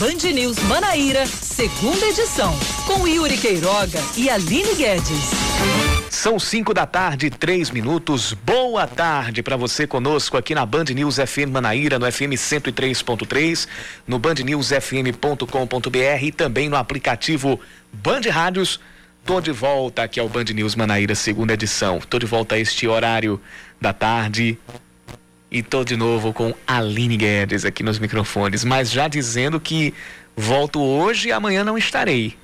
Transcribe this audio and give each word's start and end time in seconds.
Band 0.00 0.32
News 0.32 0.58
Manaíra, 0.60 1.26
segunda 1.26 2.06
edição, 2.06 2.58
com 2.86 3.06
Yuri 3.06 3.36
Queiroga 3.36 4.00
e 4.16 4.30
Aline 4.30 4.74
Guedes. 4.74 5.28
São 6.08 6.38
5 6.38 6.72
da 6.72 6.86
tarde, 6.86 7.28
três 7.28 7.70
minutos. 7.70 8.32
Boa 8.32 8.86
tarde 8.86 9.42
para 9.42 9.58
você 9.58 9.86
conosco 9.86 10.38
aqui 10.38 10.54
na 10.54 10.64
Band 10.64 10.84
News 10.84 11.16
FM 11.16 11.50
Manaíra, 11.52 11.98
no 11.98 12.10
FM 12.10 12.32
103.3, 12.32 13.68
no 14.08 14.18
bandnewsfm.com.br 14.18 16.22
e 16.22 16.32
também 16.32 16.70
no 16.70 16.76
aplicativo 16.76 17.60
Band 17.92 18.22
Rádios. 18.30 18.80
Tô 19.22 19.38
de 19.38 19.52
volta 19.52 20.04
aqui 20.04 20.18
ao 20.18 20.30
Band 20.30 20.44
News 20.44 20.74
Manaíra, 20.74 21.14
segunda 21.14 21.52
edição. 21.52 22.00
Tô 22.00 22.18
de 22.18 22.24
volta 22.24 22.54
a 22.54 22.58
este 22.58 22.88
horário 22.88 23.38
da 23.78 23.92
tarde, 23.92 24.58
e 25.50 25.62
tô 25.62 25.82
de 25.82 25.96
novo 25.96 26.32
com 26.32 26.54
Aline 26.66 27.16
Guedes 27.16 27.64
aqui 27.64 27.82
nos 27.82 27.98
microfones, 27.98 28.64
mas 28.64 28.90
já 28.90 29.08
dizendo 29.08 29.58
que 29.58 29.92
volto 30.36 30.80
hoje 30.80 31.28
e 31.28 31.32
amanhã 31.32 31.64
não 31.64 31.76
estarei. 31.76 32.36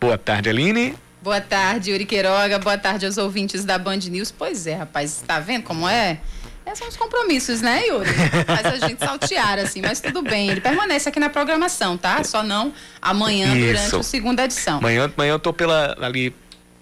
Boa 0.00 0.16
tarde, 0.16 0.48
Aline. 0.48 0.94
Boa 1.20 1.40
tarde, 1.40 1.90
Yuri 1.90 2.06
Queiroga. 2.06 2.58
Boa 2.58 2.78
tarde 2.78 3.04
aos 3.04 3.18
ouvintes 3.18 3.64
da 3.64 3.78
Band 3.78 3.98
News. 4.08 4.30
Pois 4.30 4.66
é, 4.66 4.74
rapaz, 4.74 5.22
tá 5.26 5.38
vendo 5.38 5.64
como 5.64 5.88
é? 5.88 6.18
Esses 6.64 6.78
são 6.78 6.88
os 6.88 6.96
compromissos, 6.96 7.60
né, 7.60 7.86
Yuri? 7.86 8.10
Faz 8.46 8.66
a 8.82 8.86
gente 8.88 9.04
saltear, 9.04 9.58
assim, 9.58 9.80
mas 9.80 10.00
tudo 10.00 10.22
bem. 10.22 10.50
Ele 10.50 10.60
permanece 10.60 11.08
aqui 11.08 11.20
na 11.20 11.28
programação, 11.28 11.96
tá? 11.96 12.24
Só 12.24 12.42
não 12.42 12.72
amanhã 13.00 13.54
Isso. 13.54 13.66
durante 13.66 13.96
a 13.96 14.02
segunda 14.02 14.44
edição. 14.44 14.78
Amanhã, 14.78 15.10
amanhã 15.14 15.32
eu 15.32 15.38
tô 15.38 15.52
pela, 15.52 15.96
ali 16.00 16.34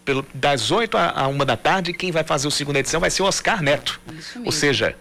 pelo, 0.04 0.24
das 0.32 0.70
8 0.70 0.96
a, 0.96 1.10
a 1.10 1.28
1 1.28 1.38
da 1.38 1.56
tarde. 1.56 1.92
Quem 1.92 2.10
vai 2.10 2.24
fazer 2.24 2.48
a 2.48 2.50
segunda 2.50 2.78
edição 2.78 3.00
vai 3.00 3.10
ser 3.10 3.22
o 3.22 3.26
Oscar 3.26 3.62
Neto. 3.62 4.00
Ou 4.44 4.52
seja, 4.52 4.96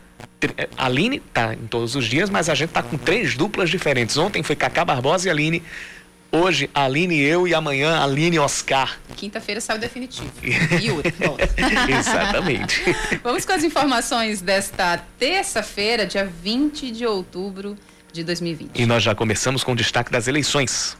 a 0.77 0.85
Aline 0.85 1.19
tá 1.19 1.53
em 1.53 1.67
todos 1.67 1.95
os 1.95 2.05
dias, 2.05 2.29
mas 2.29 2.49
a 2.49 2.55
gente 2.55 2.69
tá 2.71 2.83
com 2.83 2.97
três 2.97 3.35
duplas 3.35 3.69
diferentes. 3.69 4.17
Ontem 4.17 4.43
foi 4.43 4.55
Cacá 4.55 4.83
Barbosa 4.85 5.27
e 5.27 5.31
Aline. 5.31 5.63
Hoje, 6.31 6.67
Aline 6.73 7.19
eu 7.19 7.47
e 7.47 7.53
amanhã 7.53 8.01
Aline 8.01 8.39
Oscar. 8.39 8.97
Quinta-feira 9.15 9.61
sai 9.61 9.77
o 9.77 9.79
definitivo. 9.79 10.31
Yuri, 10.81 11.13
Exatamente. 11.99 12.81
Vamos 13.23 13.45
com 13.45 13.51
as 13.53 13.63
informações 13.63 14.41
desta 14.41 14.97
terça-feira, 15.19 16.07
dia 16.07 16.25
20 16.25 16.89
de 16.89 17.05
outubro 17.05 17.77
de 18.11 18.23
2020. 18.23 18.79
E 18.79 18.85
nós 18.87 19.03
já 19.03 19.13
começamos 19.13 19.63
com 19.63 19.73
o 19.73 19.75
destaque 19.75 20.11
das 20.11 20.27
eleições. 20.27 20.97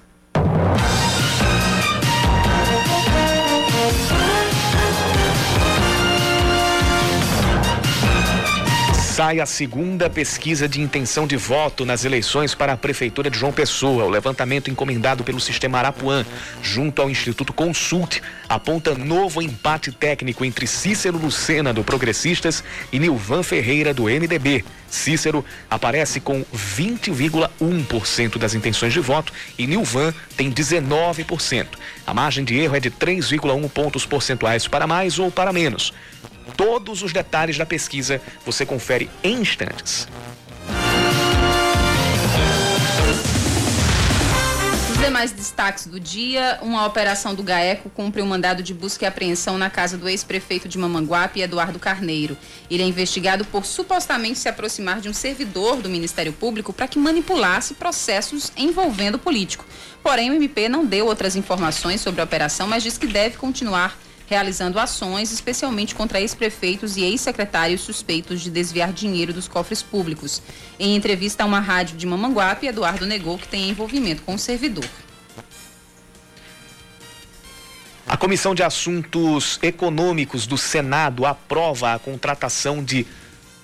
Sai 9.14 9.40
a 9.40 9.46
segunda 9.46 10.10
pesquisa 10.10 10.68
de 10.68 10.82
intenção 10.82 11.28
de 11.28 11.38
voto 11.38 11.86
nas 11.86 12.04
eleições 12.04 12.56
para 12.56 12.74
a 12.74 12.78
Prefeitura 12.78 13.30
de 13.30 13.38
João 13.38 13.54
Pessoa. 13.54 14.06
O 14.06 14.10
levantamento 14.10 14.72
encomendado 14.72 15.24
pelo 15.24 15.40
Sistema 15.40 15.78
Arapuã, 15.78 16.26
junto 16.64 17.00
ao 17.00 17.12
Instituto 17.12 17.54
Consult, 17.54 18.24
aponta 18.50 18.96
novo 18.96 19.40
empate 19.40 19.92
técnico 19.92 20.44
entre 20.44 20.66
Cícero 20.66 21.20
Lucena, 21.20 21.72
do 21.72 21.84
Progressistas, 21.84 22.64
e 22.92 22.98
Nilvan 22.98 23.44
Ferreira, 23.44 23.94
do 23.94 24.06
MDB. 24.06 24.66
Cícero 24.90 25.46
aparece 25.70 26.20
com 26.20 26.44
20,1% 26.52 28.40
das 28.40 28.56
intenções 28.56 28.94
de 28.94 29.00
voto 29.00 29.32
e 29.60 29.68
Nilvan 29.68 30.12
tem 30.36 30.52
19%. 30.52 31.68
A 32.08 32.16
margem 32.16 32.44
de 32.44 32.58
erro 32.58 32.76
é 32.76 32.80
de 32.80 32.90
3,1 32.90 33.70
pontos 33.70 34.08
percentuais 34.08 34.68
para 34.68 34.88
mais 34.88 35.20
ou 35.20 35.30
para 35.30 35.54
menos. 35.54 35.94
Todos 36.56 37.02
os 37.02 37.14
detalhes 37.14 37.58
da 37.58 37.66
pesquisa 37.66 38.22
você 38.46 38.66
confere 38.66 39.10
em 39.24 39.42
instantes. 39.42 40.08
Demais 45.14 45.32
destaques 45.32 45.86
do 45.86 46.00
dia: 46.00 46.58
uma 46.62 46.86
operação 46.86 47.36
do 47.36 47.44
GAECO 47.44 47.90
cumpre 47.90 48.22
um 48.22 48.26
mandado 48.26 48.64
de 48.64 48.74
busca 48.74 49.04
e 49.04 49.08
apreensão 49.08 49.58
na 49.58 49.70
casa 49.70 49.98
do 49.98 50.10
ex-prefeito 50.10 50.68
de 50.68 50.78
Mamanguape, 50.78 51.42
Eduardo 51.42 51.78
Carneiro. 51.78 52.38
Ele 52.72 52.82
é 52.82 52.86
investigado 52.86 53.46
por 53.46 53.66
supostamente 53.66 54.40
se 54.40 54.50
aproximar 54.50 55.02
de 55.02 55.10
um 55.10 55.14
servidor 55.14 55.82
do 55.82 55.90
Ministério 55.90 56.34
Público 56.34 56.74
para 56.74 56.88
que 56.88 56.98
manipulasse 56.98 57.74
processos 57.74 58.52
envolvendo 58.58 59.20
político. 59.20 59.66
Porém, 60.02 60.32
o 60.32 60.34
MP 60.34 60.68
não 60.68 60.86
deu 60.86 61.06
outras 61.06 61.36
informações 61.36 62.02
sobre 62.02 62.22
a 62.22 62.24
operação, 62.24 62.66
mas 62.66 62.82
diz 62.82 62.98
que 62.98 63.06
deve 63.06 63.38
continuar 63.38 63.98
realizando 64.28 64.80
ações, 64.80 65.32
especialmente 65.32 65.96
contra 65.96 66.20
ex-prefeitos 66.20 66.98
e 66.98 67.04
ex-secretários 67.04 67.82
suspeitos 67.82 68.42
de 68.42 68.50
desviar 68.50 68.92
dinheiro 68.92 69.34
dos 69.34 69.48
cofres 69.48 69.82
públicos. 69.82 70.42
Em 70.80 70.96
entrevista 70.96 71.44
a 71.44 71.46
uma 71.46 71.60
rádio 71.60 71.98
de 71.98 72.06
Mamanguape, 72.06 72.68
Eduardo 72.68 73.06
negou 73.06 73.38
que 73.38 73.48
tem 73.48 73.70
envolvimento 73.70 74.24
com 74.24 74.36
o 74.36 74.40
servidor. 74.40 74.86
A 78.06 78.18
Comissão 78.18 78.54
de 78.54 78.62
Assuntos 78.62 79.58
Econômicos 79.62 80.46
do 80.46 80.58
Senado 80.58 81.26
aprova 81.26 81.94
a 81.94 82.00
contratação 82.00 82.84
de 82.84 83.08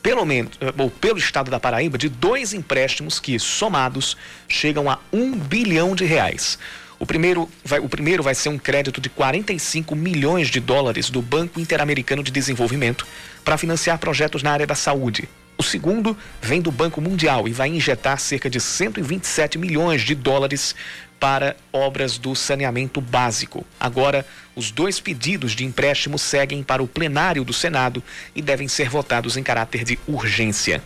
pelo 0.02 0.26
menos, 0.26 0.58
ou 0.78 0.90
pelo 0.90 1.18
estado 1.18 1.52
da 1.52 1.60
Paraíba, 1.60 1.98
de 1.98 2.10
dois 2.10 2.54
empréstimos 2.54 3.20
que, 3.20 3.38
somados, 3.38 4.16
chegam 4.48 4.90
a 4.90 4.98
um 5.12 5.32
bilhão 5.38 5.94
de 5.94 6.06
reais. 6.06 6.58
O 7.00 7.06
primeiro, 7.06 7.50
vai, 7.64 7.80
o 7.80 7.88
primeiro 7.88 8.22
vai 8.22 8.36
ser 8.36 8.50
um 8.50 8.58
crédito 8.58 9.00
de 9.00 9.10
45 9.10 9.96
milhões 9.96 10.50
de 10.50 10.60
dólares 10.60 11.10
do 11.10 11.22
Banco 11.22 11.60
Interamericano 11.60 12.22
de 12.22 12.30
Desenvolvimento 12.30 13.08
para 13.44 13.58
financiar 13.58 13.98
projetos 13.98 14.44
na 14.44 14.52
área 14.52 14.68
da 14.68 14.76
saúde. 14.76 15.30
O 15.58 15.64
segundo 15.64 16.16
vem 16.42 16.62
do 16.62 16.72
Banco 16.72 17.02
Mundial 17.02 17.48
e 17.48 17.54
vai 17.54 17.70
injetar 17.70 18.20
cerca 18.20 18.50
de 18.50 18.60
127 18.60 19.58
milhões 19.58 20.02
de 20.02 20.14
dólares 20.14 20.76
para 21.20 21.56
obras 21.72 22.18
do 22.18 22.36
saneamento 22.36 23.00
básico. 23.02 23.66
Agora, 23.80 24.26
os 24.56 24.72
dois 24.72 25.00
pedidos 25.00 25.54
de 25.54 25.66
empréstimo 25.66 26.18
seguem 26.18 26.64
para 26.64 26.84
o 26.84 26.88
plenário 26.88 27.44
do 27.44 27.54
Senado 27.54 28.04
e 28.36 28.42
devem 28.42 28.68
ser 28.68 28.90
votados 28.90 29.36
em 29.38 29.44
caráter 29.44 29.84
de 29.84 30.00
urgência. 30.08 30.82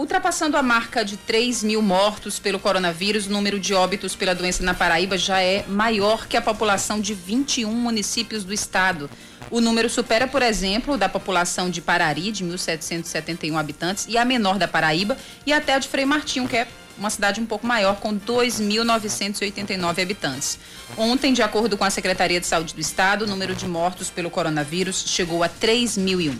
Ultrapassando 0.00 0.56
a 0.56 0.62
marca 0.62 1.04
de 1.04 1.18
3 1.18 1.62
mil 1.62 1.82
mortos 1.82 2.38
pelo 2.38 2.58
coronavírus, 2.58 3.26
o 3.26 3.30
número 3.30 3.60
de 3.60 3.74
óbitos 3.74 4.16
pela 4.16 4.34
doença 4.34 4.62
na 4.62 4.72
Paraíba 4.72 5.18
já 5.18 5.42
é 5.42 5.62
maior 5.68 6.26
que 6.26 6.38
a 6.38 6.40
população 6.40 6.98
de 6.98 7.12
21 7.12 7.70
municípios 7.70 8.42
do 8.42 8.50
estado. 8.50 9.10
O 9.50 9.60
número 9.60 9.90
supera, 9.90 10.26
por 10.26 10.40
exemplo, 10.40 10.96
da 10.96 11.06
população 11.06 11.68
de 11.68 11.82
Parari, 11.82 12.32
de 12.32 12.42
1.771 12.42 13.54
habitantes, 13.60 14.06
e 14.08 14.16
a 14.16 14.24
menor 14.24 14.56
da 14.56 14.66
Paraíba, 14.66 15.18
e 15.44 15.52
até 15.52 15.74
a 15.74 15.78
de 15.78 15.86
Frei 15.86 16.06
Martinho, 16.06 16.48
que 16.48 16.56
é 16.56 16.66
uma 16.96 17.10
cidade 17.10 17.38
um 17.38 17.44
pouco 17.44 17.66
maior, 17.66 17.96
com 17.96 18.18
2.989 18.18 20.02
habitantes. 20.02 20.58
Ontem, 20.96 21.34
de 21.34 21.42
acordo 21.42 21.76
com 21.76 21.84
a 21.84 21.90
Secretaria 21.90 22.40
de 22.40 22.46
Saúde 22.46 22.72
do 22.72 22.80
Estado, 22.80 23.26
o 23.26 23.28
número 23.28 23.54
de 23.54 23.68
mortos 23.68 24.08
pelo 24.08 24.30
coronavírus 24.30 25.04
chegou 25.08 25.44
a 25.44 25.48
3.001. 25.50 26.38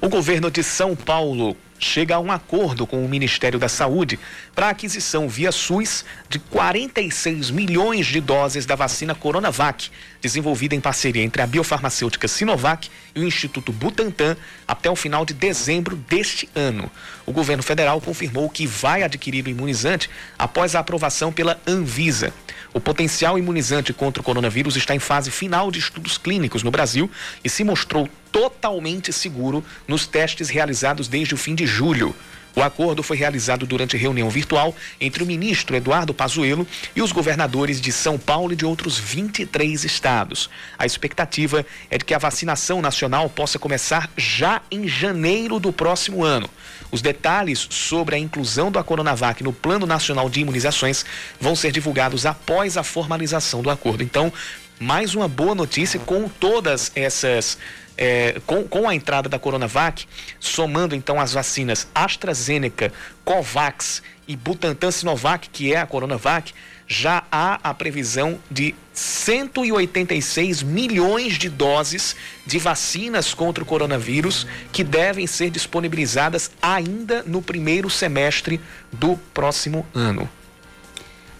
O 0.00 0.08
governo 0.08 0.48
de 0.48 0.62
São 0.62 0.94
Paulo 0.94 1.56
chega 1.80 2.14
a 2.14 2.20
um 2.20 2.30
acordo 2.30 2.86
com 2.86 3.04
o 3.04 3.08
Ministério 3.08 3.58
da 3.58 3.68
Saúde 3.68 4.20
para 4.54 4.66
a 4.66 4.70
aquisição 4.70 5.28
via 5.28 5.50
SUS 5.50 6.04
de 6.28 6.38
46 6.38 7.50
milhões 7.50 8.06
de 8.06 8.20
doses 8.20 8.66
da 8.66 8.76
vacina 8.76 9.14
Coronavac, 9.14 9.90
desenvolvida 10.20 10.74
em 10.74 10.80
parceria 10.80 11.22
entre 11.22 11.40
a 11.40 11.46
biofarmacêutica 11.46 12.28
Sinovac 12.28 12.90
e 13.14 13.20
o 13.20 13.24
Instituto 13.24 13.72
Butantan 13.72 14.36
até 14.68 14.90
o 14.90 14.94
final 14.94 15.24
de 15.24 15.32
dezembro 15.32 15.96
deste 15.96 16.48
ano. 16.54 16.90
O 17.24 17.32
governo 17.32 17.62
federal 17.62 18.00
confirmou 18.00 18.50
que 18.50 18.66
vai 18.66 19.02
adquirir 19.02 19.46
o 19.46 19.50
imunizante 19.50 20.10
após 20.38 20.74
a 20.74 20.80
aprovação 20.80 21.32
pela 21.32 21.58
Anvisa. 21.66 22.32
O 22.72 22.80
potencial 22.80 23.36
imunizante 23.38 23.92
contra 23.92 24.20
o 24.20 24.24
coronavírus 24.24 24.76
está 24.76 24.94
em 24.94 25.00
fase 25.00 25.30
final 25.30 25.70
de 25.70 25.80
estudos 25.80 26.16
clínicos 26.16 26.62
no 26.62 26.70
Brasil 26.70 27.10
e 27.42 27.48
se 27.48 27.64
mostrou 27.64 28.08
totalmente 28.32 29.12
seguro 29.12 29.64
nos 29.86 30.06
testes 30.06 30.48
realizados 30.48 31.08
desde 31.08 31.34
o 31.34 31.38
fim 31.38 31.54
de 31.54 31.66
julho. 31.66 32.14
O 32.54 32.62
acordo 32.62 33.02
foi 33.02 33.16
realizado 33.16 33.64
durante 33.64 33.96
reunião 33.96 34.28
virtual 34.28 34.74
entre 35.00 35.22
o 35.22 35.26
ministro 35.26 35.76
Eduardo 35.76 36.12
Pazuello 36.12 36.66
e 36.96 37.02
os 37.02 37.12
governadores 37.12 37.80
de 37.80 37.92
São 37.92 38.18
Paulo 38.18 38.52
e 38.52 38.56
de 38.56 38.66
outros 38.66 38.98
23 38.98 39.84
estados. 39.84 40.50
A 40.76 40.84
expectativa 40.84 41.64
é 41.88 41.96
de 41.96 42.04
que 42.04 42.12
a 42.12 42.18
vacinação 42.18 42.82
nacional 42.82 43.28
possa 43.30 43.58
começar 43.58 44.10
já 44.16 44.62
em 44.70 44.88
janeiro 44.88 45.60
do 45.60 45.72
próximo 45.72 46.24
ano. 46.24 46.50
Os 46.90 47.00
detalhes 47.00 47.68
sobre 47.70 48.16
a 48.16 48.18
inclusão 48.18 48.72
da 48.72 48.82
Coronavac 48.82 49.44
no 49.44 49.52
Plano 49.52 49.86
Nacional 49.86 50.28
de 50.28 50.40
Imunizações 50.40 51.04
vão 51.40 51.54
ser 51.54 51.70
divulgados 51.70 52.26
após 52.26 52.76
a 52.76 52.82
formalização 52.82 53.62
do 53.62 53.70
acordo. 53.70 54.02
Então, 54.02 54.32
mais 54.80 55.14
uma 55.14 55.28
boa 55.28 55.54
notícia 55.54 56.00
com 56.00 56.28
todas 56.28 56.90
essas 56.96 57.58
é, 58.00 58.40
com, 58.46 58.64
com 58.64 58.88
a 58.88 58.94
entrada 58.94 59.28
da 59.28 59.38
Coronavac, 59.38 60.08
somando 60.40 60.94
então 60.94 61.20
as 61.20 61.34
vacinas 61.34 61.86
AstraZeneca, 61.94 62.90
Covax 63.22 64.02
e 64.26 64.34
Butantan 64.34 64.90
Sinovac, 64.90 65.50
que 65.50 65.74
é 65.74 65.78
a 65.78 65.86
Coronavac, 65.86 66.54
já 66.88 67.22
há 67.30 67.60
a 67.62 67.74
previsão 67.74 68.40
de 68.50 68.74
186 68.92 70.62
milhões 70.62 71.34
de 71.34 71.48
doses 71.48 72.16
de 72.46 72.58
vacinas 72.58 73.34
contra 73.34 73.62
o 73.62 73.66
coronavírus 73.66 74.46
que 74.72 74.82
devem 74.82 75.26
ser 75.26 75.50
disponibilizadas 75.50 76.50
ainda 76.60 77.22
no 77.22 77.42
primeiro 77.42 77.88
semestre 77.90 78.60
do 78.90 79.16
próximo 79.32 79.86
ano. 79.94 80.28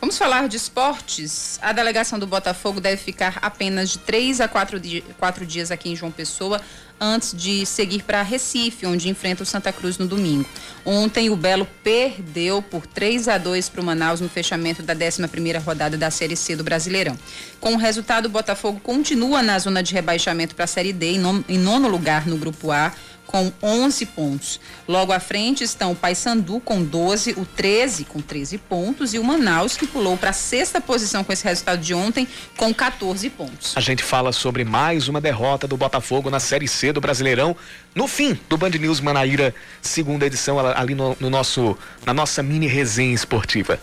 Vamos 0.00 0.16
falar 0.16 0.48
de 0.48 0.56
esportes. 0.56 1.58
A 1.60 1.72
delegação 1.72 2.18
do 2.18 2.26
Botafogo 2.26 2.80
deve 2.80 2.96
ficar 2.96 3.38
apenas 3.42 3.90
de 3.90 3.98
três 3.98 4.40
a 4.40 4.48
quatro, 4.48 4.80
di 4.80 5.04
quatro 5.18 5.44
dias 5.44 5.70
aqui 5.70 5.90
em 5.90 5.96
João 5.96 6.10
Pessoa 6.10 6.58
antes 6.98 7.34
de 7.34 7.64
seguir 7.64 8.02
para 8.02 8.22
Recife, 8.22 8.86
onde 8.86 9.08
enfrenta 9.08 9.42
o 9.42 9.46
Santa 9.46 9.72
Cruz 9.72 9.98
no 9.98 10.06
domingo. 10.06 10.48
Ontem 10.84 11.30
o 11.30 11.36
Belo 11.36 11.66
perdeu 11.82 12.60
por 12.60 12.86
3 12.86 13.28
a 13.28 13.38
2 13.38 13.68
para 13.70 13.80
o 13.80 13.84
Manaus 13.84 14.20
no 14.20 14.28
fechamento 14.28 14.82
da 14.82 14.94
11ª 14.94 15.62
rodada 15.62 15.96
da 15.96 16.10
Série 16.10 16.36
C 16.36 16.56
do 16.56 16.64
Brasileirão. 16.64 17.18
Com 17.58 17.74
o 17.74 17.78
resultado, 17.78 18.26
o 18.26 18.30
Botafogo 18.30 18.80
continua 18.80 19.42
na 19.42 19.58
zona 19.58 19.82
de 19.82 19.94
rebaixamento 19.94 20.54
para 20.54 20.64
a 20.64 20.68
Série 20.68 20.92
D, 20.92 21.12
em 21.48 21.58
nono 21.58 21.88
lugar 21.88 22.26
no 22.26 22.36
grupo 22.36 22.70
A, 22.70 22.92
com 23.30 23.52
11 23.62 24.06
pontos. 24.06 24.60
Logo 24.88 25.12
à 25.12 25.20
frente 25.20 25.62
estão 25.62 25.92
o 25.92 25.96
Paysandu 25.96 26.58
com 26.58 26.82
12, 26.82 27.34
o 27.38 27.44
13 27.44 28.04
com 28.04 28.20
13 28.20 28.58
pontos 28.58 29.14
e 29.14 29.20
o 29.20 29.24
Manaus 29.24 29.76
que 29.76 29.86
pulou 29.86 30.16
para 30.16 30.30
a 30.30 30.32
sexta 30.32 30.80
posição 30.80 31.22
com 31.22 31.32
esse 31.32 31.44
resultado 31.44 31.80
de 31.80 31.94
ontem 31.94 32.26
com 32.56 32.74
14 32.74 33.30
pontos. 33.30 33.76
A 33.76 33.80
gente 33.80 34.02
fala 34.02 34.32
sobre 34.32 34.64
mais 34.64 35.06
uma 35.06 35.20
derrota 35.20 35.68
do 35.68 35.76
Botafogo 35.76 36.28
na 36.28 36.40
Série 36.40 36.66
C 36.66 36.92
do 36.92 37.00
Brasileirão 37.00 37.56
no 37.94 38.08
fim 38.08 38.36
do 38.48 38.58
Band 38.58 38.70
News 38.70 39.00
Manaíra, 39.00 39.54
segunda 39.80 40.26
edição 40.26 40.58
ali 40.58 40.96
no, 40.96 41.16
no 41.20 41.30
nosso 41.30 41.78
na 42.04 42.12
nossa 42.12 42.42
mini 42.42 42.66
resenha 42.66 43.14
esportiva. 43.14 43.78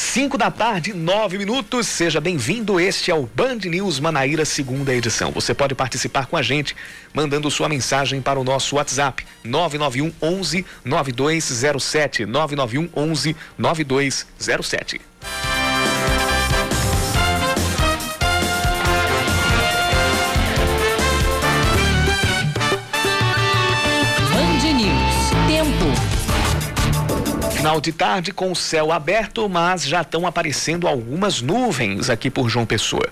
5 0.00 0.38
da 0.38 0.50
tarde, 0.50 0.94
9 0.94 1.36
minutos. 1.36 1.86
Seja 1.86 2.22
bem-vindo. 2.22 2.80
Este 2.80 3.10
é 3.10 3.14
o 3.14 3.26
Band 3.26 3.58
News 3.66 4.00
Manaíra, 4.00 4.46
segunda 4.46 4.94
edição. 4.94 5.30
Você 5.30 5.52
pode 5.52 5.74
participar 5.74 6.26
com 6.26 6.38
a 6.38 6.42
gente 6.42 6.74
mandando 7.12 7.50
sua 7.50 7.68
mensagem 7.68 8.20
para 8.22 8.40
o 8.40 8.42
nosso 8.42 8.76
WhatsApp 8.76 9.24
991 9.44 10.10
11 10.20 10.64
9207 10.84 12.24
991 12.24 12.88
11 12.96 13.36
9207. 13.58 15.09
Final 27.60 27.78
de 27.78 27.92
tarde 27.92 28.32
com 28.32 28.50
o 28.50 28.56
céu 28.56 28.90
aberto, 28.90 29.46
mas 29.46 29.84
já 29.84 30.00
estão 30.00 30.26
aparecendo 30.26 30.88
algumas 30.88 31.42
nuvens 31.42 32.08
aqui 32.08 32.30
por 32.30 32.48
João 32.48 32.64
Pessoa. 32.64 33.06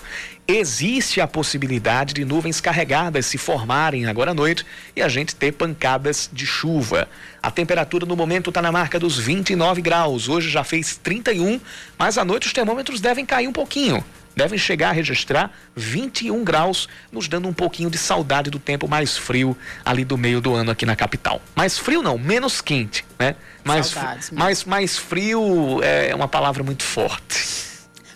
Existe 0.48 1.20
a 1.20 1.28
possibilidade 1.28 2.14
de 2.14 2.24
nuvens 2.24 2.58
carregadas 2.58 3.26
se 3.26 3.36
formarem 3.36 4.06
agora 4.06 4.30
à 4.30 4.34
noite 4.34 4.64
e 4.96 5.02
a 5.02 5.08
gente 5.08 5.36
ter 5.36 5.52
pancadas 5.52 6.30
de 6.32 6.46
chuva. 6.46 7.06
A 7.42 7.50
temperatura 7.50 8.06
no 8.06 8.16
momento 8.16 8.48
está 8.48 8.62
na 8.62 8.72
marca 8.72 8.98
dos 8.98 9.18
29 9.18 9.82
graus. 9.82 10.30
Hoje 10.30 10.48
já 10.48 10.64
fez 10.64 10.96
31, 10.96 11.60
mas 11.98 12.16
à 12.16 12.24
noite 12.24 12.46
os 12.46 12.52
termômetros 12.54 13.02
devem 13.02 13.26
cair 13.26 13.48
um 13.48 13.52
pouquinho 13.52 14.02
devem 14.38 14.56
chegar 14.56 14.90
a 14.90 14.92
registrar 14.92 15.50
21 15.74 16.44
graus, 16.44 16.88
nos 17.10 17.26
dando 17.26 17.48
um 17.48 17.52
pouquinho 17.52 17.90
de 17.90 17.98
saudade 17.98 18.50
do 18.50 18.58
tempo 18.60 18.86
mais 18.86 19.16
frio 19.16 19.56
ali 19.84 20.04
do 20.04 20.16
meio 20.16 20.40
do 20.40 20.54
ano 20.54 20.70
aqui 20.70 20.86
na 20.86 20.94
capital. 20.94 21.42
Mais 21.56 21.76
frio 21.76 22.02
não, 22.02 22.16
menos 22.16 22.60
quente, 22.60 23.04
né? 23.18 23.34
Mais, 23.64 23.94
mais, 24.30 24.64
mais 24.64 24.96
frio 24.96 25.80
é 25.82 26.14
uma 26.14 26.28
palavra 26.28 26.62
muito 26.62 26.84
forte. 26.84 27.58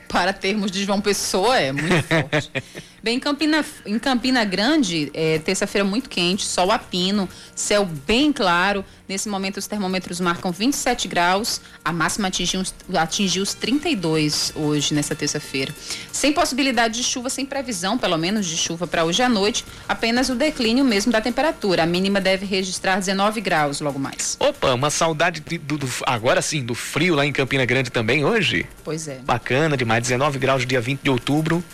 Para 0.08 0.32
termos 0.32 0.70
de 0.70 0.84
João 0.84 1.00
Pessoa, 1.00 1.58
é 1.58 1.72
muito 1.72 2.04
forte. 2.04 2.52
Bem, 3.02 3.16
em 3.16 3.20
Campina, 3.20 3.64
em 3.84 3.98
Campina 3.98 4.44
Grande, 4.44 5.10
é, 5.12 5.40
terça-feira 5.40 5.84
muito 5.84 6.08
quente, 6.08 6.46
sol 6.46 6.70
a 6.70 6.78
pino, 6.78 7.28
céu 7.52 7.84
bem 7.84 8.32
claro. 8.32 8.84
Nesse 9.08 9.28
momento, 9.28 9.56
os 9.56 9.66
termômetros 9.66 10.20
marcam 10.20 10.52
27 10.52 11.08
graus. 11.08 11.60
A 11.84 11.92
máxima 11.92 12.28
atingiu, 12.28 12.62
atingiu 12.94 13.42
os 13.42 13.54
32 13.54 14.52
hoje, 14.54 14.94
nessa 14.94 15.16
terça-feira. 15.16 15.74
Sem 16.12 16.32
possibilidade 16.32 16.94
de 16.94 17.02
chuva, 17.02 17.28
sem 17.28 17.44
previsão, 17.44 17.98
pelo 17.98 18.16
menos, 18.16 18.46
de 18.46 18.56
chuva 18.56 18.86
para 18.86 19.04
hoje 19.04 19.20
à 19.20 19.28
noite. 19.28 19.64
Apenas 19.88 20.28
o 20.28 20.36
declínio 20.36 20.84
mesmo 20.84 21.10
da 21.10 21.20
temperatura. 21.20 21.82
A 21.82 21.86
mínima 21.86 22.20
deve 22.20 22.46
registrar 22.46 23.00
19 23.00 23.40
graus 23.40 23.80
logo 23.80 23.98
mais. 23.98 24.36
Opa, 24.38 24.74
uma 24.74 24.90
saudade 24.90 25.40
do, 25.40 25.76
do, 25.76 25.88
agora 26.06 26.40
sim, 26.40 26.64
do 26.64 26.74
frio 26.74 27.16
lá 27.16 27.26
em 27.26 27.32
Campina 27.32 27.64
Grande 27.64 27.90
também 27.90 28.24
hoje. 28.24 28.64
Pois 28.84 29.08
é. 29.08 29.18
Bacana 29.24 29.76
demais, 29.76 30.02
19 30.02 30.38
graus 30.38 30.64
dia 30.64 30.80
20 30.80 31.00
de 31.02 31.10
outubro. 31.10 31.64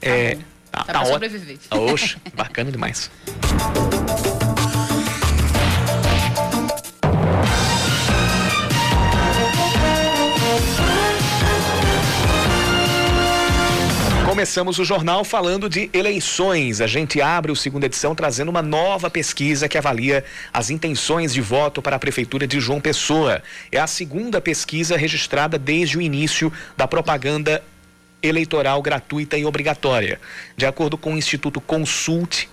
Tá 0.00 0.10
é, 0.10 0.34
bom. 0.34 0.57
Tá, 0.70 0.84
tá 0.84 0.84
pra 0.84 1.04
sobreviver. 1.04 1.58
Oxe, 1.70 2.16
bacana 2.34 2.70
demais. 2.70 3.10
Começamos 14.38 14.78
o 14.78 14.84
jornal 14.84 15.24
falando 15.24 15.68
de 15.68 15.90
eleições. 15.92 16.80
A 16.80 16.86
gente 16.86 17.20
abre 17.20 17.50
o 17.50 17.56
segunda 17.56 17.86
edição 17.86 18.14
trazendo 18.14 18.50
uma 18.50 18.62
nova 18.62 19.10
pesquisa 19.10 19.68
que 19.68 19.76
avalia 19.76 20.24
as 20.52 20.70
intenções 20.70 21.34
de 21.34 21.40
voto 21.40 21.82
para 21.82 21.96
a 21.96 21.98
Prefeitura 21.98 22.46
de 22.46 22.60
João 22.60 22.80
Pessoa. 22.80 23.42
É 23.72 23.80
a 23.80 23.86
segunda 23.88 24.40
pesquisa 24.40 24.96
registrada 24.96 25.58
desde 25.58 25.98
o 25.98 26.00
início 26.00 26.52
da 26.76 26.86
propaganda 26.86 27.64
eleitoral 28.22 28.80
gratuita 28.82 29.36
e 29.36 29.44
obrigatória. 29.44 30.20
De 30.56 30.66
acordo 30.66 30.96
com 30.98 31.14
o 31.14 31.18
Instituto 31.18 31.60
Consulte, 31.60 32.48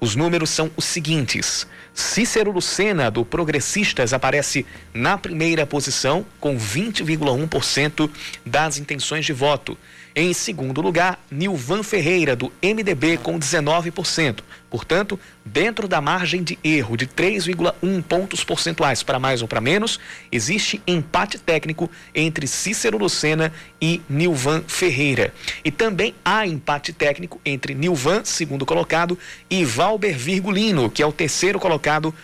os 0.00 0.14
números 0.14 0.50
são 0.50 0.70
os 0.76 0.84
seguintes: 0.84 1.66
Cícero 1.92 2.52
Lucena, 2.52 3.10
do 3.10 3.24
Progressistas, 3.24 4.12
aparece 4.12 4.64
na 4.94 5.18
primeira 5.18 5.66
posição, 5.66 6.24
com 6.38 6.56
20,1% 6.56 8.10
das 8.46 8.78
intenções 8.78 9.24
de 9.24 9.32
voto. 9.32 9.76
Em 10.14 10.32
segundo 10.32 10.80
lugar, 10.80 11.18
Nilvan 11.30 11.82
Ferreira, 11.82 12.34
do 12.34 12.52
MDB, 12.62 13.18
com 13.18 13.38
19%. 13.38 14.40
Portanto, 14.70 15.18
dentro 15.44 15.86
da 15.88 16.00
margem 16.00 16.42
de 16.42 16.58
erro 16.62 16.96
de 16.96 17.06
3,1 17.06 18.02
pontos 18.02 18.44
percentuais 18.44 19.02
para 19.02 19.18
mais 19.18 19.42
ou 19.42 19.48
para 19.48 19.60
menos, 19.60 19.98
existe 20.30 20.82
empate 20.86 21.38
técnico 21.38 21.90
entre 22.14 22.46
Cícero 22.46 22.98
Lucena 22.98 23.52
e 23.80 24.02
Nilvan 24.08 24.62
Ferreira. 24.66 25.32
E 25.64 25.70
também 25.70 26.14
há 26.24 26.46
empate 26.46 26.92
técnico 26.92 27.40
entre 27.44 27.74
Nilvan, 27.74 28.24
segundo 28.24 28.66
colocado, 28.66 29.18
e 29.48 29.64
Valber 29.64 30.16
Virgulino, 30.18 30.90
que 30.90 31.02
é 31.02 31.06
o 31.06 31.12
terceiro 31.12 31.58
colocado 31.58 32.14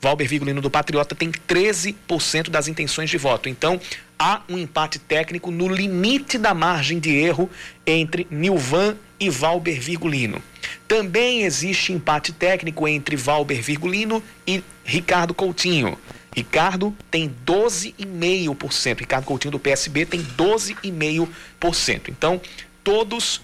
Valber 0.00 0.26
Vigolino 0.26 0.62
do 0.62 0.70
Patriota 0.70 1.14
tem 1.14 1.30
13% 1.30 2.48
das 2.48 2.68
intenções 2.68 3.10
de 3.10 3.18
voto. 3.18 3.48
Então, 3.48 3.78
há 4.20 4.42
um 4.50 4.58
empate 4.58 4.98
técnico 4.98 5.50
no 5.50 5.66
limite 5.66 6.36
da 6.36 6.52
margem 6.52 6.98
de 6.98 7.16
erro 7.16 7.48
entre 7.86 8.26
Nilvan 8.30 8.94
e 9.18 9.30
Valber 9.30 9.80
Virgulino. 9.80 10.42
Também 10.86 11.44
existe 11.44 11.90
empate 11.90 12.30
técnico 12.30 12.86
entre 12.86 13.16
Valber 13.16 13.62
Virgulino 13.62 14.22
e 14.46 14.62
Ricardo 14.84 15.32
Coutinho. 15.32 15.96
Ricardo 16.36 16.94
tem 17.10 17.34
12,5%. 17.46 19.00
Ricardo 19.00 19.24
Coutinho 19.24 19.52
do 19.52 19.58
PSB 19.58 20.04
tem 20.04 20.22
12,5%. 20.22 22.08
Então, 22.10 22.38
todos, 22.84 23.40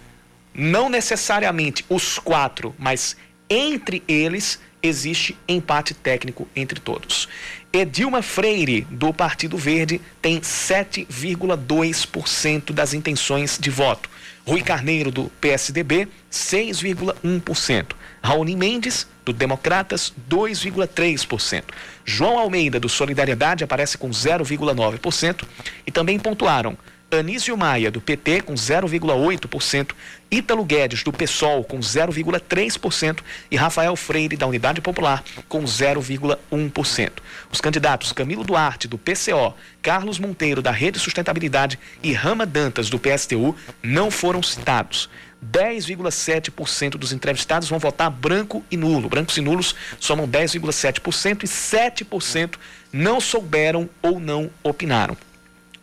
não 0.53 0.91
necessariamente 0.91 1.87
os 1.89 2.19
quatro, 2.19 2.75
mas 2.79 3.17
entre 3.49 4.03
eles, 4.07 4.61
existe 4.83 5.37
empate 5.49 5.95
técnico 5.95 6.47
entre 6.55 6.81
todos. 6.81 7.29
Edilma 7.77 8.23
Freire, 8.23 8.87
do 8.91 9.13
Partido 9.13 9.59
Verde, 9.59 10.01
tem 10.23 10.41
7,2% 10.41 12.73
das 12.73 12.95
intenções 12.95 13.59
de 13.61 13.69
voto. 13.69 14.09
Rui 14.47 14.63
Carneiro, 14.63 15.11
do 15.11 15.25
PSDB, 15.41 16.09
6,1%. 16.33 17.93
Raoni 18.23 18.57
Mendes, 18.57 19.07
do 19.25 19.33
Democratas, 19.33 20.13
2,3%. 20.31 21.65
João 22.03 22.39
Almeida, 22.39 22.81
do 22.81 22.89
Solidariedade, 22.89 23.63
aparece 23.63 23.99
com 23.99 24.09
0,9%. 24.09 25.45
E 25.87 25.91
também 25.91 26.19
pontuaram 26.19 26.79
Anísio 27.09 27.57
Maia, 27.57 27.89
do 27.89 28.01
PT, 28.01 28.41
com 28.41 28.55
0,8%, 28.55 29.93
Ítalo 30.29 30.65
Guedes, 30.65 31.05
do 31.05 31.13
PSOL, 31.13 31.63
com 31.63 31.79
0,3% 31.79 33.21
e 33.49 33.57
Rafael 33.57 33.95
Freire, 33.95 34.37
da 34.37 34.47
Unidade 34.47 34.81
Popular, 34.81 35.23
com 35.49 35.63
0,1%. 35.63 37.13
Os 37.51 37.61
candidatos 37.61 38.11
Camilo 38.11 38.43
Duarte, 38.43 38.89
do 38.89 38.99
PCO, 38.99 39.55
Carlos 39.81 40.19
Monteiro, 40.19 40.61
da 40.61 40.73
Rede 40.73 40.99
Sustentabilidade 40.99 41.79
e 42.03 42.13
Rama 42.13 42.45
Dantas, 42.45 42.91
do 42.91 42.99
PSTU, 42.99 43.55
não 43.81 44.11
foram 44.11 44.43
citados. 44.43 45.09
10,7% 45.53 46.97
dos 46.97 47.13
entrevistados 47.13 47.69
vão 47.69 47.79
votar 47.79 48.11
branco 48.11 48.65
e 48.69 48.77
nulo. 48.77 49.09
Brancos 49.09 49.37
e 49.37 49.41
nulos 49.41 49.77
somam 50.01 50.27
10,7% 50.27 51.45
e 51.45 51.47
7% 51.47 52.55
não 52.93 53.21
souberam 53.21 53.89
ou 54.03 54.19
não 54.19 54.51
opinaram 54.65 55.17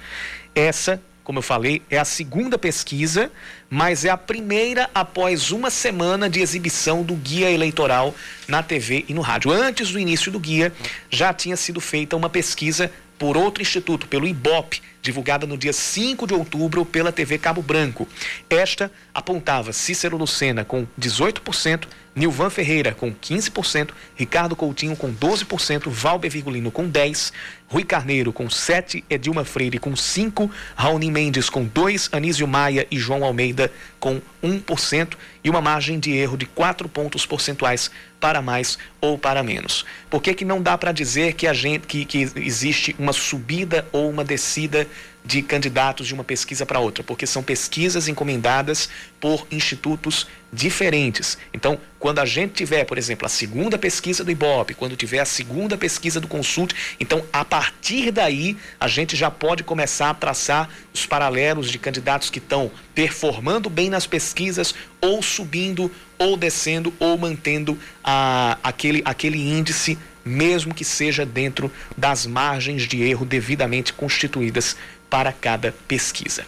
Essa 0.54 1.00
como 1.24 1.38
eu 1.38 1.42
falei, 1.42 1.80
é 1.88 1.98
a 1.98 2.04
segunda 2.04 2.58
pesquisa, 2.58 3.32
mas 3.70 4.04
é 4.04 4.10
a 4.10 4.16
primeira 4.16 4.90
após 4.94 5.50
uma 5.50 5.70
semana 5.70 6.28
de 6.28 6.40
exibição 6.40 7.02
do 7.02 7.14
guia 7.14 7.50
eleitoral 7.50 8.14
na 8.46 8.62
TV 8.62 9.06
e 9.08 9.14
no 9.14 9.22
rádio. 9.22 9.50
Antes 9.50 9.90
do 9.90 9.98
início 9.98 10.30
do 10.30 10.38
guia, 10.38 10.70
já 11.08 11.32
tinha 11.32 11.56
sido 11.56 11.80
feita 11.80 12.14
uma 12.14 12.28
pesquisa 12.28 12.90
por 13.18 13.38
outro 13.38 13.62
instituto, 13.62 14.06
pelo 14.06 14.26
IBOP, 14.26 14.82
divulgada 15.00 15.46
no 15.46 15.56
dia 15.56 15.72
5 15.72 16.26
de 16.26 16.34
outubro 16.34 16.84
pela 16.84 17.10
TV 17.10 17.38
Cabo 17.38 17.62
Branco. 17.62 18.06
Esta 18.50 18.92
apontava 19.14 19.72
Cícero 19.72 20.18
Lucena 20.18 20.62
com 20.62 20.86
18%, 21.00 21.86
Nilvan 22.14 22.48
Ferreira 22.50 22.92
com 22.92 23.12
15%, 23.12 23.90
Ricardo 24.14 24.54
Coutinho 24.54 24.94
com 24.94 25.12
12%, 25.12 25.88
Valber 25.88 26.30
Virgulino 26.30 26.70
com 26.70 26.90
10%, 26.90 27.32
Rui 27.66 27.82
Carneiro 27.82 28.32
com 28.32 28.46
7%, 28.46 29.02
Edilma 29.10 29.44
Freire 29.44 29.78
com 29.78 29.92
5%, 29.92 30.48
Raoni 30.76 31.10
Mendes 31.10 31.50
com 31.50 31.68
2%, 31.68 32.10
Anísio 32.12 32.46
Maia 32.46 32.86
e 32.90 32.98
João 32.98 33.24
Almeida 33.24 33.72
com 33.98 34.20
1% 34.42 35.14
e 35.42 35.50
uma 35.50 35.60
margem 35.60 35.98
de 35.98 36.12
erro 36.12 36.36
de 36.36 36.46
4 36.46 36.88
pontos 36.88 37.26
percentuais 37.26 37.90
para 38.24 38.40
mais 38.40 38.78
ou 39.02 39.18
para 39.18 39.42
menos. 39.42 39.84
Por 40.08 40.22
que, 40.22 40.32
que 40.32 40.46
não 40.46 40.62
dá 40.62 40.78
para 40.78 40.92
dizer 40.92 41.34
que, 41.34 41.46
a 41.46 41.52
gente, 41.52 41.86
que, 41.86 42.06
que 42.06 42.22
existe 42.36 42.96
uma 42.98 43.12
subida 43.12 43.86
ou 43.92 44.08
uma 44.08 44.24
descida 44.24 44.88
de 45.22 45.42
candidatos 45.42 46.06
de 46.06 46.14
uma 46.14 46.24
pesquisa 46.24 46.66
para 46.66 46.78
outra, 46.78 47.02
porque 47.02 47.26
são 47.26 47.42
pesquisas 47.42 48.08
encomendadas 48.08 48.90
por 49.18 49.46
institutos 49.50 50.26
diferentes. 50.52 51.38
Então, 51.52 51.78
quando 51.98 52.18
a 52.18 52.26
gente 52.26 52.52
tiver, 52.52 52.84
por 52.84 52.98
exemplo, 52.98 53.24
a 53.24 53.28
segunda 53.28 53.78
pesquisa 53.78 54.22
do 54.22 54.30
IBOP, 54.30 54.74
quando 54.74 54.96
tiver 54.96 55.20
a 55.20 55.24
segunda 55.24 55.78
pesquisa 55.78 56.20
do 56.20 56.28
Consult, 56.28 56.74
então 57.00 57.24
a 57.32 57.42
partir 57.42 58.10
daí 58.10 58.56
a 58.78 58.86
gente 58.86 59.16
já 59.16 59.30
pode 59.30 59.64
começar 59.64 60.10
a 60.10 60.14
traçar 60.14 60.68
os 60.92 61.06
paralelos 61.06 61.70
de 61.70 61.78
candidatos 61.78 62.28
que 62.28 62.38
estão 62.38 62.70
performando 62.94 63.70
bem 63.70 63.88
nas 63.88 64.06
pesquisas 64.06 64.74
ou 65.04 65.22
subindo 65.22 65.90
ou 66.18 66.36
descendo 66.36 66.92
ou 66.98 67.18
mantendo 67.18 67.78
a, 68.02 68.58
aquele, 68.62 69.02
aquele 69.04 69.38
índice 69.38 69.98
mesmo 70.24 70.74
que 70.74 70.84
seja 70.84 71.26
dentro 71.26 71.70
das 71.96 72.26
margens 72.26 72.88
de 72.88 73.02
erro 73.02 73.26
devidamente 73.26 73.92
constituídas 73.92 74.74
para 75.10 75.32
cada 75.32 75.72
pesquisa. 75.86 76.46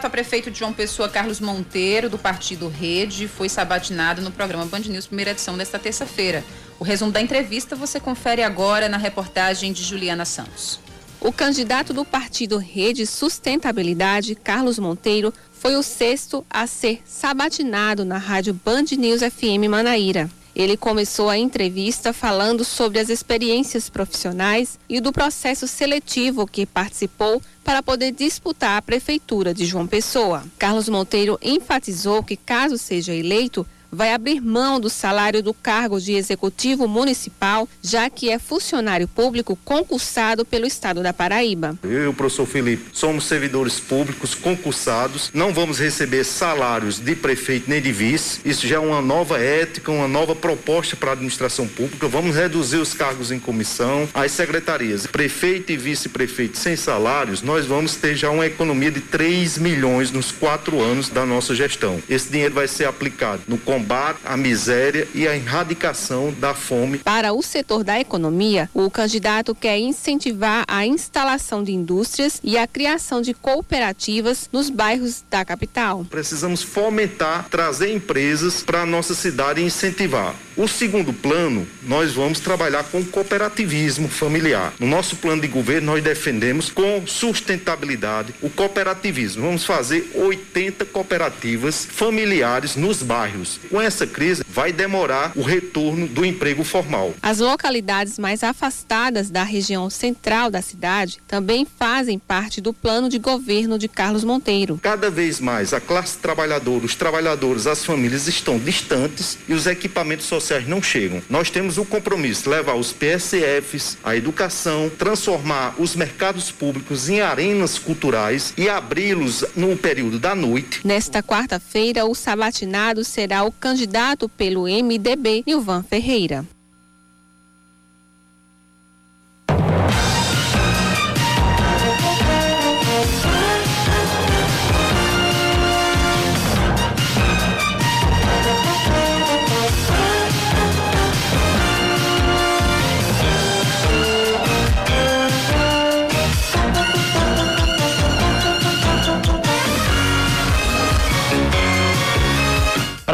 Candidato 0.00 0.06
a 0.06 0.10
prefeito 0.10 0.50
de 0.50 0.58
João 0.58 0.72
Pessoa, 0.72 1.08
Carlos 1.10 1.40
Monteiro, 1.40 2.08
do 2.08 2.16
partido 2.16 2.68
Rede, 2.68 3.28
foi 3.28 3.48
sabatinado 3.50 4.22
no 4.22 4.30
programa 4.30 4.64
Band 4.64 4.80
News, 4.80 5.06
primeira 5.06 5.32
edição 5.32 5.58
desta 5.58 5.78
terça-feira. 5.78 6.42
O 6.78 6.84
resumo 6.84 7.12
da 7.12 7.20
entrevista 7.20 7.76
você 7.76 8.00
confere 8.00 8.42
agora 8.42 8.88
na 8.88 8.96
reportagem 8.96 9.72
de 9.72 9.82
Juliana 9.82 10.24
Santos. 10.24 10.80
O 11.20 11.30
candidato 11.30 11.92
do 11.92 12.02
partido 12.02 12.56
Rede 12.56 13.04
Sustentabilidade, 13.04 14.34
Carlos 14.34 14.78
Monteiro, 14.78 15.34
foi 15.52 15.76
o 15.76 15.82
sexto 15.82 16.46
a 16.48 16.66
ser 16.66 17.02
sabatinado 17.04 18.02
na 18.02 18.16
rádio 18.16 18.54
Band 18.54 18.84
News 18.96 19.20
FM 19.20 19.68
Manaíra. 19.68 20.30
Ele 20.54 20.76
começou 20.76 21.28
a 21.28 21.38
entrevista 21.38 22.12
falando 22.12 22.64
sobre 22.64 22.98
as 22.98 23.08
experiências 23.08 23.88
profissionais 23.88 24.78
e 24.88 25.00
do 25.00 25.12
processo 25.12 25.66
seletivo 25.68 26.46
que 26.46 26.66
participou 26.66 27.40
para 27.64 27.82
poder 27.82 28.12
disputar 28.12 28.76
a 28.76 28.82
prefeitura 28.82 29.54
de 29.54 29.64
João 29.64 29.86
Pessoa. 29.86 30.44
Carlos 30.58 30.88
Monteiro 30.88 31.38
enfatizou 31.40 32.22
que, 32.22 32.36
caso 32.36 32.76
seja 32.76 33.14
eleito, 33.14 33.66
vai 33.90 34.12
abrir 34.12 34.40
mão 34.40 34.78
do 34.78 34.88
salário 34.88 35.42
do 35.42 35.52
cargo 35.52 36.00
de 36.00 36.12
executivo 36.12 36.86
municipal, 36.86 37.68
já 37.82 38.08
que 38.08 38.30
é 38.30 38.38
funcionário 38.38 39.08
público 39.08 39.58
concursado 39.64 40.44
pelo 40.44 40.66
Estado 40.66 41.02
da 41.02 41.12
Paraíba. 41.12 41.78
Eu 41.82 42.04
e 42.04 42.06
o 42.06 42.14
professor 42.14 42.46
Felipe 42.46 42.90
somos 42.92 43.24
servidores 43.24 43.80
públicos 43.80 44.34
concursados, 44.34 45.30
não 45.34 45.52
vamos 45.52 45.78
receber 45.78 46.24
salários 46.24 46.98
de 46.98 47.14
prefeito 47.14 47.68
nem 47.68 47.80
de 47.80 47.92
vice. 47.92 48.40
Isso 48.44 48.66
já 48.66 48.76
é 48.76 48.78
uma 48.78 49.02
nova 49.02 49.38
ética, 49.38 49.90
uma 49.90 50.08
nova 50.08 50.34
proposta 50.34 50.96
para 50.96 51.10
a 51.10 51.12
administração 51.12 51.66
pública. 51.66 52.08
Vamos 52.08 52.36
reduzir 52.36 52.76
os 52.76 52.94
cargos 52.94 53.30
em 53.30 53.38
comissão, 53.38 54.08
as 54.14 54.32
secretarias, 54.32 55.06
prefeito 55.06 55.72
e 55.72 55.76
vice-prefeito 55.76 56.58
sem 56.58 56.76
salários, 56.76 57.42
nós 57.42 57.66
vamos 57.66 57.96
ter 57.96 58.14
já 58.14 58.30
uma 58.30 58.46
economia 58.46 58.90
de 58.90 59.00
3 59.00 59.58
milhões 59.58 60.10
nos 60.10 60.30
quatro 60.30 60.80
anos 60.80 61.08
da 61.08 61.26
nossa 61.26 61.54
gestão. 61.54 62.00
Esse 62.08 62.30
dinheiro 62.30 62.54
vai 62.54 62.68
ser 62.68 62.84
aplicado 62.84 63.42
no 63.48 63.58
combate 63.58 63.79
à 64.24 64.36
miséria 64.36 65.06
e 65.14 65.26
à 65.26 65.34
erradicação 65.34 66.32
da 66.38 66.54
fome. 66.54 66.98
Para 66.98 67.32
o 67.32 67.42
setor 67.42 67.84
da 67.84 67.98
economia, 67.98 68.68
o 68.74 68.90
candidato 68.90 69.54
quer 69.54 69.78
incentivar 69.78 70.64
a 70.68 70.86
instalação 70.86 71.62
de 71.62 71.72
indústrias 71.72 72.40
e 72.42 72.56
a 72.56 72.66
criação 72.66 73.20
de 73.20 73.34
cooperativas 73.34 74.48
nos 74.52 74.70
bairros 74.70 75.24
da 75.30 75.44
capital. 75.44 76.04
Precisamos 76.08 76.62
fomentar, 76.62 77.48
trazer 77.48 77.92
empresas 77.92 78.62
para 78.62 78.82
a 78.82 78.86
nossa 78.86 79.14
cidade 79.14 79.60
e 79.60 79.64
incentivar. 79.64 80.34
O 80.56 80.68
segundo 80.68 81.12
plano, 81.12 81.66
nós 81.82 82.12
vamos 82.12 82.40
trabalhar 82.40 82.84
com 82.84 83.02
cooperativismo 83.04 84.08
familiar. 84.08 84.74
No 84.78 84.86
nosso 84.86 85.16
plano 85.16 85.40
de 85.40 85.48
governo, 85.48 85.92
nós 85.92 86.04
defendemos 86.04 86.70
com 86.70 87.06
sustentabilidade 87.06 88.34
o 88.42 88.50
cooperativismo. 88.50 89.42
Vamos 89.42 89.64
fazer 89.64 90.10
80 90.14 90.84
cooperativas 90.86 91.86
familiares 91.90 92.76
nos 92.76 93.02
bairros. 93.02 93.58
Com 93.70 93.80
essa 93.80 94.04
crise, 94.04 94.42
vai 94.48 94.72
demorar 94.72 95.30
o 95.36 95.42
retorno 95.42 96.08
do 96.08 96.24
emprego 96.24 96.64
formal. 96.64 97.14
As 97.22 97.38
localidades 97.38 98.18
mais 98.18 98.42
afastadas 98.42 99.30
da 99.30 99.44
região 99.44 99.88
central 99.88 100.50
da 100.50 100.60
cidade 100.60 101.18
também 101.28 101.64
fazem 101.78 102.18
parte 102.18 102.60
do 102.60 102.72
plano 102.72 103.08
de 103.08 103.16
governo 103.18 103.78
de 103.78 103.86
Carlos 103.86 104.24
Monteiro. 104.24 104.80
Cada 104.82 105.08
vez 105.08 105.38
mais 105.38 105.72
a 105.72 105.80
classe 105.80 106.18
trabalhadora, 106.18 106.84
os 106.84 106.96
trabalhadores, 106.96 107.68
as 107.68 107.84
famílias 107.84 108.26
estão 108.26 108.58
distantes 108.58 109.38
e 109.48 109.54
os 109.54 109.66
equipamentos 109.66 110.26
sociais 110.26 110.66
não 110.66 110.82
chegam. 110.82 111.22
Nós 111.30 111.48
temos 111.48 111.78
o 111.78 111.84
compromisso 111.84 112.44
de 112.44 112.48
levar 112.48 112.74
os 112.74 112.92
PSFs, 112.92 113.98
a 114.02 114.16
educação, 114.16 114.90
transformar 114.98 115.76
os 115.78 115.94
mercados 115.94 116.50
públicos 116.50 117.08
em 117.08 117.20
arenas 117.20 117.78
culturais 117.78 118.52
e 118.56 118.68
abri-los 118.68 119.44
no 119.54 119.76
período 119.76 120.18
da 120.18 120.34
noite. 120.34 120.80
Nesta 120.84 121.22
quarta-feira, 121.22 122.04
o 122.04 122.16
sabatinado 122.16 123.04
será 123.04 123.44
o 123.44 123.52
candidato 123.60 124.28
pelo 124.28 124.66
MDB, 124.66 125.44
Nilvan 125.46 125.82
Ferreira. 125.82 126.44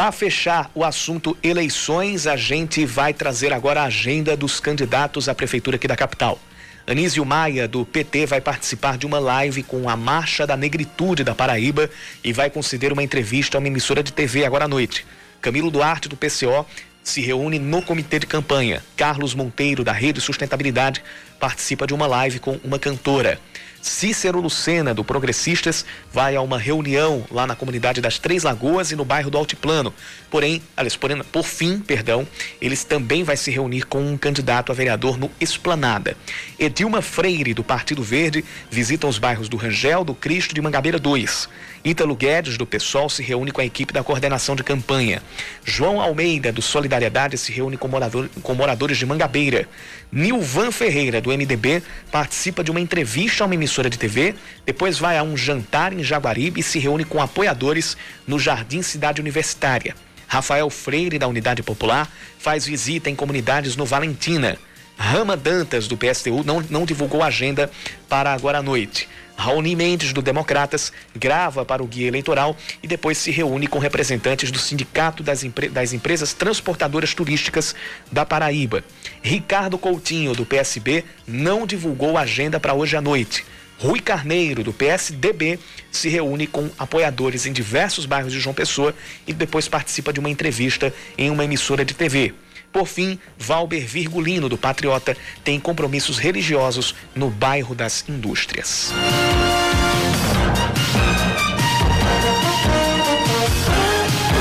Para 0.07 0.13
fechar 0.13 0.71
o 0.73 0.85
assunto 0.85 1.37
eleições, 1.43 2.29
a 2.29 2.37
gente 2.37 2.87
vai 2.87 3.13
trazer 3.13 3.53
agora 3.53 3.83
a 3.83 3.87
agenda 3.87 4.37
dos 4.37 4.61
candidatos 4.61 5.29
à 5.29 5.35
prefeitura 5.35 5.75
aqui 5.75 5.89
da 5.89 5.97
capital. 5.97 6.39
Anísio 6.87 7.25
Maia, 7.25 7.67
do 7.67 7.85
PT, 7.85 8.25
vai 8.25 8.41
participar 8.41 8.97
de 8.99 9.05
uma 9.05 9.19
live 9.19 9.65
com 9.65 9.91
a 9.91 9.97
Marcha 9.97 10.47
da 10.47 10.57
Negritude 10.57 11.25
da 11.25 11.35
Paraíba 11.35 11.91
e 12.23 12.33
vai 12.33 12.49
conceder 12.49 12.93
uma 12.93 13.03
entrevista 13.03 13.59
a 13.59 13.59
uma 13.59 13.67
emissora 13.67 14.01
de 14.01 14.13
TV 14.13 14.45
agora 14.45 14.67
à 14.67 14.69
noite. 14.69 15.05
Camilo 15.41 15.73
Duarte, 15.73 16.09
do 16.09 16.17
PCO, 16.17 16.65
se 17.03 17.21
reúne 17.21 17.59
no 17.59 17.83
comitê 17.83 18.21
de 18.21 18.29
campanha. 18.29 18.85
Carlos 18.97 19.35
Monteiro, 19.35 19.83
da 19.83 19.91
Rede 19.91 20.21
Sustentabilidade, 20.21 21.03
participa 21.41 21.85
de 21.85 21.93
uma 21.93 22.07
live 22.07 22.39
com 22.39 22.61
uma 22.63 22.79
cantora. 22.79 23.41
Cícero 23.87 24.41
Lucena, 24.41 24.93
do 24.93 25.05
Progressistas, 25.05 25.87
vai 26.13 26.35
a 26.35 26.43
uma 26.43 26.59
reunião 26.59 27.25
lá 27.31 27.47
na 27.47 27.55
comunidade 27.55 28.01
das 28.01 28.19
Três 28.19 28.43
Lagoas 28.43 28.91
e 28.91 28.97
no 28.97 29.05
bairro 29.05 29.31
do 29.31 29.39
Altiplano. 29.39 29.95
Porém, 30.29 30.61
aliás, 30.77 30.99
por 31.31 31.45
fim, 31.45 31.79
perdão, 31.79 32.27
eles 32.61 32.83
também 32.83 33.23
vai 33.23 33.37
se 33.37 33.51
reunir 33.51 33.87
com 33.87 34.01
um 34.01 34.19
candidato 34.19 34.73
a 34.73 34.75
vereador 34.75 35.17
no 35.17 35.31
Esplanada. 35.41 36.17
Edilma 36.59 37.01
Freire, 37.01 37.55
do 37.55 37.63
Partido 37.63 38.03
Verde, 38.03 38.45
visita 38.69 39.07
os 39.07 39.19
bairros 39.19 39.49
do 39.49 39.57
Rangel, 39.57 40.05
do 40.05 40.15
Cristo 40.15 40.51
e 40.51 40.55
de 40.55 40.61
Mangabeira 40.61 40.99
2. 40.99 41.49
Ítalo 41.87 42.17
Guedes, 42.17 42.59
do 42.59 42.67
PSOL, 42.67 43.09
se 43.09 43.23
reúne 43.23 43.53
com 43.53 43.61
a 43.61 43.65
equipe 43.65 43.93
da 43.93 44.03
coordenação 44.03 44.57
de 44.57 44.65
campanha. 44.65 45.23
João 45.65 46.01
Almeida, 46.01 46.51
do 46.51 46.61
Solidariedade, 46.61 47.39
se 47.39 47.53
reúne 47.53 47.77
com, 47.77 47.87
morador, 47.87 48.29
com 48.43 48.55
moradores 48.55 48.99
de 48.99 49.07
Mangabeira. 49.07 49.69
Nilvan 50.11 50.73
Ferreira, 50.73 51.21
do 51.21 51.31
MDB, 51.31 51.81
participa 52.11 52.65
de 52.65 52.73
uma 52.73 52.81
entrevista 52.81 53.45
a 53.45 53.47
uma 53.47 53.55
emissora 53.55 53.89
de 53.89 53.97
TV, 53.97 54.35
depois 54.65 54.99
vai 54.99 55.17
a 55.17 55.23
um 55.23 55.37
jantar 55.37 55.93
em 55.93 56.03
Jaguaribe 56.03 56.59
e 56.59 56.65
se 56.65 56.81
reúne 56.81 57.05
com 57.05 57.23
apoiadores 57.23 57.97
no 58.27 58.37
Jardim 58.37 58.83
Cidade 58.83 59.21
Universitária. 59.21 59.95
Rafael 60.27 60.69
Freire, 60.69 61.21
da 61.21 61.29
Unidade 61.29 61.63
Popular, 61.63 62.11
faz 62.37 62.67
visita 62.67 63.09
em 63.09 63.15
comunidades 63.15 63.77
no 63.77 63.87
Valentina. 63.87 64.59
Rama 64.99 65.37
Dantas, 65.37 65.87
do 65.87 65.97
PSTU, 65.97 66.43
não, 66.43 66.61
não 66.69 66.85
divulgou 66.85 67.23
agenda 67.23 67.71
para 68.09 68.33
agora 68.33 68.59
à 68.59 68.63
noite. 68.63 69.09
Raoni 69.37 69.77
Mendes, 69.77 70.13
do 70.13 70.23
Democratas, 70.23 70.93
grava 71.15 71.65
para 71.65 71.83
o 71.83 71.87
guia 71.87 72.09
eleitoral 72.09 72.57
e 72.83 72.87
depois 72.87 73.19
se 73.19 73.31
reúne 73.31 73.67
com 73.67 73.79
representantes 73.79 74.51
do 74.51 74.59
Sindicato 74.59 75.23
das, 75.23 75.45
Empre 75.45 75.69
das 75.69 75.93
Empresas 75.93 76.33
Transportadoras 76.33 77.15
Turísticas 77.15 77.75
da 78.11 78.25
Paraíba. 78.25 78.83
Ricardo 79.23 79.77
Coutinho, 79.77 80.35
do 80.35 80.47
PSB, 80.47 81.05
não 81.27 81.67
divulgou 81.67 82.17
agenda 82.17 82.59
para 82.59 82.75
hoje 82.75 82.97
à 82.97 83.01
noite. 83.01 83.45
Rui 83.79 84.01
Carneiro, 84.01 84.65
do 84.65 84.73
PSDB, 84.73 85.59
se 85.93 86.09
reúne 86.09 86.47
com 86.47 86.71
apoiadores 86.79 87.45
em 87.45 87.53
diversos 87.53 88.07
bairros 88.07 88.33
de 88.33 88.41
João 88.41 88.55
Pessoa 88.55 88.95
e 89.27 89.35
depois 89.35 89.69
participa 89.69 90.15
de 90.15 90.21
uma 90.21 90.31
entrevista 90.31 90.93
em 91.19 91.31
uma 91.31 91.45
emissora 91.45 91.85
de 91.85 91.93
TV. 91.93 92.33
Por 92.73 92.87
fim, 92.87 93.19
Valber 93.39 93.87
Virgulino, 93.87 94.49
do 94.49 94.59
Patriota, 94.59 95.17
tem 95.43 95.59
compromissos 95.59 96.19
religiosos 96.19 96.95
no 97.15 97.31
bairro 97.31 97.75
das 97.75 98.05
Indústrias. 98.09 98.93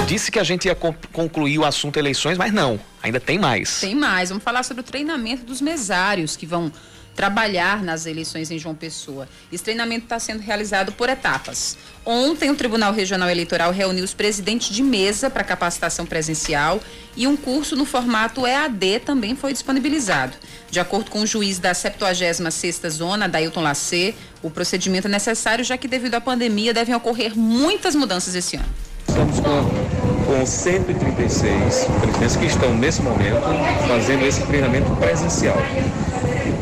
Disse 0.07 0.31
que 0.31 0.37
a 0.37 0.43
gente 0.43 0.65
ia 0.65 0.75
concluir 1.11 1.57
o 1.57 1.65
assunto 1.65 1.97
eleições, 1.97 2.37
mas 2.37 2.53
não, 2.53 2.79
ainda 3.01 3.19
tem 3.19 3.39
mais. 3.39 3.81
Tem 3.81 3.95
mais. 3.95 4.29
Vamos 4.29 4.43
falar 4.43 4.63
sobre 4.63 4.81
o 4.81 4.83
treinamento 4.83 5.43
dos 5.43 5.59
mesários 5.59 6.37
que 6.37 6.45
vão 6.45 6.71
trabalhar 7.15 7.81
nas 7.81 8.05
eleições 8.05 8.51
em 8.51 8.59
João 8.59 8.75
Pessoa. 8.75 9.27
Esse 9.51 9.63
treinamento 9.63 10.03
está 10.03 10.19
sendo 10.19 10.41
realizado 10.41 10.91
por 10.91 11.09
etapas. 11.09 11.77
Ontem, 12.05 12.51
o 12.51 12.55
Tribunal 12.55 12.93
Regional 12.93 13.29
Eleitoral 13.29 13.71
reuniu 13.71 14.03
os 14.03 14.13
presidentes 14.13 14.75
de 14.75 14.83
mesa 14.83 15.29
para 15.29 15.43
capacitação 15.43 16.05
presencial 16.05 16.79
e 17.15 17.25
um 17.25 17.37
curso 17.37 17.75
no 17.75 17.85
formato 17.85 18.45
EAD 18.45 18.99
também 18.99 19.35
foi 19.35 19.53
disponibilizado. 19.53 20.33
De 20.69 20.79
acordo 20.79 21.09
com 21.09 21.21
o 21.21 21.25
juiz 21.25 21.57
da 21.57 21.71
76ª 21.71 22.89
Zona, 22.89 23.29
Dailton 23.29 23.61
Lacê, 23.61 24.13
o 24.43 24.49
procedimento 24.49 25.07
é 25.07 25.11
necessário 25.11 25.63
já 25.63 25.77
que 25.77 25.87
devido 25.87 26.15
à 26.15 26.21
pandemia 26.21 26.73
devem 26.73 26.93
ocorrer 26.93 27.35
muitas 27.37 27.95
mudanças 27.95 28.35
esse 28.35 28.57
ano. 28.57 28.69
Estamos 29.07 29.39
com, 29.39 30.25
com 30.25 30.45
136 30.45 31.85
presidentes 32.01 32.35
que 32.35 32.45
estão 32.45 32.75
nesse 32.75 33.01
momento 33.01 33.41
fazendo 33.87 34.25
esse 34.25 34.45
treinamento 34.45 34.93
presencial. 34.97 35.57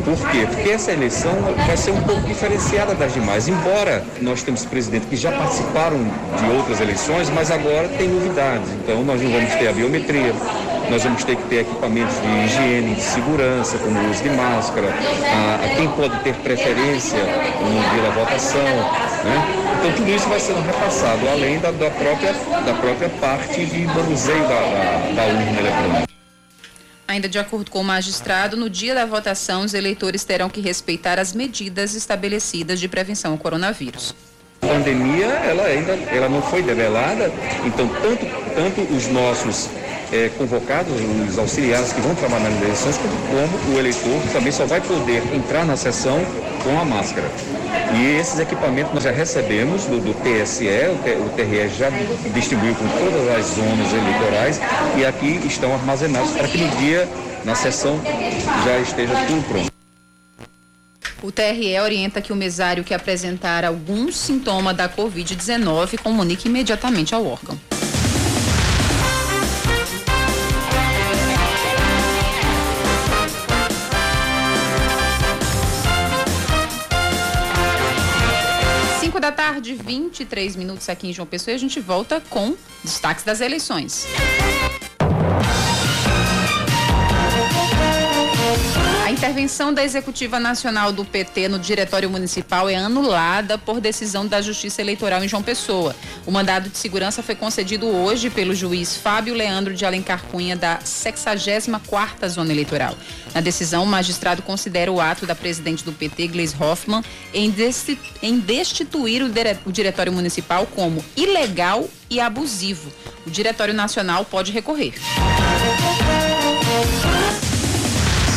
Por 0.04 0.18
quê? 0.32 0.46
Porque 0.46 0.70
essa 0.70 0.92
eleição 0.92 1.32
vai 1.66 1.78
ser 1.78 1.92
um 1.92 2.02
pouco 2.02 2.22
diferenciada 2.22 2.94
das 2.94 3.14
demais. 3.14 3.48
Embora 3.48 4.04
nós 4.22 4.44
temos 4.44 4.66
presidentes 4.66 5.08
que 5.08 5.16
já 5.16 5.32
participaram 5.32 5.98
de 5.98 6.58
outras 6.58 6.82
eleições, 6.82 7.30
mas 7.30 7.50
agora 7.50 7.88
tem 7.88 8.10
novidades. 8.10 8.70
Então 8.72 9.02
nós 9.04 9.22
não 9.22 9.32
vamos 9.32 9.56
ter 9.56 9.70
a 9.70 9.72
biometria, 9.72 10.34
nós 10.90 11.04
vamos 11.04 11.24
ter 11.24 11.38
que 11.38 11.44
ter 11.44 11.62
equipamentos 11.62 12.16
de 12.22 12.28
higiene, 12.46 12.96
de 12.96 13.02
segurança, 13.02 13.78
como 13.78 13.98
o 13.98 14.10
uso 14.10 14.22
de 14.22 14.30
máscara, 14.32 14.90
a, 14.90 15.66
a 15.66 15.76
quem 15.76 15.88
pode 15.90 16.20
ter 16.20 16.34
preferência 16.36 17.20
no 17.20 17.90
dia 17.94 18.04
da 18.04 18.10
votação. 18.10 18.60
Né? 19.24 19.64
Então 19.80 19.92
tudo 19.94 20.10
isso 20.10 20.28
vai 20.28 20.40
sendo 20.40 20.62
repassado, 20.66 21.28
além 21.30 21.60
da, 21.60 21.72
da, 21.72 21.90
própria, 21.90 22.34
da 22.66 22.74
própria 22.74 23.10
parte 23.22 23.66
de 23.66 23.86
manuseio 23.86 24.44
da, 24.44 24.50
da, 24.50 25.14
da 25.16 25.24
urna 25.28 25.60
eletrônica. 25.60 26.23
Ainda 27.08 27.28
de 27.28 27.38
acordo 27.38 27.70
com 27.70 27.82
o 27.82 27.84
magistrado, 27.84 28.56
no 28.56 28.70
dia 28.70 28.96
da 28.96 29.06
votação, 29.06 29.64
os 29.64 29.74
eleitores 29.74 30.24
terão 30.24 30.50
que 30.50 30.62
respeitar 30.62 31.20
as 31.20 31.34
medidas 31.34 31.96
estabelecidas 31.96 32.80
de 32.80 32.88
prevenção 32.88 33.34
ao 33.34 33.38
coronavírus. 33.38 34.16
A 34.64 34.68
pandemia, 34.68 35.26
ela 35.26 35.64
ainda 35.64 35.92
ela 36.12 36.30
não 36.30 36.42
foi 36.42 36.62
develada, 36.62 37.32
então 37.66 37.88
tanto, 38.02 38.26
tanto 38.56 38.82
os 38.94 39.08
nossos 39.08 39.70
é, 40.12 40.30
convocados, 40.38 40.94
os 41.28 41.38
auxiliares 41.38 41.92
que 41.92 42.00
vão 42.00 42.16
trabalhar 42.16 42.50
nas 42.50 42.62
eleições, 42.62 42.98
como 42.98 43.76
o 43.76 43.80
eleitor 43.80 44.22
também 44.32 44.52
só 44.52 44.66
vai 44.66 44.80
poder 44.80 45.22
entrar 45.34 45.66
na 45.66 45.76
sessão 45.76 46.20
com 46.64 46.80
a 46.80 46.86
máscara. 46.86 47.28
E 47.96 48.18
esses 48.20 48.40
equipamentos 48.40 48.94
nós 48.94 49.04
já 49.04 49.12
recebemos 49.12 49.86
do, 49.86 50.00
do 50.00 50.14
TSE, 50.24 50.66
o, 50.66 51.30
TRE 51.30 51.70
já 51.78 51.90
distribuiu 52.34 52.74
com 52.76 52.88
todas 52.88 53.38
as 53.38 53.46
zonas 53.56 53.94
eleitorais 53.94 54.62
e 54.98 55.06
aqui 55.06 55.42
estão 55.46 55.74
armazenados 55.74 56.32
para 56.32 56.48
que 56.48 56.58
no 56.58 56.70
dia, 56.78 57.08
na 57.44 57.54
sessão, 57.54 58.00
já 58.66 58.80
esteja 58.80 59.14
tudo 59.28 59.48
pronto. 59.48 59.73
O 61.24 61.32
TRE 61.32 61.80
orienta 61.80 62.22
que 62.22 62.34
o 62.34 62.36
mesário 62.36 62.84
que 62.84 62.94
apresentar 62.94 63.64
algum 63.64 64.12
sintoma 64.12 64.74
da 64.74 64.90
Covid-19 64.90 65.98
comunique 66.02 66.50
imediatamente 66.50 67.16
ao 67.16 67.26
órgão. 67.26 67.58
5 79.00 79.18
da 79.22 79.32
tarde, 79.32 79.76
23 79.76 80.58
minutos 80.58 80.90
aqui 80.90 81.08
em 81.08 81.14
João 81.14 81.26
Pessoa 81.26 81.54
e 81.54 81.56
a 81.56 81.60
gente 81.60 81.80
volta 81.80 82.22
com 82.30 82.54
destaques 82.84 83.24
das 83.24 83.40
eleições. 83.40 84.06
Intervenção 89.24 89.74
da 89.74 89.82
Executiva 89.82 90.38
Nacional 90.38 90.92
do 90.92 91.06
PT 91.06 91.48
no 91.48 91.58
Diretório 91.58 92.10
Municipal 92.10 92.68
é 92.68 92.76
anulada 92.76 93.58
por 93.58 93.80
decisão 93.80 94.28
da 94.28 94.42
Justiça 94.42 94.82
Eleitoral 94.82 95.24
em 95.24 95.30
João 95.30 95.42
Pessoa. 95.42 95.96
O 96.26 96.32
mandado 96.32 96.68
de 96.68 96.78
segurança 96.78 97.24
foi 97.24 97.34
concedido 97.34 97.88
hoje 97.88 98.30
pelo 98.30 98.54
juiz 98.54 98.98
Fábio 98.98 99.34
Leandro 99.34 99.74
de 99.74 99.86
Alencar 99.86 100.24
Cunha 100.24 100.58
da 100.58 100.80
64ª 100.80 102.28
Zona 102.28 102.52
Eleitoral. 102.52 102.98
Na 103.34 103.40
decisão, 103.40 103.86
o 103.86 103.88
magistrado 103.88 104.42
considera 104.42 104.92
o 104.92 105.00
ato 105.00 105.26
da 105.26 105.34
presidente 105.34 105.86
do 105.86 105.94
PT, 105.94 106.28
Gleis 106.28 106.54
Hoffmann, 106.60 107.02
em 107.34 107.50
destituir 108.42 109.24
o 109.24 109.72
Diretório 109.72 110.12
Municipal 110.12 110.68
como 110.76 111.02
ilegal 111.16 111.90
e 112.10 112.20
abusivo. 112.20 112.92
O 113.26 113.30
Diretório 113.30 113.74
Nacional 113.74 114.26
pode 114.26 114.52
recorrer. 114.52 114.96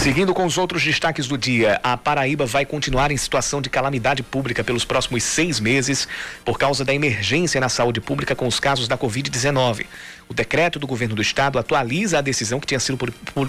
Seguindo 0.07 0.33
com 0.33 0.47
os 0.47 0.57
outros 0.57 0.85
destaques 0.85 1.27
do 1.27 1.37
dia, 1.37 1.81
a 1.83 1.97
Paraíba 1.97 2.47
vai 2.47 2.65
continuar 2.65 3.11
em 3.11 3.17
situação 3.17 3.61
de 3.61 3.69
calamidade 3.69 4.23
pública 4.23 4.63
pelos 4.63 4.85
próximos 4.85 5.25
seis 5.25 5.59
meses 5.59 6.07
por 6.45 6.61
causa 6.61 6.85
da 6.85 6.95
emergência 6.95 7.61
na 7.61 7.69
saúde 7.69 8.01
pública 8.01 8.33
com 8.33 8.47
os 8.47 8.61
casos 8.61 8.87
da 8.87 8.97
Covid-19. 8.97 9.85
O 10.29 10.35
decreto 10.35 10.79
do 10.79 10.87
governo 10.87 11.15
do 11.15 11.23
estado 11.23 11.59
atualiza 11.59 12.19
a 12.19 12.21
decisão 12.21 12.59
que 12.59 12.67
tinha 12.67 12.81
sido 12.81 12.99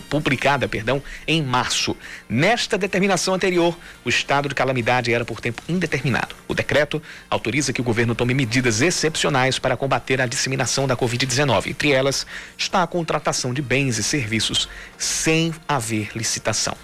publicada, 0.09 0.67
perdão, 0.67 1.01
em 1.27 1.41
março. 1.41 1.97
Nesta 2.29 2.77
determinação 2.77 3.33
anterior, 3.33 3.77
o 4.05 4.09
estado 4.09 4.47
de 4.47 4.55
calamidade 4.55 5.11
era 5.11 5.25
por 5.25 5.41
tempo 5.41 5.61
indeterminado. 5.67 6.35
O 6.47 6.53
decreto 6.53 7.01
autoriza 7.29 7.73
que 7.73 7.81
o 7.81 7.83
governo 7.83 8.13
tome 8.13 8.33
medidas 8.33 8.81
excepcionais 8.81 9.57
para 9.57 9.75
combater 9.75 10.21
a 10.21 10.27
disseminação 10.27 10.87
da 10.87 10.95
Covid-19. 10.95 11.67
Entre 11.67 11.91
elas, 11.91 12.27
está 12.57 12.83
a 12.83 12.87
contratação 12.87 13.53
de 13.53 13.61
bens 13.61 13.97
e 13.97 14.03
serviços 14.03 14.69
sem 14.97 15.53
haver 15.67 16.11
licitação. 16.15 16.77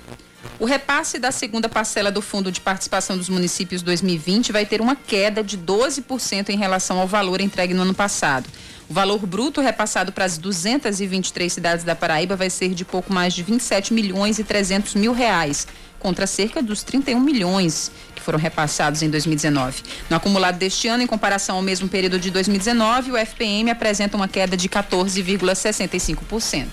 O 0.59 0.65
repasse 0.65 1.19
da 1.19 1.31
segunda 1.31 1.67
parcela 1.67 2.11
do 2.11 2.21
Fundo 2.21 2.51
de 2.51 2.61
Participação 2.61 3.17
dos 3.17 3.29
Municípios 3.29 3.81
2020 3.81 4.51
vai 4.51 4.65
ter 4.65 4.81
uma 4.81 4.95
queda 4.95 5.43
de 5.43 5.57
12% 5.57 6.49
em 6.49 6.57
relação 6.57 6.99
ao 6.99 7.07
valor 7.07 7.41
entregue 7.41 7.73
no 7.73 7.81
ano 7.81 7.93
passado. 7.93 8.47
O 8.89 8.93
valor 8.93 9.25
bruto 9.25 9.61
repassado 9.61 10.11
para 10.11 10.25
as 10.25 10.37
223 10.37 11.51
cidades 11.51 11.85
da 11.85 11.95
Paraíba 11.95 12.35
vai 12.35 12.49
ser 12.49 12.73
de 12.73 12.85
pouco 12.85 13.11
mais 13.11 13.33
de 13.33 13.41
27 13.41 13.93
milhões 13.93 14.39
e 14.39 14.43
300 14.43 14.95
mil 14.95 15.13
reais, 15.13 15.65
contra 15.99 16.27
cerca 16.27 16.61
dos 16.61 16.83
31 16.83 17.19
milhões 17.19 17.89
que 18.13 18.21
foram 18.21 18.37
repassados 18.37 19.01
em 19.01 19.09
2019. 19.09 19.81
No 20.09 20.17
acumulado 20.17 20.57
deste 20.57 20.89
ano, 20.89 21.01
em 21.01 21.07
comparação 21.07 21.55
ao 21.55 21.61
mesmo 21.61 21.87
período 21.87 22.19
de 22.19 22.29
2019, 22.29 23.13
o 23.13 23.17
FPM 23.17 23.71
apresenta 23.71 24.17
uma 24.17 24.27
queda 24.27 24.57
de 24.57 24.67
14,65%. 24.67 26.67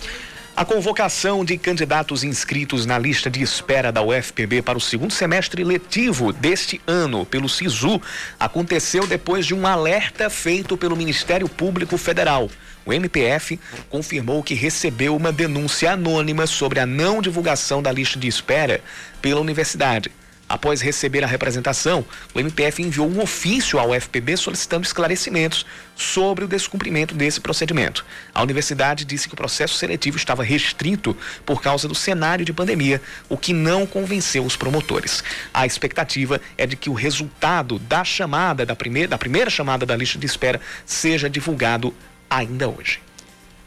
A 0.61 0.65
convocação 0.67 1.43
de 1.43 1.57
candidatos 1.57 2.23
inscritos 2.23 2.85
na 2.85 2.99
lista 2.99 3.31
de 3.31 3.41
espera 3.41 3.91
da 3.91 4.03
UFPB 4.03 4.61
para 4.61 4.77
o 4.77 4.81
segundo 4.81 5.11
semestre 5.11 5.65
letivo 5.65 6.35
deste 6.35 6.79
ano 6.87 7.25
pelo 7.25 7.49
SISU 7.49 7.99
aconteceu 8.39 9.07
depois 9.07 9.47
de 9.47 9.55
um 9.55 9.67
alerta 9.67 10.29
feito 10.29 10.77
pelo 10.77 10.95
Ministério 10.95 11.49
Público 11.49 11.97
Federal. 11.97 12.51
O 12.85 12.93
MPF 12.93 13.59
confirmou 13.89 14.43
que 14.43 14.53
recebeu 14.53 15.17
uma 15.17 15.33
denúncia 15.33 15.93
anônima 15.93 16.47
sobre 16.47 16.79
a 16.79 16.85
não 16.85 17.23
divulgação 17.23 17.83
da 17.83 17.91
lista 17.91 18.19
de 18.19 18.29
espera 18.29 18.83
pela 19.23 19.41
universidade. 19.41 20.13
Após 20.51 20.81
receber 20.81 21.23
a 21.23 21.29
representação, 21.29 22.05
o 22.35 22.41
MPF 22.41 22.83
enviou 22.83 23.09
um 23.09 23.21
ofício 23.23 23.79
ao 23.79 23.95
FPB 23.95 24.37
solicitando 24.37 24.85
esclarecimentos 24.85 25.65
sobre 25.95 26.45
o 26.45 26.49
descumprimento 26.49 27.15
desse 27.15 27.41
procedimento. 27.41 28.05
A 28.35 28.43
universidade 28.43 29.05
disse 29.05 29.29
que 29.29 29.35
o 29.35 29.37
processo 29.37 29.77
seletivo 29.77 30.17
estava 30.17 30.43
restrito 30.43 31.17
por 31.47 31.63
causa 31.63 31.87
do 31.87 31.95
cenário 31.95 32.45
de 32.45 32.53
pandemia, 32.53 33.01
o 33.29 33.37
que 33.37 33.53
não 33.53 33.87
convenceu 33.87 34.45
os 34.45 34.57
promotores. 34.57 35.23
A 35.55 35.65
expectativa 35.67 36.41
é 36.59 36.67
de 36.67 36.75
que 36.75 36.91
o 36.91 36.95
resultado 36.95 37.79
da 37.79 38.03
chamada, 38.03 38.67
da 38.67 38.75
primeira, 38.75 39.07
da 39.07 39.19
primeira 39.19 39.51
chamada 39.51 39.87
da 39.87 39.95
lista 39.95 40.19
de 40.19 40.27
espera, 40.27 40.61
seja 40.85 41.31
divulgado 41.31 41.95
ainda 42.29 42.69
hoje. 42.69 42.99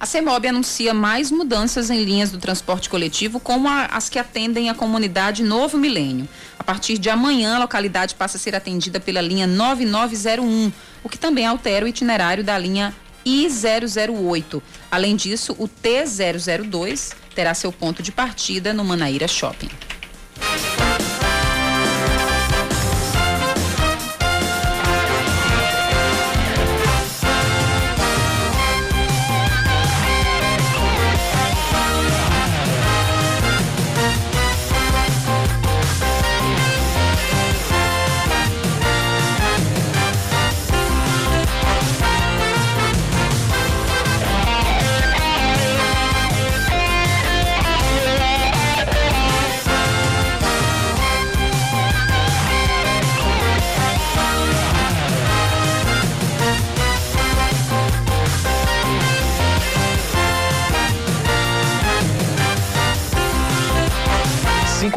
A 0.04 0.06
CEMOB 0.06 0.50
anuncia 0.50 0.94
mais 0.94 1.32
mudanças 1.32 1.90
em 1.90 2.04
linhas 2.04 2.30
do 2.30 2.38
transporte 2.38 2.90
coletivo, 2.90 3.40
como 3.40 3.70
a, 3.70 3.86
as 3.86 4.10
que 4.10 4.20
atendem 4.20 4.70
a 4.70 4.74
comunidade 4.74 5.42
Novo 5.42 5.78
Milênio. 5.78 6.28
A 6.60 6.64
partir 6.64 6.98
de 6.98 7.10
amanhã, 7.10 7.56
a 7.56 7.60
localidade 7.60 8.14
passa 8.14 8.36
a 8.36 8.40
ser 8.40 8.54
atendida 8.54 9.00
pela 9.00 9.22
linha 9.22 9.48
9901, 9.48 10.74
o 11.06 11.08
que 11.08 11.18
também 11.18 11.46
altera 11.46 11.86
o 11.86 11.88
itinerário 11.88 12.44
da 12.44 12.58
linha 12.58 12.94
I008. 13.26 14.62
Além 14.92 15.16
disso, 15.16 15.56
o 15.58 15.70
T002 15.70 17.14
terá 17.34 17.54
seu 17.54 17.72
ponto 17.72 18.04
de 18.04 18.12
partida 18.12 18.74
no 18.74 18.84
Manaíra 18.84 19.30
Shopping. 19.30 19.70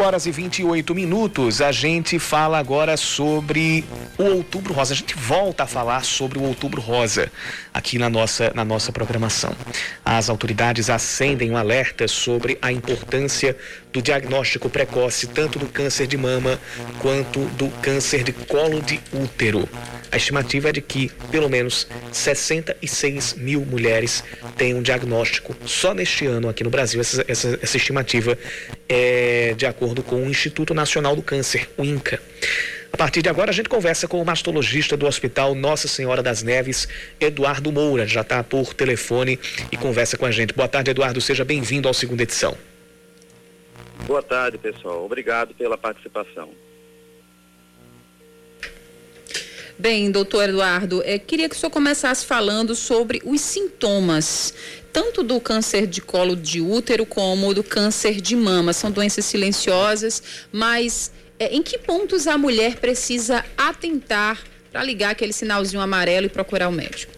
Horas 0.07 0.25
e 0.25 0.31
28 0.31 0.95
minutos, 0.95 1.61
a 1.61 1.73
gente 1.73 2.17
fala 2.21 2.59
agora 2.59 2.97
sobre 2.97 3.85
o 4.17 4.23
Outubro 4.23 4.73
Rosa. 4.73 4.95
A 4.95 4.97
gente 4.97 5.17
volta 5.17 5.65
a 5.65 5.67
falar 5.67 6.05
sobre 6.05 6.39
o 6.39 6.45
Outubro 6.45 6.81
Rosa 6.81 7.31
aqui 7.75 7.99
na 7.99 8.09
nossa, 8.09 8.53
na 8.55 8.65
nossa 8.65 8.93
programação. 8.93 9.53
As 10.05 10.31
autoridades 10.31 10.89
acendem 10.89 11.51
um 11.51 11.57
alerta 11.57 12.07
sobre 12.07 12.57
a 12.63 12.71
importância 12.71 13.57
do 13.97 14.03
diagnóstico 14.03 14.69
precoce, 14.69 15.27
tanto 15.27 15.59
do 15.59 15.65
câncer 15.65 16.07
de 16.07 16.19
mama 16.19 16.61
quanto 17.01 17.41
do 17.57 17.71
câncer 17.81 18.23
de 18.23 18.31
colo 18.31 18.83
de 18.83 19.01
útero. 19.11 19.67
A 20.13 20.19
estimativa 20.19 20.69
é 20.69 20.73
de 20.73 20.83
que 20.83 21.11
pelo 21.31 21.49
menos 21.49 21.87
66 22.13 23.35
mil 23.39 23.65
mulheres 23.65 24.23
tenham 24.55 24.81
um 24.81 24.83
diagnóstico 24.83 25.57
só 25.65 25.95
neste 25.95 26.27
ano 26.27 26.47
aqui 26.47 26.63
no 26.63 26.69
Brasil. 26.69 27.01
Essa, 27.01 27.25
essa, 27.27 27.59
essa 27.63 27.77
estimativa 27.79 28.39
é 28.87 29.55
de 29.57 29.65
acordo 29.65 30.03
com 30.03 30.17
o 30.17 30.29
Instituto 30.29 30.75
Nacional 30.75 31.17
do 31.17 31.23
Câncer, 31.23 31.67
o 31.79 31.83
INCA. 31.83 32.21
A 32.93 32.97
partir 32.99 33.23
de 33.23 33.31
agora, 33.31 33.51
a 33.51 33.55
gente 33.55 33.69
conversa 33.71 34.07
com 34.07 34.21
o 34.21 34.27
mastologista 34.27 34.95
do 34.95 35.07
Hospital 35.07 35.55
Nossa 35.55 35.89
Senhora 35.89 36.23
das 36.23 36.43
Neves, 36.43 36.87
Eduardo 37.19 37.73
Moura. 37.73 38.07
Já 38.07 38.21
está 38.21 38.45
por 38.45 38.75
telefone 38.75 39.39
e 39.73 39.77
conversa 39.79 40.19
com 40.19 40.27
a 40.27 40.31
gente. 40.31 40.53
Boa 40.53 40.69
tarde, 40.69 40.91
Eduardo. 40.91 41.19
Seja 41.19 41.47
bem-vindo 41.47 41.89
ao 41.89 41.95
segunda 41.95 42.23
edição. 42.23 42.57
Boa 44.05 44.23
tarde, 44.23 44.59
pessoal. 44.59 45.05
Obrigado 45.05 45.55
pela 45.55 45.79
participação. 45.79 46.51
Bem, 49.79 50.11
doutor 50.11 50.49
Eduardo, 50.49 51.03
é, 51.05 51.19
queria 51.19 51.49
que 51.49 51.55
o 51.55 51.59
senhor 51.59 51.71
começasse 51.71 52.25
falando 52.25 52.75
sobre 52.75 53.21
os 53.25 53.43
sintomas, 53.43 54.55
tanto 54.91 55.23
do 55.23 55.39
câncer 55.39 55.87
de 55.87 56.01
colo 56.01 56.35
de 56.35 56.63
útero 56.63 57.05
como 57.05 57.53
do 57.53 57.63
câncer 57.63 58.21
de 58.21 58.35
mama. 58.35 58.73
São 58.73 58.91
doenças 58.91 59.27
silenciosas, 59.27 60.23
mas 60.51 61.13
é, 61.39 61.55
em 61.55 61.63
que 61.63 61.77
pontos 61.77 62.27
a 62.27 62.39
mulher 62.39 62.77
precisa 62.77 63.45
atentar 63.57 64.43
para 64.73 64.83
ligar 64.83 65.11
aquele 65.11 65.33
sinalzinho 65.33 65.83
amarelo 65.83 66.27
e 66.27 66.31
procurar 66.31 66.69
o 66.69 66.73
médico? 66.73 67.16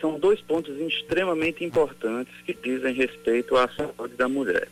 São 0.00 0.18
dois 0.18 0.40
pontos 0.40 0.78
extremamente 0.80 1.64
importantes 1.64 2.32
que 2.44 2.54
dizem 2.54 2.94
respeito 2.94 3.56
à 3.56 3.68
saúde 3.68 4.14
da 4.14 4.28
mulher. 4.28 4.68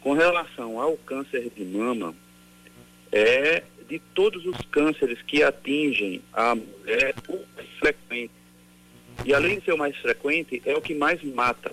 Com 0.00 0.12
relação 0.12 0.80
ao 0.80 0.96
câncer 0.96 1.50
de 1.54 1.64
mama, 1.64 2.14
é 3.12 3.62
de 3.88 3.98
todos 4.14 4.46
os 4.46 4.56
cânceres 4.70 5.20
que 5.22 5.42
atingem 5.42 6.22
a 6.32 6.54
mulher, 6.54 7.14
o 7.28 7.44
mais 7.56 7.68
frequente. 7.78 8.32
E 9.24 9.34
além 9.34 9.58
de 9.58 9.64
ser 9.64 9.72
o 9.72 9.78
mais 9.78 9.96
frequente, 9.96 10.62
é 10.64 10.74
o 10.74 10.80
que 10.80 10.94
mais 10.94 11.22
mata. 11.22 11.72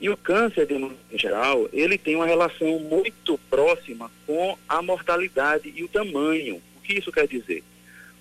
E 0.00 0.08
o 0.08 0.16
câncer 0.16 0.66
de 0.66 0.78
mama 0.78 0.96
em 1.12 1.18
geral, 1.18 1.68
ele 1.72 1.98
tem 1.98 2.16
uma 2.16 2.26
relação 2.26 2.78
muito 2.80 3.38
próxima 3.50 4.10
com 4.26 4.56
a 4.66 4.80
mortalidade 4.80 5.70
e 5.76 5.84
o 5.84 5.88
tamanho. 5.88 6.62
O 6.78 6.80
que 6.80 6.94
isso 6.94 7.12
quer 7.12 7.28
dizer? 7.28 7.62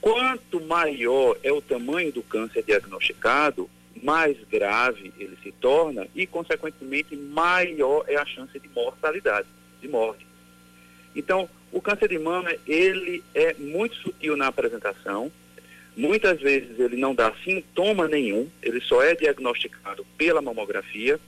Quanto 0.01 0.61
maior 0.61 1.37
é 1.43 1.51
o 1.51 1.61
tamanho 1.61 2.11
do 2.11 2.23
câncer 2.23 2.63
diagnosticado, 2.63 3.69
mais 4.01 4.37
grave 4.49 5.11
ele 5.17 5.37
se 5.43 5.51
torna 5.51 6.07
e, 6.15 6.25
consequentemente, 6.25 7.15
maior 7.15 8.05
é 8.07 8.15
a 8.15 8.25
chance 8.25 8.57
de 8.57 8.69
mortalidade, 8.69 9.47
de 9.81 9.87
morte. 9.87 10.25
Então, 11.15 11.49
o 11.71 11.81
câncer 11.81 12.07
de 12.07 12.17
mama, 12.17 12.53
ele 12.65 13.23
é 13.35 13.53
muito 13.55 13.95
sutil 13.95 14.37
na 14.37 14.47
apresentação. 14.47 15.31
Muitas 15.97 16.39
vezes 16.39 16.79
ele 16.79 16.95
não 16.95 17.13
dá 17.13 17.33
sintoma 17.43 18.07
nenhum, 18.07 18.47
ele 18.61 18.79
só 18.79 19.03
é 19.03 19.13
diagnosticado 19.15 20.05
pela 20.17 20.41
mamografia. 20.41 21.19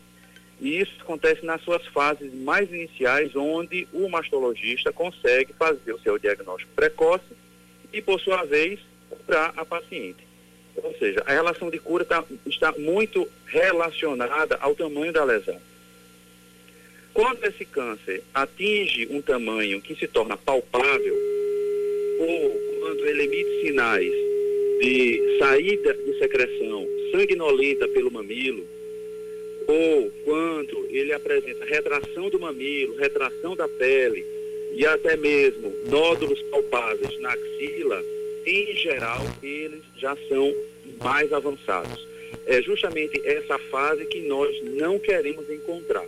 E 0.61 0.79
isso 0.79 0.93
acontece 1.01 1.45
nas 1.45 1.61
suas 1.61 1.85
fases 1.87 2.33
mais 2.33 2.71
iniciais, 2.71 3.35
onde 3.35 3.87
o 3.91 4.07
mastologista 4.07 4.93
consegue 4.93 5.51
fazer 5.53 5.91
o 5.91 5.99
seu 5.99 6.17
diagnóstico 6.17 6.71
precoce 6.73 7.40
e, 7.93 8.01
por 8.01 8.19
sua 8.19 8.43
vez, 8.43 8.79
curar 9.09 9.53
a 9.55 9.65
paciente. 9.65 10.31
Ou 10.75 10.95
seja, 10.97 11.21
a 11.25 11.33
relação 11.33 11.69
de 11.69 11.79
cura 11.79 12.05
tá, 12.05 12.23
está 12.45 12.71
muito 12.73 13.27
relacionada 13.45 14.57
ao 14.61 14.73
tamanho 14.73 15.11
da 15.11 15.23
lesão. 15.23 15.59
Quando 17.13 17.43
esse 17.43 17.65
câncer 17.65 18.23
atinge 18.33 19.07
um 19.11 19.21
tamanho 19.21 19.81
que 19.81 19.95
se 19.95 20.07
torna 20.07 20.37
palpável, 20.37 21.17
ou 22.19 22.61
quando 22.79 23.05
ele 23.05 23.23
emite 23.23 23.61
sinais 23.67 24.13
de 24.79 25.37
saída 25.37 25.93
de 25.93 26.19
secreção 26.19 26.87
sanguinolenta 27.11 27.87
pelo 27.89 28.11
mamilo, 28.11 28.65
ou 29.67 30.09
quando 30.23 30.87
ele 30.89 31.13
apresenta 31.13 31.65
retração 31.65 32.29
do 32.29 32.39
mamilo, 32.39 32.95
retração 32.95 33.55
da 33.55 33.67
pele 33.67 34.25
e 34.71 34.85
até 34.85 35.15
mesmo 35.17 35.73
nódulos 35.89 36.41
palpáveis 36.43 37.19
na 37.19 37.31
axila, 37.31 38.03
em 38.45 38.75
geral, 38.75 39.21
eles 39.43 39.83
já 39.97 40.15
são 40.27 40.53
mais 41.01 41.31
avançados. 41.31 42.07
É 42.45 42.61
justamente 42.61 43.21
essa 43.25 43.57
fase 43.69 44.05
que 44.05 44.21
nós 44.21 44.49
não 44.63 44.97
queremos 44.97 45.49
encontrar. 45.49 46.05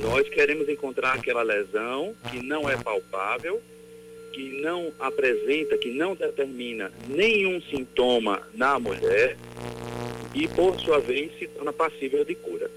Nós 0.00 0.28
queremos 0.28 0.68
encontrar 0.68 1.14
aquela 1.14 1.42
lesão 1.42 2.14
que 2.30 2.42
não 2.42 2.68
é 2.68 2.76
palpável, 2.76 3.60
que 4.32 4.60
não 4.62 4.92
apresenta, 4.98 5.76
que 5.76 5.90
não 5.90 6.14
determina 6.14 6.90
nenhum 7.08 7.60
sintoma 7.60 8.48
na 8.54 8.78
mulher 8.78 9.36
e, 10.34 10.48
por 10.48 10.80
sua 10.80 11.00
vez, 11.00 11.30
se 11.38 11.46
torna 11.48 11.72
passível 11.72 12.24
de 12.24 12.34
cura. 12.34 12.70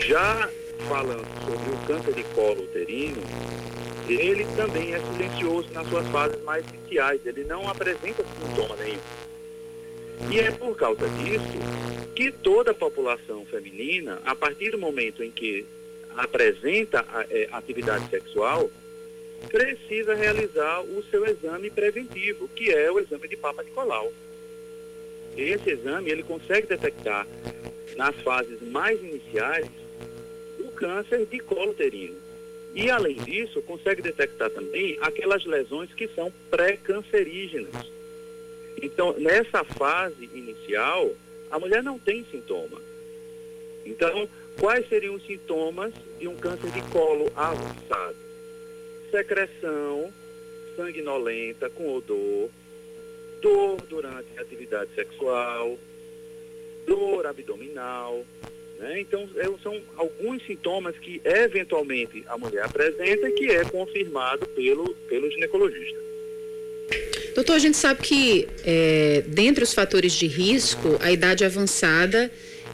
Já 0.00 0.50
falando 0.86 1.26
sobre 1.44 1.70
o 1.70 1.86
câncer 1.86 2.14
de 2.14 2.24
colo 2.34 2.62
uterino, 2.62 3.22
ele 4.08 4.44
também 4.56 4.94
é 4.94 5.00
silencioso 5.00 5.68
nas 5.72 5.86
suas 5.88 6.06
fases 6.08 6.42
mais 6.42 6.64
iniciais, 6.68 7.20
ele 7.26 7.44
não 7.44 7.68
apresenta 7.68 8.24
sintoma 8.24 8.76
nenhum. 8.76 8.98
E 10.30 10.40
é 10.40 10.50
por 10.50 10.76
causa 10.76 11.08
disso 11.10 11.58
que 12.14 12.32
toda 12.32 12.72
a 12.72 12.74
população 12.74 13.44
feminina, 13.46 14.20
a 14.24 14.34
partir 14.34 14.70
do 14.70 14.78
momento 14.78 15.22
em 15.22 15.30
que 15.30 15.66
apresenta 16.16 17.04
é, 17.30 17.48
atividade 17.52 18.08
sexual, 18.10 18.70
precisa 19.48 20.14
realizar 20.14 20.80
o 20.80 21.02
seu 21.10 21.24
exame 21.24 21.70
preventivo, 21.70 22.48
que 22.48 22.72
é 22.72 22.90
o 22.90 22.98
exame 22.98 23.28
de 23.28 23.36
Papa 23.36 23.62
Nicolau. 23.62 24.12
Esse 25.36 25.70
exame 25.70 26.10
ele 26.10 26.24
consegue 26.24 26.66
detectar 26.66 27.26
nas 27.96 28.16
fases 28.16 28.60
mais 28.62 29.00
iniciais 29.00 29.68
câncer 30.78 31.26
de 31.26 31.40
colo 31.40 31.72
uterino. 31.72 32.16
E 32.74 32.90
além 32.90 33.16
disso, 33.16 33.60
consegue 33.62 34.00
detectar 34.00 34.50
também 34.50 34.96
aquelas 35.00 35.44
lesões 35.44 35.92
que 35.92 36.08
são 36.08 36.32
pré-cancerígenas. 36.50 37.74
Então, 38.80 39.14
nessa 39.18 39.64
fase 39.64 40.30
inicial, 40.32 41.10
a 41.50 41.58
mulher 41.58 41.82
não 41.82 41.98
tem 41.98 42.24
sintoma. 42.30 42.80
Então, 43.84 44.28
quais 44.60 44.88
seriam 44.88 45.14
os 45.14 45.26
sintomas 45.26 45.92
de 46.18 46.28
um 46.28 46.36
câncer 46.36 46.70
de 46.70 46.82
colo 46.90 47.30
avançado? 47.34 48.16
Secreção 49.10 50.12
sanguinolenta 50.76 51.68
com 51.70 51.94
odor, 51.94 52.50
dor 53.40 53.80
durante 53.88 54.28
a 54.38 54.42
atividade 54.42 54.90
sexual, 54.94 55.76
dor 56.86 57.26
abdominal. 57.26 58.24
Né? 58.78 59.00
Então, 59.00 59.28
é, 59.36 59.44
são 59.62 59.80
alguns 59.96 60.44
sintomas 60.46 60.96
que 60.98 61.20
eventualmente 61.24 62.24
a 62.28 62.38
mulher 62.38 62.64
apresenta 62.64 63.28
e 63.28 63.32
que 63.32 63.50
é 63.50 63.64
confirmado 63.64 64.46
pelo, 64.48 64.94
pelo 65.08 65.30
ginecologista. 65.30 65.98
Doutor, 67.34 67.54
a 67.54 67.58
gente 67.58 67.76
sabe 67.76 68.02
que 68.02 68.48
é, 68.64 69.22
dentre 69.26 69.62
os 69.62 69.74
fatores 69.74 70.12
de 70.12 70.26
risco, 70.26 70.96
a 71.00 71.12
idade 71.12 71.44
avançada 71.44 72.30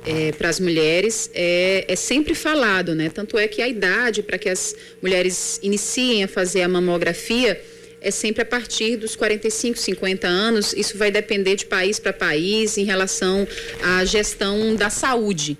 é, 0.06 0.32
para 0.32 0.48
as 0.48 0.60
mulheres 0.60 1.30
é, 1.34 1.84
é, 1.88 1.96
sempre 1.96 2.34
falado, 2.34 2.94
né? 2.94 3.10
Tanto 3.12 3.38
é 3.38 3.48
que 3.48 3.62
a 3.62 3.68
idade 3.68 4.22
para 4.22 4.38
que 4.38 4.48
as 4.48 4.76
mulheres 5.02 5.58
iniciem 5.62 6.24
a 6.24 6.28
fazer 6.28 6.62
a 6.62 6.68
mamografia 6.68 7.60
é 8.00 8.10
sempre 8.10 8.42
a 8.42 8.44
partir 8.44 8.96
dos 8.96 9.16
45, 9.16 9.78
50 9.78 10.28
anos. 10.28 10.74
Isso 10.74 10.98
vai 10.98 11.10
depender 11.10 11.56
de 11.56 11.64
país 11.64 11.98
para 11.98 12.12
país 12.12 12.76
em 12.76 12.84
relação 12.84 13.48
à 13.82 14.04
gestão 14.04 14.76
da 14.76 14.90
saúde. 14.90 15.56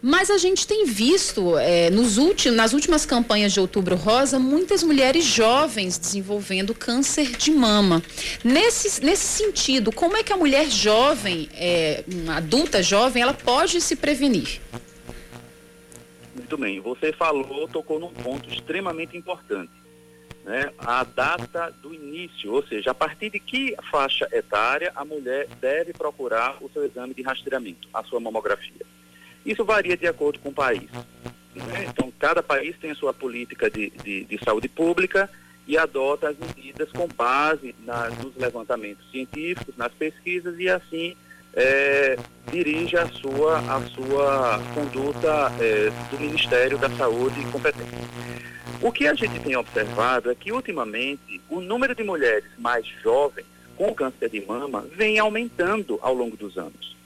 Mas 0.00 0.30
a 0.30 0.38
gente 0.38 0.66
tem 0.66 0.84
visto 0.84 1.58
é, 1.58 1.90
nos 1.90 2.18
últimos, 2.18 2.56
nas 2.56 2.72
últimas 2.72 3.04
campanhas 3.04 3.52
de 3.52 3.58
Outubro 3.58 3.96
Rosa 3.96 4.38
muitas 4.38 4.82
mulheres 4.84 5.24
jovens 5.24 5.98
desenvolvendo 5.98 6.72
câncer 6.72 7.36
de 7.36 7.50
mama. 7.50 8.00
Nesse, 8.44 9.04
nesse 9.04 9.26
sentido, 9.26 9.90
como 9.90 10.16
é 10.16 10.22
que 10.22 10.32
a 10.32 10.36
mulher 10.36 10.70
jovem, 10.70 11.48
é, 11.54 12.04
uma 12.06 12.36
adulta 12.36 12.80
jovem, 12.80 13.22
ela 13.22 13.34
pode 13.34 13.80
se 13.80 13.96
prevenir? 13.96 14.60
Muito 16.32 16.56
bem, 16.56 16.78
você 16.78 17.12
falou, 17.12 17.66
tocou 17.66 17.98
num 17.98 18.12
ponto 18.12 18.48
extremamente 18.48 19.16
importante. 19.16 19.72
Né? 20.44 20.70
A 20.78 21.02
data 21.02 21.74
do 21.82 21.92
início, 21.92 22.52
ou 22.52 22.64
seja, 22.64 22.92
a 22.92 22.94
partir 22.94 23.30
de 23.30 23.40
que 23.40 23.74
faixa 23.90 24.28
etária 24.32 24.92
a 24.94 25.04
mulher 25.04 25.48
deve 25.60 25.92
procurar 25.92 26.56
o 26.60 26.70
seu 26.70 26.84
exame 26.84 27.12
de 27.12 27.22
rastreamento, 27.22 27.88
a 27.92 28.04
sua 28.04 28.20
mamografia. 28.20 28.86
Isso 29.48 29.64
varia 29.64 29.96
de 29.96 30.06
acordo 30.06 30.38
com 30.40 30.50
o 30.50 30.54
país. 30.54 30.90
Né? 31.54 31.86
Então, 31.88 32.12
cada 32.18 32.42
país 32.42 32.76
tem 32.78 32.90
a 32.90 32.94
sua 32.94 33.14
política 33.14 33.70
de, 33.70 33.88
de, 34.04 34.24
de 34.24 34.44
saúde 34.44 34.68
pública 34.68 35.28
e 35.66 35.78
adota 35.78 36.28
as 36.28 36.36
medidas 36.38 36.92
com 36.92 37.08
base 37.08 37.74
na, 37.86 38.10
nos 38.10 38.36
levantamentos 38.36 39.10
científicos, 39.10 39.74
nas 39.76 39.92
pesquisas 39.92 40.58
e 40.58 40.68
assim 40.68 41.16
é, 41.54 42.18
dirige 42.52 42.98
a 42.98 43.06
sua, 43.08 43.58
a 43.58 43.80
sua 43.88 44.60
conduta 44.74 45.50
é, 45.58 45.90
do 46.10 46.20
Ministério 46.20 46.76
da 46.76 46.90
Saúde 46.90 47.42
competente. 47.50 47.90
O 48.82 48.92
que 48.92 49.06
a 49.06 49.14
gente 49.14 49.40
tem 49.40 49.56
observado 49.56 50.30
é 50.30 50.34
que, 50.34 50.52
ultimamente, 50.52 51.40
o 51.48 51.60
número 51.60 51.94
de 51.94 52.04
mulheres 52.04 52.44
mais 52.58 52.86
jovens 53.02 53.46
com 53.76 53.94
câncer 53.94 54.28
de 54.28 54.40
mama 54.42 54.86
vem 54.94 55.18
aumentando 55.18 55.98
ao 56.02 56.12
longo 56.12 56.36
dos 56.36 56.58
anos. 56.58 56.97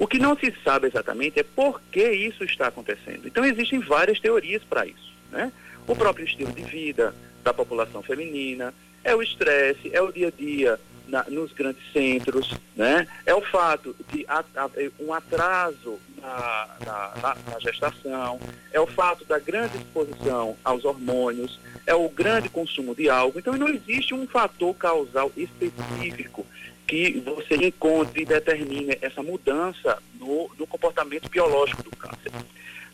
O 0.00 0.06
que 0.06 0.18
não 0.18 0.36
se 0.36 0.52
sabe 0.64 0.86
exatamente 0.86 1.40
é 1.40 1.42
por 1.42 1.80
que 1.90 2.10
isso 2.10 2.44
está 2.44 2.68
acontecendo. 2.68 3.26
Então, 3.26 3.44
existem 3.44 3.78
várias 3.78 4.18
teorias 4.18 4.62
para 4.64 4.86
isso. 4.86 5.12
Né? 5.30 5.52
O 5.86 5.94
próprio 5.94 6.24
estilo 6.24 6.52
de 6.52 6.62
vida 6.62 7.14
da 7.42 7.52
população 7.52 8.02
feminina, 8.02 8.72
é 9.04 9.14
o 9.14 9.22
estresse, 9.22 9.90
é 9.92 10.00
o 10.00 10.12
dia 10.12 10.28
a 10.28 10.30
dia 10.30 10.80
na, 11.08 11.24
nos 11.24 11.52
grandes 11.52 11.82
centros, 11.92 12.54
né? 12.76 13.06
é 13.26 13.34
o 13.34 13.42
fato 13.42 13.94
de 14.12 14.24
a, 14.28 14.44
a, 14.56 14.70
um 15.00 15.12
atraso 15.12 15.98
na, 16.20 16.68
na, 16.84 17.36
na, 17.50 17.58
gestação, 17.60 18.40
é 18.72 18.80
o 18.80 18.86
fato 18.86 19.24
da 19.24 19.38
grande 19.38 19.76
exposição 19.76 20.56
aos 20.64 20.84
hormônios, 20.84 21.58
é 21.86 21.94
o 21.94 22.08
grande 22.08 22.48
consumo 22.48 22.94
de 22.94 23.10
álcool. 23.10 23.40
Então, 23.40 23.54
não 23.54 23.68
existe 23.68 24.14
um 24.14 24.26
fator 24.26 24.74
causal 24.74 25.32
específico 25.36 26.46
que 26.92 27.22
você 27.24 27.54
encontre 27.54 28.20
e 28.20 28.26
determine 28.26 28.98
essa 29.00 29.22
mudança 29.22 29.96
no, 30.20 30.50
no 30.58 30.66
comportamento 30.66 31.26
biológico 31.30 31.82
do 31.82 31.90
câncer. 31.96 32.30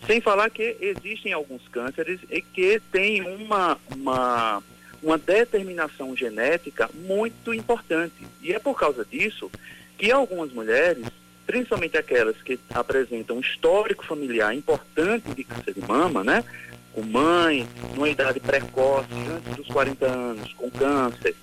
Sem 0.07 0.21
falar 0.21 0.51
que 0.51 0.77
existem 0.81 1.33
alguns 1.33 1.67
cânceres 1.67 2.21
e 2.31 2.41
que 2.41 2.81
têm 2.93 3.23
uma, 3.23 3.77
uma, 3.91 4.63
uma 5.03 5.19
determinação 5.19 6.15
genética 6.15 6.89
muito 6.95 7.53
importante. 7.53 8.15
E 8.41 8.53
é 8.53 8.61
por 8.61 8.79
causa 8.79 9.05
disso 9.05 9.51
que 9.99 10.13
algumas 10.13 10.53
mulheres, 10.53 11.05
principalmente 11.45 11.99
aquelas 11.99 12.41
que 12.41 12.57
apresentam 12.73 13.39
um 13.39 13.41
histórico 13.41 14.07
familiar 14.07 14.55
importante 14.55 15.29
de 15.35 15.43
câncer 15.43 15.75
de 15.75 15.81
mama, 15.81 16.23
né? 16.23 16.45
Com 16.93 17.03
mãe, 17.03 17.67
numa 17.97 18.09
idade 18.09 18.39
precoce, 18.39 19.09
antes 19.29 19.57
dos 19.57 19.67
40 19.67 20.07
anos, 20.07 20.53
com 20.53 20.71
câncer, 20.71 21.35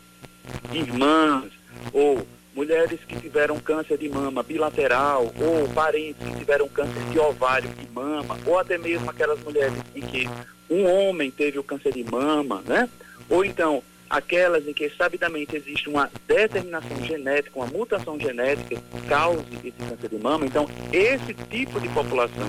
irmãs, 0.72 1.52
ou 1.92 2.26
mulheres 2.56 3.00
que 3.06 3.20
tiveram 3.20 3.60
câncer 3.60 3.98
de 3.98 4.08
mama 4.08 4.42
bilateral, 4.42 5.32
ou 5.40 5.68
parentes 5.70 6.26
que 6.26 6.38
tiveram 6.38 6.68
câncer 6.70 7.04
de 7.12 7.20
ovário 7.20 7.70
e 7.84 7.94
mama, 7.94 8.38
ou 8.46 8.58
até 8.58 8.78
mesmo 8.78 9.10
aquelas 9.10 9.40
mulheres 9.44 9.78
em 9.94 10.02
que 10.02 10.30
um 10.70 10.86
homem 10.86 11.30
teve 11.30 11.60
o 11.60 11.64
câncer 11.64 11.94
de 11.94 12.04
mama, 12.04 12.64
né? 12.66 12.90
Ou 13.30 13.44
então 13.44 13.84
aquelas 14.16 14.66
em 14.66 14.74
que 14.74 14.90
sabidamente 14.92 15.58
existe 15.58 15.90
uma 15.90 16.10
determinação 16.26 17.04
genética, 17.04 17.60
uma 17.60 17.68
mutação 17.68 18.18
genética 18.18 18.82
que 18.82 19.08
cause 19.08 19.44
esse 19.62 19.72
câncer 19.72 20.10
de 20.10 20.18
mama. 20.18 20.46
Então, 20.46 20.70
esse 20.94 21.34
tipo 21.34 21.82
de 21.82 21.90
população 21.90 22.48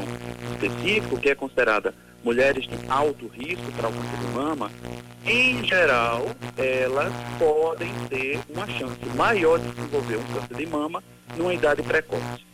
específico, 0.53 1.19
que 1.19 1.31
é 1.31 1.35
considerada 1.35 1.93
mulheres 2.23 2.69
de 2.69 2.77
alto 2.89 3.27
risco 3.27 3.71
para 3.73 3.89
o 3.89 3.93
câncer 3.93 4.19
de 4.19 4.27
mama, 4.33 4.71
em 5.25 5.65
geral, 5.65 6.27
elas 6.57 7.13
podem 7.37 7.93
ter 8.09 8.39
uma 8.49 8.67
chance 8.69 9.05
maior 9.17 9.59
de 9.59 9.69
desenvolver 9.71 10.17
um 10.19 10.25
câncer 10.35 10.55
de 10.55 10.67
mama 10.67 11.03
numa 11.37 11.53
idade 11.53 11.83
precoce. 11.83 12.47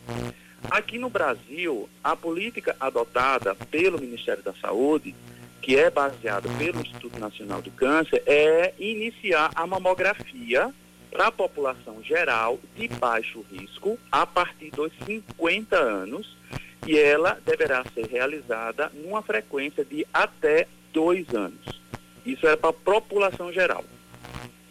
Aqui 0.70 0.98
no 0.98 1.10
Brasil, 1.10 1.86
a 2.02 2.16
política 2.16 2.74
adotada 2.80 3.54
pelo 3.70 4.00
Ministério 4.00 4.42
da 4.42 4.54
Saúde 4.54 5.14
que 5.62 5.76
é 5.76 5.88
baseado 5.88 6.48
pelo 6.58 6.80
Instituto 6.80 7.18
Nacional 7.20 7.62
do 7.62 7.70
Câncer, 7.70 8.22
é 8.26 8.74
iniciar 8.78 9.52
a 9.54 9.66
mamografia 9.66 10.74
para 11.10 11.28
a 11.28 11.32
população 11.32 12.02
geral 12.02 12.58
de 12.76 12.88
baixo 12.88 13.44
risco 13.50 13.98
a 14.10 14.26
partir 14.26 14.70
dos 14.70 14.92
50 15.06 15.76
anos 15.76 16.36
e 16.84 16.98
ela 16.98 17.38
deverá 17.46 17.84
ser 17.94 18.06
realizada 18.06 18.90
numa 18.92 19.22
frequência 19.22 19.84
de 19.84 20.04
até 20.12 20.66
dois 20.92 21.32
anos. 21.32 21.80
Isso 22.26 22.46
é 22.46 22.56
para 22.56 22.70
a 22.70 22.72
população 22.72 23.52
geral. 23.52 23.84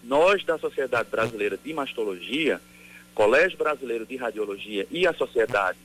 Nós, 0.03 0.43
da 0.43 0.57
Sociedade 0.57 1.09
Brasileira 1.09 1.57
de 1.57 1.73
Mastologia, 1.73 2.59
Colégio 3.13 3.57
Brasileiro 3.57 4.05
de 4.05 4.17
Radiologia 4.17 4.85
e 4.89 5.07
a 5.07 5.13
Sociedade 5.13 5.77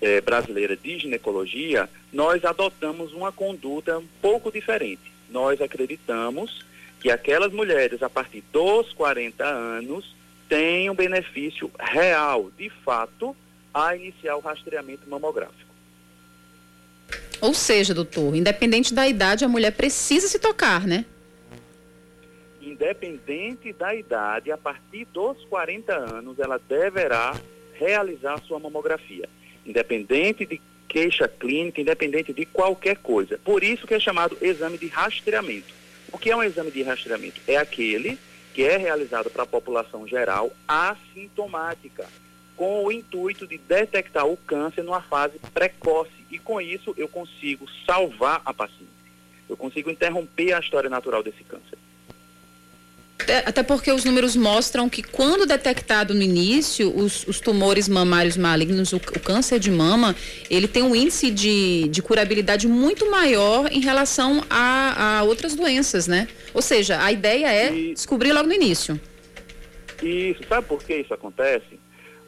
eh, 0.00 0.20
Brasileira 0.20 0.76
de 0.76 0.98
Ginecologia, 0.98 1.88
nós 2.12 2.44
adotamos 2.44 3.12
uma 3.12 3.32
conduta 3.32 3.98
um 3.98 4.06
pouco 4.20 4.52
diferente. 4.52 5.12
Nós 5.30 5.60
acreditamos 5.60 6.64
que 7.00 7.10
aquelas 7.10 7.52
mulheres 7.52 8.02
a 8.02 8.10
partir 8.10 8.42
dos 8.52 8.92
40 8.92 9.44
anos 9.44 10.14
têm 10.48 10.90
um 10.90 10.94
benefício 10.94 11.70
real, 11.78 12.50
de 12.56 12.70
fato, 12.84 13.36
a 13.72 13.96
iniciar 13.96 14.36
o 14.36 14.40
rastreamento 14.40 15.08
mamográfico. 15.08 15.64
Ou 17.40 17.52
seja, 17.52 17.92
doutor, 17.92 18.34
independente 18.34 18.94
da 18.94 19.06
idade, 19.06 19.44
a 19.44 19.48
mulher 19.48 19.72
precisa 19.72 20.28
se 20.28 20.38
tocar, 20.38 20.86
né? 20.86 21.04
Independente 22.62 23.72
da 23.72 23.94
idade, 23.94 24.50
a 24.50 24.56
partir 24.56 25.06
dos 25.12 25.44
40 25.46 25.92
anos, 25.92 26.38
ela 26.38 26.58
deverá 26.58 27.38
realizar 27.74 28.40
sua 28.42 28.58
mamografia 28.58 29.28
independente 29.66 30.46
de 30.46 30.60
queixa 30.88 31.26
clínica, 31.26 31.80
independente 31.80 32.32
de 32.32 32.46
qualquer 32.46 32.96
coisa. 32.98 33.38
Por 33.38 33.64
isso 33.64 33.86
que 33.86 33.94
é 33.94 34.00
chamado 34.00 34.36
exame 34.40 34.78
de 34.78 34.86
rastreamento. 34.86 35.74
O 36.12 36.18
que 36.18 36.30
é 36.30 36.36
um 36.36 36.42
exame 36.42 36.70
de 36.70 36.82
rastreamento? 36.82 37.40
É 37.48 37.56
aquele 37.56 38.18
que 38.54 38.62
é 38.62 38.76
realizado 38.76 39.28
para 39.28 39.42
a 39.42 39.46
população 39.46 40.06
geral 40.06 40.52
assintomática, 40.68 42.06
com 42.56 42.84
o 42.84 42.92
intuito 42.92 43.48
de 43.48 43.58
detectar 43.58 44.24
o 44.26 44.36
câncer 44.36 44.84
numa 44.84 45.02
fase 45.02 45.40
precoce 45.52 46.12
e 46.30 46.38
com 46.38 46.60
isso 46.60 46.94
eu 46.96 47.08
consigo 47.08 47.66
salvar 47.84 48.40
a 48.44 48.54
paciente. 48.54 48.94
Eu 49.48 49.56
consigo 49.56 49.90
interromper 49.90 50.52
a 50.52 50.60
história 50.60 50.88
natural 50.88 51.22
desse 51.22 51.42
câncer. 51.42 51.78
Até 53.46 53.62
porque 53.62 53.90
os 53.90 54.04
números 54.04 54.36
mostram 54.36 54.88
que 54.88 55.02
quando 55.02 55.46
detectado 55.46 56.12
no 56.12 56.20
início, 56.20 56.94
os, 56.94 57.26
os 57.26 57.40
tumores 57.40 57.88
mamários 57.88 58.36
malignos, 58.36 58.92
o, 58.92 58.96
o, 58.96 59.20
câncer 59.20 59.58
de 59.58 59.70
mama, 59.70 60.14
ele 60.50 60.68
tem 60.68 60.82
um 60.82 60.94
índice 60.94 61.30
de, 61.30 61.88
de 61.88 62.02
curabilidade 62.02 62.66
muito 62.66 63.10
maior 63.10 63.70
em 63.72 63.80
relação 63.80 64.44
a, 64.50 65.18
a, 65.18 65.22
outras 65.22 65.54
doenças, 65.54 66.06
né? 66.06 66.28
Ou 66.52 66.60
seja, 66.60 67.02
a 67.02 67.10
ideia 67.12 67.46
é 67.46 67.72
e... 67.72 67.94
descobrir 67.94 68.32
logo 68.32 68.48
no 68.48 68.52
início. 68.52 69.00
Isso, 70.02 70.42
sabe 70.48 70.66
por 70.66 70.82
que 70.82 70.96
isso 70.96 71.14
acontece? 71.14 71.78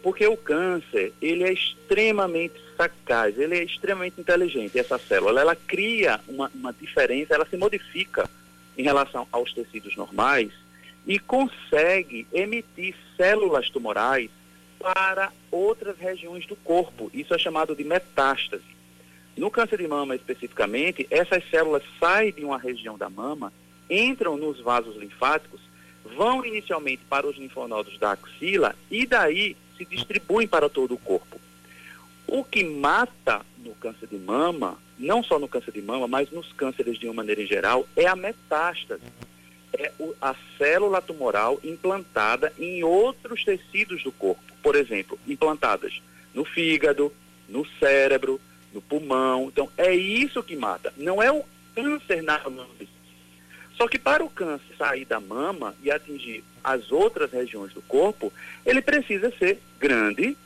Porque 0.03 0.27
o 0.27 0.37
câncer, 0.37 1.13
ele 1.21 1.43
é 1.43 1.53
extremamente 1.53 2.55
sagaz, 2.77 3.39
ele 3.39 3.59
é 3.59 3.65
extremamente 3.65 4.21
inteligente, 4.21 4.79
essa 4.79 4.99
célula, 4.99 5.41
ela 5.41 5.57
cria 5.57 6.21
uma, 6.29 6.51
uma 6.55 6.73
diferença, 6.73 7.35
ela 7.35 7.47
se 7.47 7.57
modifica 7.57 8.31
em 8.79 8.83
relação 8.83 9.27
aos 9.33 9.53
tecidos 9.53 9.97
normais, 9.97 10.53
e 11.07 11.19
consegue 11.19 12.27
emitir 12.33 12.95
células 13.17 13.71
tumorais 13.71 14.31
para 14.79 15.33
outras 15.51 15.97
regiões 15.99 16.47
do 16.47 16.57
corpo. 16.57 17.11
Isso 17.15 17.35
é 17.35 17.39
chamado 17.39 17.75
de 17.75 17.85
metástase. 17.85 18.77
No 19.37 19.51
câncer 19.51 19.79
de 19.79 19.87
mama 19.87 20.17
especificamente, 20.17 21.07
essas 21.11 21.49
células 21.51 21.83
saem 22.01 22.33
de 22.33 22.45
uma 22.45 22.59
região 22.59 22.99
da 22.99 23.09
mama, 23.09 23.53
entram 23.89 24.37
nos 24.37 24.61
vasos 24.61 24.97
linfáticos, 24.97 25.61
vão 26.17 26.45
inicialmente 26.45 27.03
para 27.09 27.27
os 27.27 27.37
linfonodos 27.37 27.99
da 27.99 28.13
axila 28.13 28.75
e 28.91 29.07
daí 29.07 29.57
se 29.77 29.85
distribuem 29.85 30.49
para 30.49 30.69
todo 30.69 30.95
o 30.95 30.99
corpo. 30.99 31.41
O 32.27 32.43
que 32.43 32.65
mata 32.65 33.45
no 33.59 33.75
câncer 33.75 34.09
de 34.09 34.17
mama, 34.17 34.79
não 34.99 35.23
só 35.23 35.39
no 35.39 35.47
câncer 35.47 35.73
de 35.73 35.83
mama, 35.83 36.09
mas 36.09 36.31
nos 36.31 36.53
cânceres 36.53 36.99
de 36.99 37.07
uma 37.07 37.15
maneira 37.15 37.43
em 37.43 37.47
geral, 37.47 37.87
é 37.95 38.07
a 38.07 38.17
metástase 38.17 39.03
é 39.79 39.93
a 40.21 40.35
célula 40.59 41.01
tumoral 41.01 41.61
implantada 41.63 42.53
em 42.59 42.83
outros 42.83 43.45
tecidos 43.45 44.03
do 44.03 44.13
corpo. 44.13 44.43
Por 44.63 44.75
exemplo, 44.75 45.19
implantadas 45.27 46.01
no 46.35 46.45
fígado, 46.45 47.13
no 47.49 47.67
cérebro, 47.79 48.41
no 48.73 48.81
pulmão. 48.81 49.49
Então, 49.49 49.71
é 49.77 49.95
isso 49.95 50.43
que 50.43 50.57
mata. 50.57 50.93
Não 50.97 51.23
é 51.23 51.31
o 51.31 51.45
câncer 51.75 52.23
na 52.23 52.39
mama. 52.49 52.69
Só 53.77 53.87
que 53.87 53.99
para 53.99 54.25
o 54.25 54.31
câncer 54.31 54.75
sair 54.79 55.05
da 55.05 55.21
mama 55.21 55.75
e 55.83 55.91
atingir 55.91 56.43
as 56.65 56.91
outras 56.91 57.31
regiões 57.31 57.73
do 57.73 57.83
corpo, 57.83 58.33
ele 58.65 58.81
precisa 58.81 59.33
ser 59.39 59.61
grande, 59.79 60.37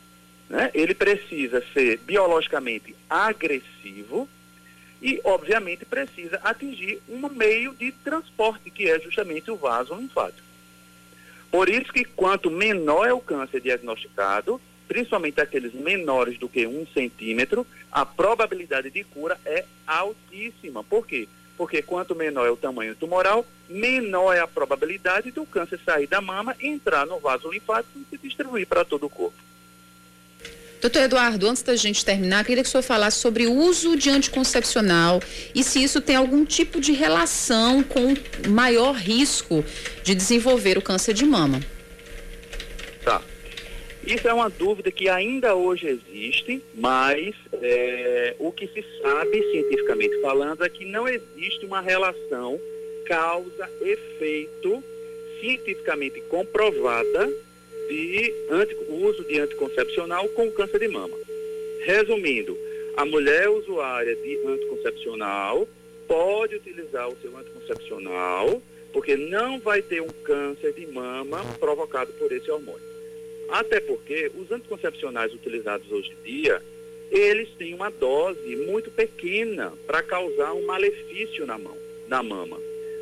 né? 0.48 0.70
ele 0.74 0.94
precisa 0.94 1.62
ser 1.72 1.98
biologicamente 1.98 2.94
agressivo 3.08 4.28
e, 5.00 5.20
obviamente, 5.24 5.84
precisa 5.84 6.38
atingir 6.42 7.00
um 7.08 7.28
meio 7.28 7.74
de 7.74 7.90
transporte, 7.92 8.70
que 8.70 8.88
é 8.88 8.98
justamente 9.00 9.50
o 9.50 9.56
vaso 9.56 9.94
linfático. 9.94 10.46
Por 11.50 11.68
isso 11.68 11.92
que 11.92 12.04
quanto 12.04 12.50
menor 12.50 13.06
é 13.06 13.12
o 13.12 13.20
câncer 13.20 13.60
diagnosticado, 13.60 14.60
principalmente 14.86 15.40
aqueles 15.40 15.72
menores 15.72 16.38
do 16.38 16.48
que 16.48 16.66
um 16.66 16.86
centímetro, 16.92 17.66
a 17.90 18.04
probabilidade 18.04 18.90
de 18.90 19.02
cura 19.04 19.38
é 19.44 19.64
altíssima. 19.86 20.84
Por 20.84 21.06
quê? 21.06 21.28
Porque 21.56 21.82
quanto 21.82 22.14
menor 22.14 22.46
é 22.46 22.50
o 22.50 22.56
tamanho 22.56 22.94
tumoral, 22.94 23.44
menor 23.68 24.34
é 24.34 24.40
a 24.40 24.46
probabilidade 24.46 25.30
do 25.30 25.44
câncer 25.44 25.80
sair 25.84 26.06
da 26.06 26.20
mama, 26.20 26.56
entrar 26.60 27.06
no 27.06 27.18
vaso 27.18 27.50
linfático 27.50 27.98
e 27.98 28.04
se 28.10 28.18
distribuir 28.18 28.66
para 28.66 28.84
todo 28.84 29.06
o 29.06 29.10
corpo. 29.10 29.49
Doutor 30.80 31.02
Eduardo, 31.02 31.46
antes 31.46 31.62
da 31.62 31.76
gente 31.76 32.02
terminar, 32.02 32.42
queria 32.42 32.62
que 32.62 32.68
o 32.68 32.72
senhor 32.72 32.82
falasse 32.82 33.18
sobre 33.18 33.46
o 33.46 33.52
uso 33.52 33.96
de 33.96 34.08
anticoncepcional 34.08 35.20
e 35.54 35.62
se 35.62 35.82
isso 35.82 36.00
tem 36.00 36.16
algum 36.16 36.42
tipo 36.42 36.80
de 36.80 36.92
relação 36.92 37.82
com 37.82 38.14
maior 38.48 38.94
risco 38.94 39.62
de 40.02 40.14
desenvolver 40.14 40.78
o 40.78 40.82
câncer 40.82 41.12
de 41.12 41.26
mama. 41.26 41.60
Tá. 43.04 43.20
Isso 44.06 44.26
é 44.26 44.32
uma 44.32 44.48
dúvida 44.48 44.90
que 44.90 45.06
ainda 45.06 45.54
hoje 45.54 45.86
existe, 45.86 46.62
mas 46.74 47.34
é, 47.60 48.34
o 48.38 48.50
que 48.50 48.66
se 48.68 48.82
sabe 49.02 49.42
cientificamente 49.50 50.18
falando 50.22 50.64
é 50.64 50.68
que 50.70 50.86
não 50.86 51.06
existe 51.06 51.66
uma 51.66 51.82
relação 51.82 52.58
causa-efeito 53.06 54.82
cientificamente 55.40 56.22
comprovada 56.22 57.30
de 57.90 58.32
anti, 58.48 58.76
uso 58.88 59.24
de 59.24 59.40
anticoncepcional 59.40 60.28
com 60.28 60.50
câncer 60.52 60.78
de 60.78 60.88
mama. 60.88 61.16
Resumindo, 61.80 62.56
a 62.96 63.04
mulher 63.04 63.48
usuária 63.48 64.14
de 64.14 64.38
anticoncepcional 64.46 65.68
pode 66.06 66.54
utilizar 66.54 67.08
o 67.08 67.16
seu 67.20 67.36
anticoncepcional 67.36 68.62
porque 68.92 69.16
não 69.16 69.58
vai 69.58 69.82
ter 69.82 70.00
um 70.00 70.08
câncer 70.24 70.72
de 70.72 70.86
mama 70.86 71.44
provocado 71.58 72.12
por 72.12 72.30
esse 72.30 72.50
hormônio. 72.50 72.88
Até 73.48 73.80
porque 73.80 74.30
os 74.36 74.50
anticoncepcionais 74.50 75.34
utilizados 75.34 75.90
hoje 75.90 76.12
em 76.12 76.24
dia, 76.24 76.62
eles 77.10 77.48
têm 77.58 77.74
uma 77.74 77.90
dose 77.90 78.54
muito 78.56 78.90
pequena 78.90 79.72
para 79.86 80.02
causar 80.02 80.52
um 80.52 80.66
malefício 80.66 81.44
na 81.44 81.58
mão, 81.58 81.76
na 82.06 82.22
mama. 82.22 82.58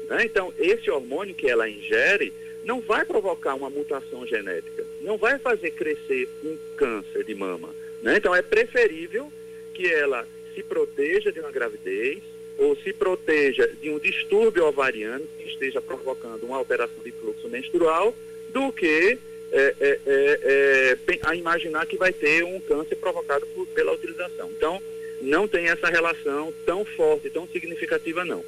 Né? 0.09 0.24
Então, 0.24 0.53
esse 0.59 0.90
hormônio 0.90 1.35
que 1.35 1.48
ela 1.48 1.68
ingere 1.68 2.33
não 2.64 2.81
vai 2.81 3.05
provocar 3.05 3.55
uma 3.55 3.71
mutação 3.71 4.27
genética, 4.27 4.85
não 5.01 5.16
vai 5.16 5.38
fazer 5.38 5.71
crescer 5.73 6.29
um 6.44 6.57
câncer 6.77 7.25
de 7.25 7.35
mama. 7.35 7.75
Né? 8.03 8.16
Então 8.16 8.35
é 8.35 8.42
preferível 8.42 9.33
que 9.75 9.87
ela 9.87 10.27
se 10.55 10.62
proteja 10.62 11.33
de 11.33 11.40
uma 11.40 11.51
gravidez 11.51 12.23
ou 12.59 12.77
se 12.77 12.92
proteja 12.92 13.68
de 13.81 13.88
um 13.90 13.99
distúrbio 13.99 14.66
ovariano 14.66 15.27
que 15.38 15.49
esteja 15.49 15.81
provocando 15.81 16.42
uma 16.44 16.57
alteração 16.57 17.03
de 17.05 17.12
fluxo 17.12 17.49
menstrual 17.49 18.14
do 18.51 18.73
que 18.73 19.18
é, 19.53 19.75
é, 19.81 20.01
é, 20.07 20.99
é 21.07 21.18
a 21.23 21.35
imaginar 21.35 21.87
que 21.87 21.97
vai 21.97 22.12
ter 22.12 22.44
um 22.44 22.61
câncer 22.61 22.97
provocado 22.97 23.47
por, 23.55 23.66
pela 23.68 23.92
utilização. 23.92 24.51
Então, 24.51 24.83
não 25.21 25.49
tem 25.49 25.68
essa 25.68 25.88
relação 25.88 26.53
tão 26.66 26.85
forte, 26.85 27.31
tão 27.31 27.47
significativa, 27.49 28.25
não. 28.25 28.44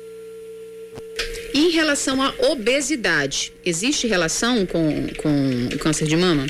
Em 1.61 1.69
relação 1.69 2.23
à 2.23 2.33
obesidade, 2.51 3.53
existe 3.67 4.07
relação 4.07 4.65
com, 4.65 5.09
com 5.19 5.75
o 5.75 5.79
câncer 5.79 6.07
de 6.07 6.17
mama? 6.17 6.47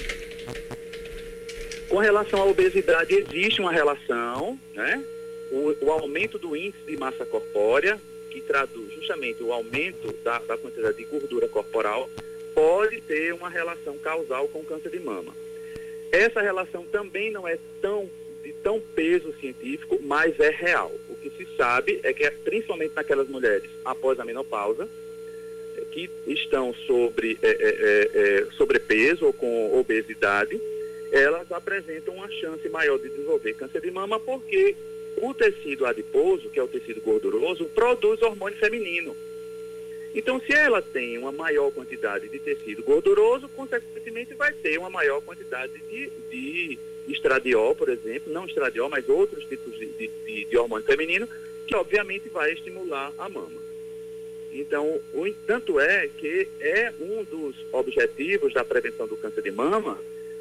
Com 1.89 1.99
relação 1.99 2.41
à 2.41 2.45
obesidade, 2.45 3.13
existe 3.15 3.61
uma 3.61 3.73
relação, 3.73 4.57
né? 4.73 5.05
O, 5.51 5.75
o 5.85 5.91
aumento 5.91 6.39
do 6.39 6.55
índice 6.55 6.85
de 6.87 6.97
massa 6.97 7.27
corpórea, 7.27 8.01
que 8.31 8.41
traduz 8.43 8.95
justamente 8.95 9.43
o 9.43 9.53
aumento 9.53 10.15
da, 10.23 10.39
da 10.39 10.57
quantidade 10.57 10.99
de 10.99 11.05
gordura 11.07 11.49
corporal, 11.49 12.09
pode 12.55 13.01
ter 13.01 13.35
uma 13.35 13.51
relação 13.51 13.99
causal 13.99 14.47
com 14.47 14.61
o 14.61 14.65
câncer 14.65 14.91
de 14.91 15.01
mama. 15.01 15.35
Essa 16.13 16.41
relação 16.41 16.85
também 16.85 17.33
não 17.33 17.49
é 17.49 17.59
tão 17.83 18.09
de 18.45 18.53
tão 18.63 18.81
peso 18.95 19.35
científico, 19.41 19.99
mas 20.03 20.39
é 20.39 20.51
real. 20.51 20.93
Que 21.23 21.31
se 21.31 21.47
sabe 21.57 22.01
é 22.03 22.13
que, 22.13 22.29
principalmente 22.31 22.95
naquelas 22.95 23.29
mulheres 23.29 23.71
após 23.85 24.19
a 24.19 24.25
menopausa, 24.25 24.89
é, 25.77 25.85
que 25.93 26.11
estão 26.27 26.75
sobre 26.87 27.39
é, 27.43 27.49
é, 27.49 27.53
é, 27.53 28.11
é, 28.15 28.47
sobrepeso 28.53 29.27
ou 29.27 29.33
com 29.33 29.79
obesidade, 29.79 30.61
elas 31.13 31.51
apresentam 31.53 32.15
uma 32.15 32.31
chance 32.31 32.69
maior 32.69 32.99
de 32.99 33.09
desenvolver 33.09 33.55
câncer 33.55 33.81
de 33.81 33.91
mama 33.91 34.19
porque 34.21 34.77
o 35.17 35.35
tecido 35.35 35.87
adiposo, 35.87 36.49
que 36.49 36.59
é 36.59 36.63
o 36.63 36.69
tecido 36.69 37.01
gorduroso, 37.01 37.67
produz 37.67 38.23
hormônio 38.23 38.59
feminino. 38.59 39.17
Então, 40.15 40.41
se 40.41 40.53
ela 40.53 40.83
tem 40.83 41.19
uma 41.19 41.31
maior 41.31 41.71
quantidade 41.71 42.29
de 42.29 42.39
tecido 42.39 42.83
gorduroso, 42.83 43.49
consequentemente 43.51 44.35
vai 44.35 44.53
ter 44.53 44.79
uma 44.79 44.91
maior 44.91 45.21
quantidade 45.21 45.73
de, 45.89 46.11
de 46.31 46.79
estradiol, 47.09 47.75
por 47.75 47.89
exemplo, 47.89 48.33
não 48.33 48.47
estradiol, 48.47 48.89
mas 48.89 49.09
outros 49.09 49.45
tipos 49.45 49.79
de, 49.79 49.87
de, 49.87 50.45
de 50.45 50.57
hormônio 50.57 50.87
feminino, 50.87 51.29
que 51.67 51.75
obviamente 51.75 52.29
vai 52.29 52.53
estimular 52.53 53.13
a 53.19 53.29
mama. 53.29 53.61
Então, 54.53 55.01
o, 55.15 55.33
tanto 55.47 55.79
é 55.79 56.09
que 56.09 56.49
é 56.61 56.93
um 57.01 57.25
dos 57.25 57.55
objetivos 57.73 58.53
da 58.53 58.65
prevenção 58.65 59.07
do 59.07 59.17
câncer 59.17 59.43
de 59.43 59.51
mama 59.51 59.99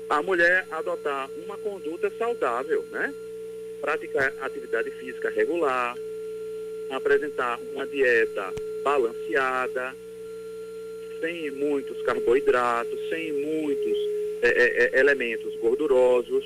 a 0.10 0.24
mulher 0.24 0.66
adotar 0.72 1.30
uma 1.46 1.56
conduta 1.58 2.12
saudável, 2.18 2.84
né? 2.92 3.14
Praticar 3.80 4.34
atividade 4.42 4.90
física 4.92 5.30
regular, 5.30 5.96
apresentar 6.90 7.60
uma 7.72 7.86
dieta 7.86 8.52
balanceada, 8.84 9.96
sem 11.22 11.52
muitos 11.52 12.02
carboidratos, 12.02 13.00
sem 13.10 13.32
muitos 13.34 13.98
é, 14.42 14.48
é, 14.48 14.90
é 14.96 15.00
elementos 15.00 15.56
gordurosos, 15.58 16.44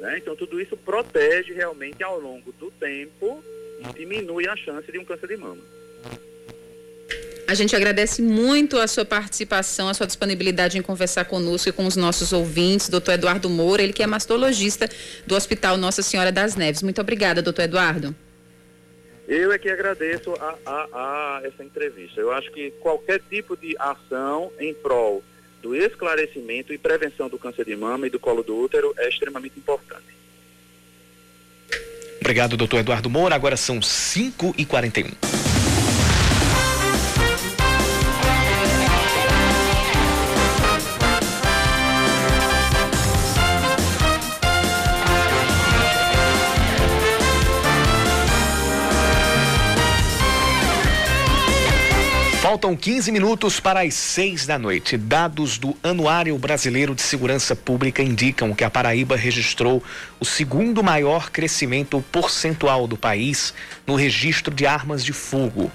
né? 0.00 0.18
Então, 0.18 0.34
tudo 0.34 0.60
isso 0.60 0.76
protege 0.76 1.52
realmente 1.52 2.02
ao 2.02 2.18
longo 2.18 2.52
do 2.52 2.70
tempo 2.72 3.44
e 3.78 3.92
diminui 3.92 4.48
a 4.48 4.56
chance 4.56 4.90
de 4.90 4.98
um 4.98 5.04
câncer 5.04 5.28
de 5.28 5.36
mama. 5.36 5.62
A 7.46 7.54
gente 7.54 7.74
agradece 7.74 8.22
muito 8.22 8.78
a 8.78 8.86
sua 8.86 9.04
participação, 9.04 9.88
a 9.88 9.94
sua 9.94 10.06
disponibilidade 10.06 10.78
em 10.78 10.82
conversar 10.82 11.24
conosco 11.24 11.68
e 11.68 11.72
com 11.72 11.84
os 11.84 11.96
nossos 11.96 12.32
ouvintes, 12.32 12.88
doutor 12.88 13.12
Eduardo 13.12 13.50
Moura, 13.50 13.82
ele 13.82 13.92
que 13.92 14.04
é 14.04 14.06
mastologista 14.06 14.88
do 15.26 15.34
Hospital 15.34 15.76
Nossa 15.76 16.00
Senhora 16.00 16.30
das 16.30 16.54
Neves. 16.54 16.80
Muito 16.80 17.00
obrigada, 17.00 17.42
doutor 17.42 17.62
Eduardo. 17.62 18.14
Eu 19.26 19.52
é 19.52 19.58
que 19.58 19.68
agradeço 19.68 20.32
a, 20.34 20.58
a, 20.64 20.88
a 20.92 21.40
essa 21.44 21.64
entrevista. 21.64 22.20
Eu 22.20 22.32
acho 22.32 22.50
que 22.52 22.70
qualquer 22.80 23.20
tipo 23.28 23.56
de 23.56 23.76
ação 23.78 24.52
em 24.58 24.72
prol 24.72 25.22
do 25.62 25.74
esclarecimento 25.74 26.72
e 26.72 26.78
prevenção 26.78 27.28
do 27.28 27.38
câncer 27.38 27.64
de 27.64 27.76
mama 27.76 28.06
e 28.06 28.10
do 28.10 28.18
colo 28.18 28.42
do 28.42 28.56
útero 28.56 28.94
é 28.98 29.08
extremamente 29.08 29.58
importante. 29.58 30.20
Obrigado, 32.20 32.56
doutor 32.56 32.80
Eduardo 32.80 33.10
Moura. 33.10 33.34
Agora 33.34 33.56
são 33.56 33.80
5 33.80 34.54
Faltam 52.50 52.74
15 52.74 53.12
minutos 53.12 53.60
para 53.60 53.82
as 53.82 53.94
6 53.94 54.44
da 54.44 54.58
noite. 54.58 54.96
Dados 54.96 55.56
do 55.56 55.76
Anuário 55.84 56.36
Brasileiro 56.36 56.96
de 56.96 57.02
Segurança 57.02 57.54
Pública 57.54 58.02
indicam 58.02 58.52
que 58.52 58.64
a 58.64 58.70
Paraíba 58.70 59.14
registrou 59.14 59.80
o 60.18 60.24
segundo 60.24 60.82
maior 60.82 61.30
crescimento 61.30 62.04
percentual 62.10 62.88
do 62.88 62.96
país 62.96 63.54
no 63.86 63.94
registro 63.94 64.52
de 64.52 64.66
armas 64.66 65.04
de 65.04 65.12
fogo. 65.12 65.70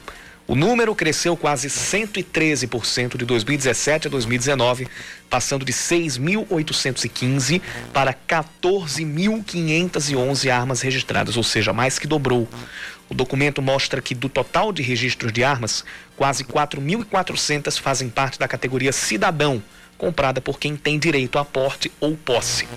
O 0.47 0.53
número 0.53 0.93
cresceu 0.93 1.35
quase 1.35 1.69
113% 1.69 3.17
de 3.17 3.25
2017 3.25 4.07
a 4.07 4.11
2019, 4.11 4.87
passando 5.27 5.65
de 5.65 5.73
6.815 5.73 7.63
para 7.91 8.13
14.511 8.13 10.51
armas 10.51 10.81
registradas, 10.81 11.35
ou 11.35 11.43
seja, 11.43 11.73
mais 11.73 11.97
que 11.97 12.05
dobrou. 12.05 12.47
O 13.09 13.13
documento 13.13 13.61
mostra 13.61 14.01
que 14.01 14.15
do 14.15 14.27
total 14.27 14.73
de 14.73 14.81
registros 14.81 15.31
de 15.31 15.43
armas, 15.43 15.85
quase 16.15 16.43
4.400 16.43 17.79
fazem 17.79 18.09
parte 18.09 18.39
da 18.39 18.47
categoria 18.47 18.91
cidadão, 18.91 19.61
comprada 19.97 20.41
por 20.41 20.59
quem 20.59 20.75
tem 20.75 20.99
direito 20.99 21.37
a 21.37 21.45
porte 21.45 21.91
ou 21.99 22.17
posse. 22.17 22.67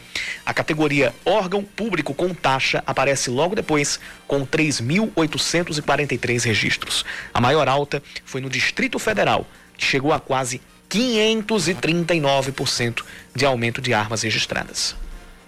A 0.44 0.52
categoria 0.54 1.14
órgão 1.24 1.64
público 1.64 2.12
com 2.14 2.34
taxa 2.34 2.82
aparece 2.86 3.30
logo 3.30 3.54
depois, 3.54 3.98
com 4.26 4.44
3.843 4.46 6.44
registros. 6.44 7.04
A 7.32 7.40
maior 7.40 7.68
alta 7.68 8.02
foi 8.24 8.40
no 8.40 8.50
Distrito 8.50 8.98
Federal, 8.98 9.46
que 9.76 9.84
chegou 9.84 10.12
a 10.12 10.20
quase 10.20 10.60
539% 10.88 13.02
de 13.34 13.44
aumento 13.44 13.80
de 13.80 13.92
armas 13.92 14.22
registradas. 14.22 14.94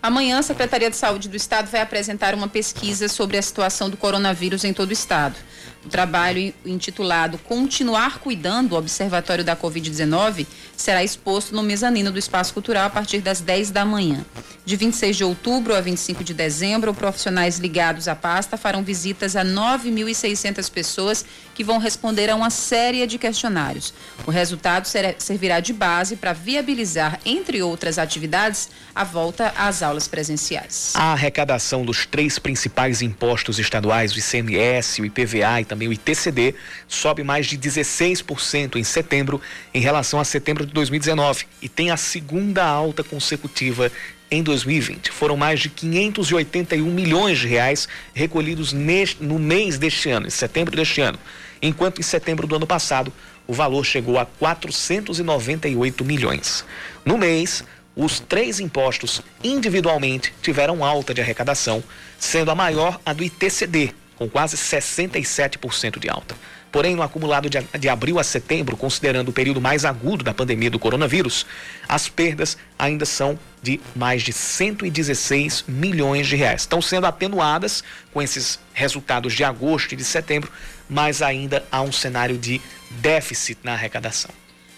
Amanhã, 0.02 0.38
a 0.38 0.42
Secretaria 0.42 0.88
de 0.88 0.96
Saúde 0.96 1.28
do 1.28 1.36
Estado 1.36 1.70
vai 1.70 1.82
apresentar 1.82 2.34
uma 2.34 2.48
pesquisa 2.48 3.06
sobre 3.06 3.36
a 3.36 3.42
situação 3.42 3.90
do 3.90 3.98
coronavírus 3.98 4.64
em 4.64 4.72
todo 4.72 4.90
o 4.90 4.94
Estado. 4.94 5.36
O 5.84 5.88
trabalho 5.88 6.52
intitulado 6.64 7.38
Continuar 7.38 8.18
Cuidando, 8.18 8.72
o 8.72 8.78
Observatório 8.78 9.42
da 9.42 9.56
Covid-19, 9.56 10.46
será 10.76 11.02
exposto 11.02 11.54
no 11.54 11.62
mezanino 11.62 12.12
do 12.12 12.18
Espaço 12.18 12.52
Cultural 12.52 12.86
a 12.86 12.90
partir 12.90 13.20
das 13.20 13.40
10 13.40 13.70
da 13.70 13.84
manhã. 13.84 14.24
De 14.64 14.76
26 14.76 15.16
de 15.16 15.24
outubro 15.24 15.74
a 15.74 15.80
25 15.80 16.22
de 16.22 16.34
dezembro, 16.34 16.92
profissionais 16.92 17.58
ligados 17.58 18.08
à 18.08 18.14
pasta 18.14 18.58
farão 18.58 18.82
visitas 18.82 19.34
a 19.36 19.44
9.600 19.44 20.70
pessoas 20.70 21.24
que 21.54 21.64
vão 21.64 21.78
responder 21.78 22.28
a 22.28 22.36
uma 22.36 22.50
série 22.50 23.06
de 23.06 23.18
questionários. 23.18 23.92
O 24.26 24.30
resultado 24.30 24.86
servirá 25.18 25.60
de 25.60 25.72
base 25.72 26.14
para 26.14 26.34
viabilizar, 26.34 27.18
entre 27.24 27.62
outras 27.62 27.98
atividades, 27.98 28.68
a 28.94 29.02
volta 29.02 29.52
às 29.56 29.82
aulas 29.82 30.06
presenciais. 30.06 30.92
A 30.94 31.12
arrecadação 31.12 31.84
dos 31.84 32.04
três 32.04 32.38
principais 32.38 33.00
impostos 33.00 33.58
estaduais, 33.58 34.12
o 34.12 34.18
ICMS, 34.18 35.00
o 35.00 35.06
IPVA 35.06 35.60
e 35.62 35.64
também 35.70 35.86
o 35.86 35.92
ITCD, 35.92 36.56
sobe 36.88 37.22
mais 37.22 37.46
de 37.46 37.56
16% 37.56 38.74
em 38.74 38.82
setembro 38.82 39.40
em 39.72 39.80
relação 39.80 40.18
a 40.18 40.24
setembro 40.24 40.66
de 40.66 40.72
2019 40.72 41.46
e 41.62 41.68
tem 41.68 41.92
a 41.92 41.96
segunda 41.96 42.64
alta 42.64 43.04
consecutiva 43.04 43.90
em 44.28 44.42
2020. 44.42 45.12
Foram 45.12 45.36
mais 45.36 45.60
de 45.60 45.68
581 45.68 46.84
milhões 46.84 47.38
de 47.38 47.46
reais 47.46 47.88
recolhidos 48.12 48.72
neste, 48.72 49.22
no 49.22 49.38
mês 49.38 49.78
deste 49.78 50.10
ano, 50.10 50.26
em 50.26 50.30
setembro 50.30 50.74
deste 50.74 51.00
ano, 51.00 51.18
enquanto 51.62 52.00
em 52.00 52.02
setembro 52.02 52.48
do 52.48 52.56
ano 52.56 52.66
passado 52.66 53.12
o 53.46 53.52
valor 53.52 53.84
chegou 53.84 54.18
a 54.18 54.26
498 54.26 56.04
milhões. 56.04 56.64
No 57.04 57.16
mês, 57.16 57.62
os 57.94 58.18
três 58.18 58.58
impostos 58.58 59.22
individualmente 59.42 60.32
tiveram 60.42 60.84
alta 60.84 61.14
de 61.14 61.20
arrecadação, 61.20 61.82
sendo 62.18 62.50
a 62.50 62.54
maior 62.56 63.00
a 63.06 63.12
do 63.12 63.22
ITCD, 63.22 63.94
com 64.20 64.28
quase 64.28 64.54
67% 64.54 65.98
de 65.98 66.10
alta. 66.10 66.36
Porém, 66.70 66.94
no 66.94 67.02
acumulado 67.02 67.48
de, 67.48 67.58
de, 67.78 67.88
abril 67.88 68.18
a 68.18 68.22
setembro, 68.22 68.76
considerando 68.76 69.30
o 69.30 69.32
período 69.32 69.62
mais 69.62 69.86
agudo 69.86 70.22
da 70.22 70.34
pandemia 70.34 70.70
do 70.70 70.78
coronavírus, 70.78 71.46
as 71.88 72.06
perdas 72.06 72.58
ainda 72.78 73.06
são 73.06 73.38
de 73.62 73.80
mais 73.96 74.22
de 74.22 74.30
116 74.34 75.64
milhões 75.66 76.26
de 76.26 76.36
reais. 76.36 76.60
Estão 76.60 76.82
sendo 76.82 77.06
atenuadas 77.06 77.82
com 78.12 78.20
esses 78.20 78.60
resultados 78.74 79.32
de 79.32 79.42
agosto 79.42 79.92
e 79.92 79.96
de 79.96 80.04
setembro, 80.04 80.52
mas 80.86 81.22
ainda 81.22 81.64
há 81.72 81.80
um 81.80 81.90
cenário 81.90 82.36
de 82.36 82.60
déficit 82.90 83.58
na 83.64 83.72
arrecadação. 83.72 84.30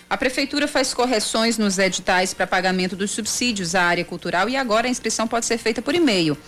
A 0.09 0.17
Prefeitura 0.17 0.69
faz 0.69 0.95
correções 0.95 1.59
nos 1.59 1.79
editais 1.79 2.33
para 2.33 2.47
pagamento 2.47 2.95
dos 2.95 3.11
subsídios 3.11 3.75
à 3.75 3.83
área 3.83 4.05
cultural 4.05 4.49
e 4.49 4.57
agora 4.57 4.87
a 4.87 4.91
inscrição 4.91 5.27
pode 5.27 5.47
ser 5.47 5.59
feita 5.59 5.83
por 5.83 5.97
e-mail. 5.97 6.39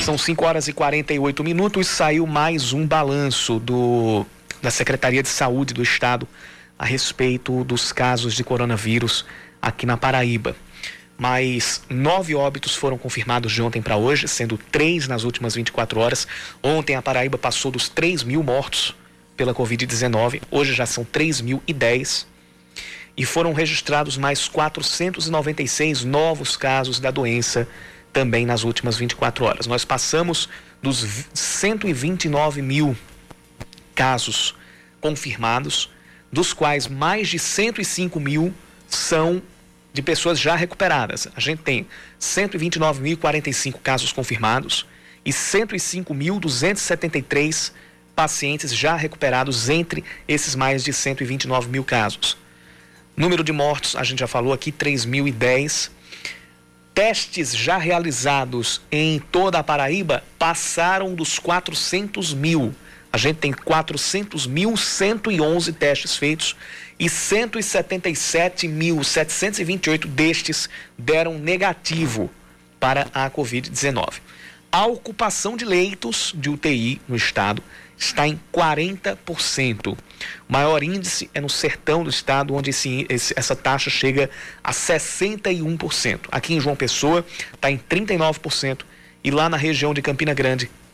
São 0.02 0.18
5 0.18 0.46
horas 0.46 0.68
e 0.68 0.74
48 0.74 1.44
minutos. 1.44 1.88
Saiu 1.88 2.26
mais 2.26 2.74
um 2.74 2.88
balanço 2.88 3.60
do, 3.60 4.26
da 4.60 4.72
Secretaria 4.72 5.22
de 5.22 5.30
Saúde 5.30 5.74
do 5.74 5.84
Estado 5.84 6.28
a 6.80 6.86
respeito 6.86 7.66
dos 7.66 7.92
casos 7.92 8.34
de 8.34 8.44
coronavírus 8.44 9.26
aqui 9.62 9.86
na 9.86 9.98
Paraíba. 9.98 10.56
Mais 11.18 11.82
nove 11.90 12.34
óbitos 12.34 12.74
foram 12.74 12.98
confirmados 12.98 13.52
de 13.52 13.62
ontem 13.62 13.82
para 13.82 13.98
hoje, 13.98 14.26
sendo 14.26 14.58
três 14.58 15.06
nas 15.06 15.26
últimas 15.26 15.54
24 15.56 16.00
horas. 16.00 16.26
Ontem 16.64 16.96
a 16.96 17.02
Paraíba 17.02 17.38
passou 17.38 17.70
dos 17.70 17.90
3 17.90 18.24
mil 18.24 18.42
mortos 18.42 18.96
pela 19.36 19.54
Covid-19, 19.54 20.42
hoje 20.50 20.74
já 20.74 20.86
são 20.86 21.04
3 21.04 21.42
mil 21.42 21.62
e 21.68 21.74
10. 21.74 22.26
e 23.18 23.26
foram 23.26 23.52
registrados 23.52 24.18
mais 24.18 24.48
496 24.48 26.06
novos 26.06 26.56
casos 26.56 27.02
da 27.02 27.12
doença 27.12 27.68
também 28.14 28.46
nas 28.46 28.64
últimas 28.64 28.96
24 28.98 29.44
horas. 29.44 29.68
Nós 29.68 29.84
passamos 29.84 30.48
dos 30.82 31.06
129 31.34 32.62
mil 32.62 32.96
casos 33.94 34.56
confirmados, 35.02 35.90
dos 36.32 36.54
quais 36.54 36.88
mais 36.88 37.28
de 37.28 37.40
105 37.40 38.20
mil 38.20 38.54
são 38.88 39.42
de 39.92 40.02
pessoas 40.02 40.40
já 40.40 40.56
recuperadas. 40.56 41.28
A 41.36 41.40
gente 41.40 41.62
tem 41.62 41.86
129.045 42.20 43.80
casos 43.82 44.12
confirmados 44.14 44.86
e 45.26 45.32
105.273 45.32 47.72
pacientes 48.16 48.74
já 48.74 48.96
recuperados 48.96 49.68
entre 49.70 50.04
esses 50.28 50.56
mais 50.56 50.84
de 50.84 50.92
129 50.92 51.70
mil 51.70 51.84
casos. 51.84 52.36
Número 53.16 53.44
de 53.44 53.52
mortos, 53.52 53.96
a 53.96 54.04
gente 54.04 54.20
já 54.20 54.28
falou 54.28 54.54
aqui, 54.54 54.72
3.010. 54.72 55.92
Testes 56.94 57.56
já 57.56 57.78
realizados 57.78 58.82
em 58.92 59.20
toda 59.20 59.60
a 59.60 59.64
Paraíba 59.64 60.24
passaram 60.38 61.16
dos 61.16 61.40
400 61.40 62.34
mil. 62.34 62.76
A 63.12 63.18
gente 63.18 63.38
tem 63.38 63.52
400.111 63.52 65.74
testes 65.74 66.16
feitos 66.16 66.56
e 67.00 67.08
177.728 67.08 70.06
destes 70.06 70.70
deram 70.98 71.40
negativo 71.40 72.30
para 72.80 73.08
a 73.14 73.30
Covid-19. 73.30 74.22
A 74.72 74.86
ocupação 74.86 75.58
de 75.58 75.66
leitos 75.66 76.32
de 76.36 76.50
UTI 76.50 77.02
no 77.08 77.16
estado 77.16 77.64
está 77.98 78.28
em 78.28 78.40
40%. 78.54 79.94
O 79.94 79.98
maior 80.48 80.84
índice 80.84 81.30
é 81.34 81.42
no 81.42 81.50
sertão 81.50 82.04
do 82.04 82.10
estado, 82.10 82.54
onde 82.54 82.70
esse, 82.70 83.06
esse, 83.10 83.34
essa 83.36 83.56
taxa 83.56 83.90
chega 83.90 84.30
a 84.64 84.72
61%. 84.72 86.20
Aqui 86.32 86.54
em 86.54 86.60
João 86.60 86.76
Pessoa 86.76 87.26
está 87.54 87.72
em 87.72 87.78
39% 87.78 88.82
e 89.24 89.32
lá 89.32 89.50
na 89.50 89.58
região 89.58 89.94
de 89.94 90.02
Campina 90.02 90.34
Grande, 90.34 90.70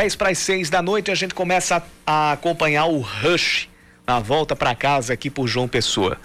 Dez 0.00 0.16
para 0.16 0.30
as 0.30 0.38
seis 0.38 0.70
da 0.70 0.80
noite 0.80 1.10
a 1.10 1.14
gente 1.14 1.34
começa 1.34 1.84
a, 2.06 2.30
a 2.30 2.32
acompanhar 2.32 2.86
o 2.86 3.00
rush 3.00 3.68
na 4.06 4.18
volta 4.18 4.56
para 4.56 4.74
casa 4.74 5.12
aqui 5.12 5.28
por 5.28 5.46
João 5.46 5.68
Pessoa. 5.68 6.18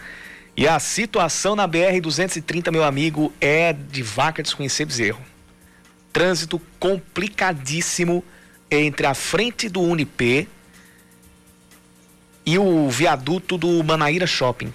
E 0.56 0.66
a 0.66 0.80
situação 0.80 1.58
na 1.58 1.68
BR 1.68 2.00
230, 2.02 2.72
meu 2.72 2.86
amigo, 2.86 3.34
é 3.42 3.74
de 3.74 4.02
vaca 4.02 4.42
desconhecer 4.42 4.86
bezerro. 4.86 5.22
Trânsito 6.14 6.62
complicadíssimo 6.80 8.24
entre 8.72 9.08
a 9.08 9.14
frente 9.14 9.68
do 9.68 9.82
Unip 9.82 10.48
e 12.46 12.58
o 12.58 12.90
viaduto 12.90 13.58
do 13.58 13.84
Manaíra 13.84 14.26
Shopping, 14.26 14.74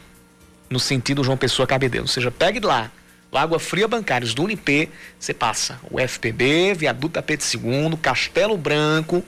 no 0.68 0.78
sentido 0.78 1.24
João 1.24 1.38
Pessoa 1.38 1.66
Cabedelo. 1.66 2.05
Ou 2.05 2.09
seja, 2.09 2.30
pegue 2.30 2.61
lá, 2.61 2.92
Lagoa 3.33 3.61
Fria 3.61 3.87
Bancários 3.87 4.35
do 4.35 4.43
Unip, 4.43 4.89
você 5.18 5.33
passa 5.33 5.78
o 5.91 6.01
FPB, 6.01 6.74
viaduto 6.74 7.14
da 7.14 7.22
Pedro 7.22 7.47
II, 7.47 7.97
Castelo 8.03 8.57
Branco, 8.57 9.24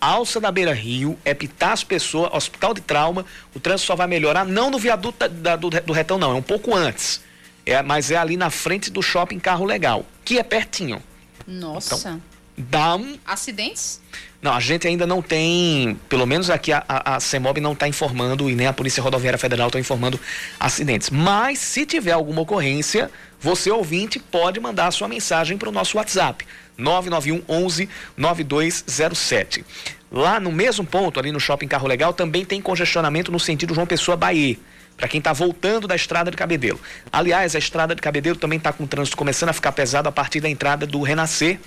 Alça 0.00 0.38
da 0.38 0.50
Beira 0.50 0.74
Rio, 0.74 1.18
Epitácio 1.24 1.86
Pessoa, 1.86 2.36
Hospital 2.36 2.74
de 2.74 2.82
Trauma, 2.82 3.24
o 3.54 3.60
trânsito 3.60 3.86
só 3.86 3.96
vai 3.96 4.06
melhorar, 4.06 4.44
não 4.44 4.70
no 4.70 4.78
viaduto 4.78 5.18
da, 5.18 5.28
da, 5.28 5.56
do, 5.56 5.70
do 5.70 5.92
Retão, 5.92 6.18
não, 6.18 6.32
é 6.32 6.34
um 6.34 6.42
pouco 6.42 6.74
antes. 6.74 7.22
É, 7.64 7.82
mas 7.82 8.10
é 8.10 8.16
ali 8.16 8.36
na 8.36 8.50
frente 8.50 8.90
do 8.90 9.00
shopping 9.00 9.38
Carro 9.38 9.64
Legal, 9.64 10.04
que 10.22 10.38
é 10.38 10.42
pertinho. 10.42 11.02
Nossa. 11.46 11.94
Então, 11.94 12.22
dá 12.56 12.96
um. 12.96 13.16
Acidentes? 13.24 14.00
Não, 14.44 14.52
a 14.52 14.60
gente 14.60 14.86
ainda 14.86 15.06
não 15.06 15.22
tem, 15.22 15.98
pelo 16.06 16.26
menos 16.26 16.50
aqui 16.50 16.70
a, 16.70 16.84
a, 16.86 17.16
a 17.16 17.20
CEMOB 17.20 17.60
não 17.62 17.72
está 17.72 17.88
informando 17.88 18.50
e 18.50 18.54
nem 18.54 18.66
a 18.66 18.74
Polícia 18.74 19.02
Rodoviária 19.02 19.38
Federal 19.38 19.68
está 19.68 19.80
informando 19.80 20.20
acidentes. 20.60 21.08
Mas 21.08 21.58
se 21.60 21.86
tiver 21.86 22.12
alguma 22.12 22.42
ocorrência, 22.42 23.10
você 23.40 23.70
ouvinte 23.70 24.18
pode 24.18 24.60
mandar 24.60 24.88
a 24.88 24.90
sua 24.90 25.08
mensagem 25.08 25.56
para 25.56 25.70
o 25.70 25.72
nosso 25.72 25.96
WhatsApp, 25.96 26.46
991 26.76 27.42
11 27.48 27.88
9207. 28.18 29.64
Lá 30.12 30.38
no 30.38 30.52
mesmo 30.52 30.84
ponto, 30.84 31.18
ali 31.18 31.32
no 31.32 31.40
Shopping 31.40 31.66
Carro 31.66 31.88
Legal, 31.88 32.12
também 32.12 32.44
tem 32.44 32.60
congestionamento 32.60 33.32
no 33.32 33.40
sentido 33.40 33.74
João 33.74 33.86
Pessoa 33.86 34.14
Bahia 34.14 34.58
para 34.96 35.08
quem 35.08 35.18
está 35.18 35.32
voltando 35.32 35.88
da 35.88 35.96
estrada 35.96 36.30
de 36.30 36.36
Cabedelo. 36.36 36.80
Aliás, 37.12 37.54
a 37.54 37.58
estrada 37.58 37.94
de 37.94 38.02
Cabedelo 38.02 38.36
também 38.36 38.58
está 38.58 38.72
com 38.72 38.84
o 38.84 38.86
trânsito 38.86 39.16
começando 39.16 39.48
a 39.48 39.52
ficar 39.52 39.72
pesado 39.72 40.08
a 40.08 40.12
partir 40.12 40.40
da 40.40 40.48
entrada 40.48 40.86
do 40.86 41.02
Renascer 41.02 41.58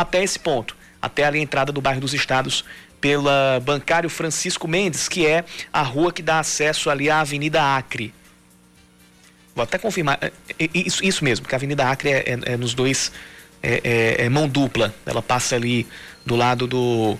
até 0.00 0.22
esse 0.22 0.38
ponto, 0.38 0.76
até 1.00 1.24
ali 1.24 1.38
a 1.38 1.42
entrada 1.42 1.72
do 1.72 1.80
bairro 1.80 2.00
dos 2.00 2.14
Estados 2.14 2.64
pela 3.00 3.60
Bancário 3.64 4.08
Francisco 4.10 4.66
Mendes, 4.66 5.08
que 5.08 5.26
é 5.26 5.44
a 5.72 5.82
rua 5.82 6.12
que 6.12 6.22
dá 6.22 6.38
acesso 6.38 6.90
ali 6.90 7.08
à 7.10 7.20
Avenida 7.20 7.76
Acre. 7.76 8.12
Vou 9.54 9.62
até 9.62 9.78
confirmar, 9.78 10.18
é, 10.20 10.32
é, 10.58 10.68
isso, 10.74 11.04
isso 11.04 11.24
mesmo, 11.24 11.46
que 11.46 11.54
a 11.54 11.58
Avenida 11.58 11.88
Acre 11.88 12.10
é, 12.10 12.18
é, 12.18 12.52
é 12.52 12.56
nos 12.56 12.74
dois, 12.74 13.10
é, 13.62 14.16
é 14.18 14.28
mão 14.28 14.48
dupla, 14.48 14.94
ela 15.04 15.22
passa 15.22 15.56
ali 15.56 15.86
do 16.24 16.36
lado 16.36 16.66
do 16.66 17.18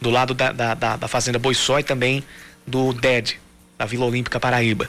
do 0.00 0.10
lado 0.10 0.32
da, 0.32 0.52
da, 0.52 0.74
da, 0.74 0.96
da 0.96 1.08
Fazenda 1.08 1.38
Boiçó 1.38 1.80
e 1.80 1.82
também 1.82 2.22
do 2.66 2.92
DED, 2.92 3.38
da 3.76 3.84
Vila 3.84 4.06
Olímpica 4.06 4.38
Paraíba. 4.38 4.88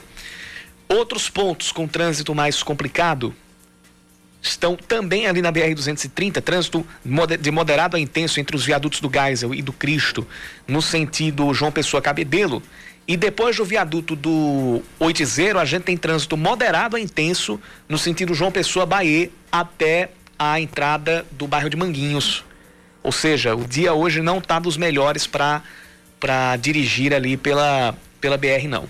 Outros 0.88 1.28
pontos 1.28 1.72
com 1.72 1.86
trânsito 1.88 2.34
mais 2.34 2.62
complicado 2.62 3.34
estão 4.42 4.74
também 4.76 5.26
ali 5.26 5.42
na 5.42 5.52
BR-230, 5.52 6.40
trânsito 6.40 6.86
de 7.40 7.50
moderado 7.50 7.96
a 7.96 8.00
intenso 8.00 8.40
entre 8.40 8.56
os 8.56 8.64
viadutos 8.64 9.00
do 9.00 9.10
Geisel 9.10 9.54
e 9.54 9.60
do 9.60 9.72
Cristo, 9.72 10.26
no 10.66 10.80
sentido 10.80 11.52
João 11.52 11.70
Pessoa 11.70 12.00
Cabedelo. 12.00 12.62
E 13.06 13.16
depois 13.16 13.56
do 13.56 13.64
viaduto 13.64 14.14
do 14.14 14.82
80, 14.98 15.60
a 15.60 15.64
gente 15.64 15.82
tem 15.82 15.96
trânsito 15.96 16.36
moderado 16.36 16.96
a 16.96 17.00
intenso 17.00 17.60
no 17.88 17.98
sentido 17.98 18.34
João 18.34 18.52
Pessoa 18.52 18.86
Bahia 18.86 19.30
até 19.50 20.10
a 20.38 20.60
entrada 20.60 21.26
do 21.32 21.46
bairro 21.46 21.68
de 21.68 21.76
Manguinhos. 21.76 22.44
Ou 23.02 23.12
seja, 23.12 23.54
o 23.54 23.66
dia 23.66 23.92
hoje 23.92 24.22
não 24.22 24.38
está 24.38 24.58
dos 24.58 24.76
melhores 24.76 25.26
para 25.26 26.56
dirigir 26.60 27.12
ali 27.12 27.36
pela, 27.36 27.94
pela 28.20 28.36
BR, 28.36 28.68
não. 28.68 28.88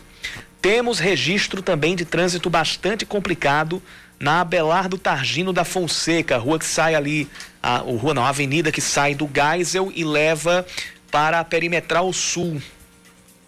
Temos 0.61 0.99
registro 0.99 1.63
também 1.63 1.97
de 1.97 2.05
trânsito 2.05 2.51
bastante 2.51 3.07
complicado 3.07 3.83
na 4.21 4.43
Abelardo 4.43 4.99
Targino 4.99 5.51
da 5.51 5.65
Fonseca, 5.65 6.37
rua 6.37 6.59
que 6.59 6.67
sai 6.67 6.95
ali, 6.95 7.27
a, 7.63 7.77
a 7.77 7.79
rua 7.79 8.13
não, 8.13 8.23
a 8.23 8.29
avenida 8.29 8.71
que 8.71 8.81
sai 8.81 9.15
do 9.15 9.29
Geisel 9.33 9.91
e 9.97 10.05
leva 10.05 10.67
para 11.11 11.41
a 11.41 11.45
Perimetral 11.45 12.13
Sul. 12.13 12.61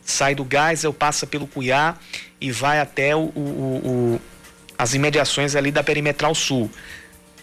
Sai 0.02 0.34
do 0.34 0.48
Geisel, 0.50 0.94
passa 0.94 1.26
pelo 1.26 1.46
Cuiá 1.46 1.94
e 2.40 2.50
vai 2.50 2.80
até 2.80 3.14
o, 3.14 3.30
o, 3.36 3.80
o, 4.18 4.20
as 4.78 4.94
imediações 4.94 5.54
ali 5.54 5.70
da 5.70 5.84
Perimetral 5.84 6.34
Sul. 6.34 6.70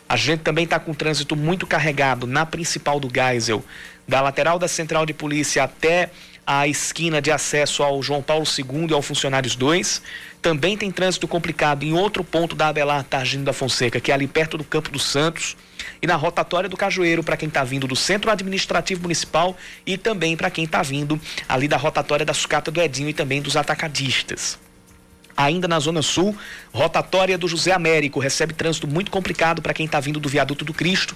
A 0.10 0.18
gente 0.18 0.40
também 0.40 0.64
está 0.64 0.80
com 0.80 0.92
trânsito 0.92 1.36
muito 1.36 1.68
carregado 1.68 2.26
na 2.26 2.48
principal 2.48 3.00
do 3.00 3.08
Geisel, 3.14 3.64
da 4.08 4.22
lateral 4.22 4.58
da 4.58 4.68
Central 4.68 5.06
de 5.06 5.14
Polícia 5.14 5.64
até 5.64 6.10
a 6.48 6.68
esquina 6.68 7.22
de 7.22 7.30
acesso 7.30 7.84
ao 7.84 8.02
João 8.02 8.24
Paulo 8.24 8.44
II 8.44 8.88
e 8.90 8.94
ao 8.94 9.04
Funcionários 9.04 9.56
2. 9.56 10.02
Também 10.42 10.78
tem 10.78 10.90
trânsito 10.90 11.28
complicado 11.28 11.84
em 11.84 11.94
outro 11.94 12.24
ponto 12.24 12.56
da 12.56 12.70
Abelar 12.70 13.04
Targino 13.04 13.44
da 13.44 13.52
Fonseca, 13.52 14.00
que 14.00 14.12
é 14.12 14.14
ali 14.14 14.28
perto 14.28 14.58
do 14.58 14.64
Campo 14.64 14.90
dos 14.90 15.04
Santos, 15.04 15.58
e 16.02 16.08
na 16.08 16.16
rotatória 16.16 16.70
do 16.70 16.78
Cajueiro, 16.78 17.24
para 17.24 17.36
quem 17.36 17.50
está 17.50 17.64
vindo 17.64 17.88
do 17.88 17.96
Centro 17.96 18.32
Administrativo 18.32 19.02
Municipal 19.02 19.58
e 19.86 19.98
também 19.98 20.38
para 20.38 20.50
quem 20.50 20.64
está 20.64 20.82
vindo 20.82 21.20
ali 21.48 21.68
da 21.68 21.76
rotatória 21.76 22.26
da 22.26 22.34
Sucata 22.34 22.72
do 22.72 22.82
Edinho 22.82 23.10
e 23.10 23.14
também 23.14 23.42
dos 23.42 23.58
atacadistas. 23.58 24.58
Ainda 25.36 25.68
na 25.68 25.80
Zona 25.80 26.02
Sul, 26.02 26.36
rotatória 26.74 27.38
do 27.38 27.48
José 27.48 27.72
Américo 27.72 28.20
recebe 28.20 28.54
trânsito 28.54 28.88
muito 28.88 29.10
complicado 29.10 29.62
para 29.62 29.74
quem 29.74 29.86
está 29.86 30.00
vindo 30.00 30.20
do 30.20 30.28
Viaduto 30.30 30.66
do 30.66 30.74
Cristo, 30.74 31.16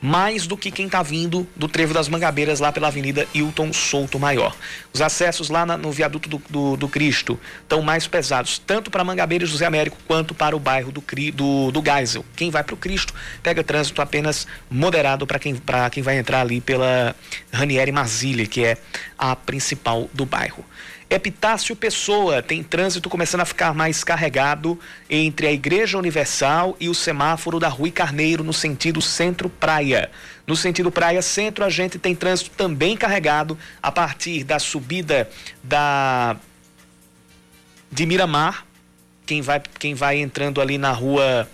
mais 0.00 0.46
do 0.46 0.56
que 0.56 0.70
quem 0.70 0.86
está 0.86 1.02
vindo 1.02 1.46
do 1.54 1.68
Trevo 1.68 1.92
das 1.92 2.08
Mangabeiras 2.08 2.60
lá 2.60 2.72
pela 2.72 2.88
Avenida 2.88 3.26
Hilton 3.34 3.72
Souto 3.72 4.18
Maior. 4.18 4.56
Os 4.92 5.02
acessos 5.02 5.50
lá 5.50 5.66
na, 5.66 5.76
no 5.76 5.92
viaduto 5.92 6.28
do, 6.28 6.42
do, 6.48 6.76
do 6.76 6.88
Cristo 6.88 7.38
estão 7.62 7.82
mais 7.82 8.06
pesados, 8.06 8.58
tanto 8.58 8.90
para 8.90 9.04
Mangabeiras 9.04 9.48
José 9.48 9.66
Américo 9.66 9.98
quanto 10.06 10.34
para 10.34 10.56
o 10.56 10.60
bairro 10.60 10.90
do, 10.90 11.02
do, 11.34 11.70
do 11.70 11.82
Geisel. 11.84 12.24
Quem 12.34 12.50
vai 12.50 12.64
para 12.64 12.74
o 12.74 12.78
Cristo 12.78 13.12
pega 13.42 13.62
trânsito 13.62 14.00
apenas 14.00 14.46
moderado 14.70 15.26
para 15.26 15.38
quem, 15.38 15.60
quem 15.90 16.02
vai 16.02 16.18
entrar 16.18 16.40
ali 16.40 16.60
pela 16.60 17.14
Ranieri 17.52 17.92
Marzilli, 17.92 18.46
que 18.46 18.64
é 18.64 18.78
a 19.18 19.36
principal 19.36 20.08
do 20.14 20.24
bairro. 20.24 20.64
Epitácio 21.10 21.74
Pessoa 21.74 22.40
tem 22.40 22.62
trânsito 22.62 23.10
começando 23.10 23.40
a 23.40 23.44
ficar 23.44 23.74
mais 23.74 24.04
carregado 24.04 24.78
entre 25.10 25.48
a 25.48 25.52
Igreja 25.52 25.98
Universal 25.98 26.76
e 26.78 26.88
o 26.88 26.94
semáforo 26.94 27.58
da 27.58 27.66
Rui 27.66 27.90
Carneiro 27.90 28.44
no 28.44 28.52
sentido 28.52 29.02
centro-praia. 29.02 30.08
No 30.46 30.54
sentido 30.54 30.88
praia-centro, 30.88 31.64
a 31.64 31.68
gente 31.68 31.98
tem 31.98 32.14
trânsito 32.14 32.50
também 32.50 32.96
carregado 32.96 33.58
a 33.82 33.90
partir 33.90 34.44
da 34.44 34.60
subida 34.60 35.28
da 35.64 36.36
de 37.90 38.06
Miramar, 38.06 38.64
quem 39.26 39.42
vai 39.42 39.60
quem 39.80 39.94
vai 39.94 40.18
entrando 40.18 40.60
ali 40.60 40.78
na 40.78 40.92
rua 40.92 41.48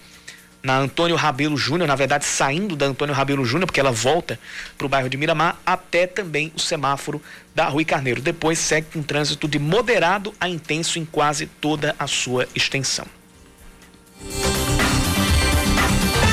na 0.66 0.76
Antônio 0.78 1.14
Rabelo 1.14 1.56
Júnior, 1.56 1.86
na 1.86 1.94
verdade 1.94 2.24
saindo 2.24 2.74
da 2.74 2.86
Antônio 2.86 3.14
Rabelo 3.14 3.44
Júnior, 3.44 3.66
porque 3.66 3.78
ela 3.78 3.92
volta 3.92 4.36
para 4.76 4.84
o 4.84 4.88
bairro 4.88 5.08
de 5.08 5.16
Miramar, 5.16 5.60
até 5.64 6.08
também 6.08 6.52
o 6.56 6.58
semáforo 6.58 7.22
da 7.54 7.68
Rui 7.68 7.84
Carneiro. 7.84 8.20
Depois 8.20 8.58
segue 8.58 8.88
com 8.92 8.98
um 8.98 9.02
trânsito 9.02 9.46
de 9.46 9.60
moderado 9.60 10.34
a 10.40 10.48
intenso 10.48 10.98
em 10.98 11.04
quase 11.04 11.46
toda 11.46 11.94
a 11.96 12.08
sua 12.08 12.48
extensão. 12.52 13.06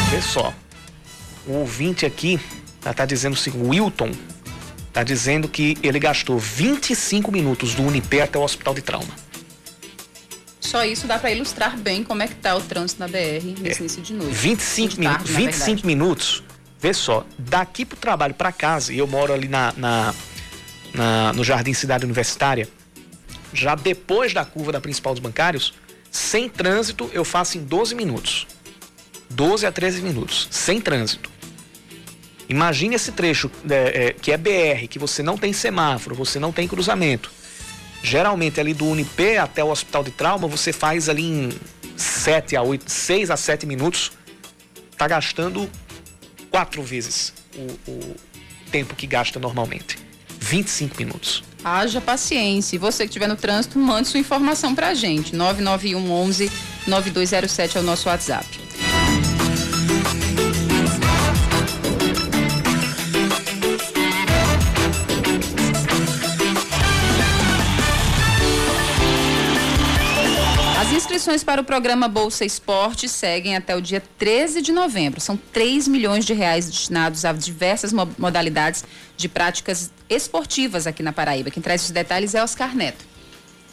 Vê 0.10 0.20
só, 0.20 0.52
o 1.46 1.54
ouvinte 1.54 2.04
aqui 2.04 2.40
está 2.84 3.06
dizendo 3.06 3.34
assim, 3.34 3.52
o 3.52 3.70
Wilton 3.70 4.10
está 4.88 5.04
dizendo 5.04 5.48
que 5.48 5.78
ele 5.84 6.00
gastou 6.00 6.40
25 6.40 7.32
minutos 7.32 7.76
do 7.76 7.84
Unipé 7.84 8.24
até 8.24 8.40
o 8.40 8.42
hospital 8.42 8.74
de 8.74 8.82
trauma. 8.82 9.14
Só 10.74 10.84
isso 10.84 11.06
dá 11.06 11.20
para 11.20 11.30
ilustrar 11.30 11.78
bem 11.78 12.04
como 12.04 12.24
é 12.24 12.28
que 12.28 12.34
tá 12.34 12.56
o 12.56 12.60
trânsito 12.60 13.00
na 13.00 13.08
BR 13.08 13.62
nesse 13.62 13.78
é, 13.78 13.80
início 13.82 14.02
de 14.02 14.12
noite. 14.12 14.34
25, 14.34 15.00
min 15.00 15.06
tarde, 15.06 15.32
25 15.32 15.86
minutos. 15.86 16.44
Vê 16.80 16.92
só, 16.96 17.28
daqui 17.38 17.86
pro 17.86 17.96
trabalho 17.96 18.34
para 18.34 18.52
casa, 18.52 18.92
e 18.92 18.98
eu 18.98 19.06
moro 19.06 19.32
ali 19.32 19.48
na, 19.48 19.72
na, 19.78 20.16
na, 20.92 21.32
no 21.34 21.44
Jardim 21.44 21.74
Cidade 21.76 22.06
Universitária, 22.06 22.68
já 23.54 23.76
depois 23.76 24.34
da 24.34 24.44
curva 24.44 24.72
da 24.72 24.82
principal 24.82 25.14
dos 25.14 25.22
bancários, 25.22 25.76
sem 26.10 26.50
trânsito 26.50 27.08
eu 27.14 27.24
faço 27.24 27.60
em 27.60 27.64
12 27.64 27.94
minutos. 27.94 28.48
12 29.30 29.68
a 29.68 29.72
13 29.72 30.02
minutos, 30.02 30.48
sem 30.50 30.82
trânsito. 30.82 31.30
Imagine 32.50 32.96
esse 32.96 33.12
trecho 33.12 33.52
é, 33.70 34.08
é, 34.08 34.14
que 34.14 34.32
é 34.32 34.38
BR, 34.38 34.88
que 34.90 34.98
você 34.98 35.22
não 35.22 35.38
tem 35.38 35.54
semáforo, 35.54 36.16
você 36.16 36.40
não 36.40 36.52
tem 36.52 36.68
cruzamento 36.68 37.32
Geralmente 38.04 38.60
ali 38.60 38.74
do 38.74 38.86
Unip 38.86 39.38
até 39.38 39.64
o 39.64 39.70
hospital 39.70 40.04
de 40.04 40.12
trauma, 40.12 40.46
você 40.46 40.74
faz 40.74 41.08
ali 41.08 41.24
em 41.24 41.50
7 41.96 42.54
a 42.58 42.62
8, 42.62 42.92
6 42.92 43.32
a 43.32 43.38
7 43.38 43.66
minutos, 43.66 44.12
tá 44.98 45.08
gastando 45.08 45.70
quatro 46.52 46.84
vezes 46.84 47.34
o, 47.56 47.92
o 47.92 48.16
tempo 48.70 48.94
que 48.94 49.08
gasta 49.08 49.40
normalmente. 49.40 49.98
25 50.38 50.98
minutos. 50.98 51.44
Haja 51.64 52.02
paciência. 52.02 52.76
E 52.76 52.80
você 52.80 53.04
que 53.04 53.10
estiver 53.10 53.30
no 53.30 53.38
trânsito, 53.38 53.80
mande 53.80 54.10
sua 54.10 54.20
informação 54.20 54.76
pra 54.76 54.94
gente. 54.94 55.34
991 55.34 56.12
11 56.12 56.52
9207 56.86 57.78
é 57.78 57.80
o 57.80 57.84
nosso 57.84 58.10
WhatsApp. 58.10 58.46
Inscrições 71.24 71.42
para 71.42 71.62
o 71.62 71.64
programa 71.64 72.10
Bolsa 72.10 72.44
Esporte 72.44 73.08
seguem 73.08 73.56
até 73.56 73.74
o 73.74 73.82
dia 73.82 74.04
13 74.18 74.62
de 74.62 74.74
novembro. 74.74 75.22
São 75.22 75.38
3 75.38 75.88
milhões 75.88 76.26
de 76.26 76.34
reais 76.34 76.66
destinados 76.66 77.24
a 77.24 77.32
diversas 77.32 77.94
modalidades 77.94 78.84
de 79.16 79.30
práticas 79.30 79.90
esportivas 80.10 80.86
aqui 80.86 81.02
na 81.02 81.14
Paraíba. 81.14 81.50
Quem 81.50 81.64
traz 81.64 81.86
os 81.86 81.92
detalhes 81.92 82.36
é 82.36 82.44
Oscar 82.44 82.76
Neto. 82.76 83.13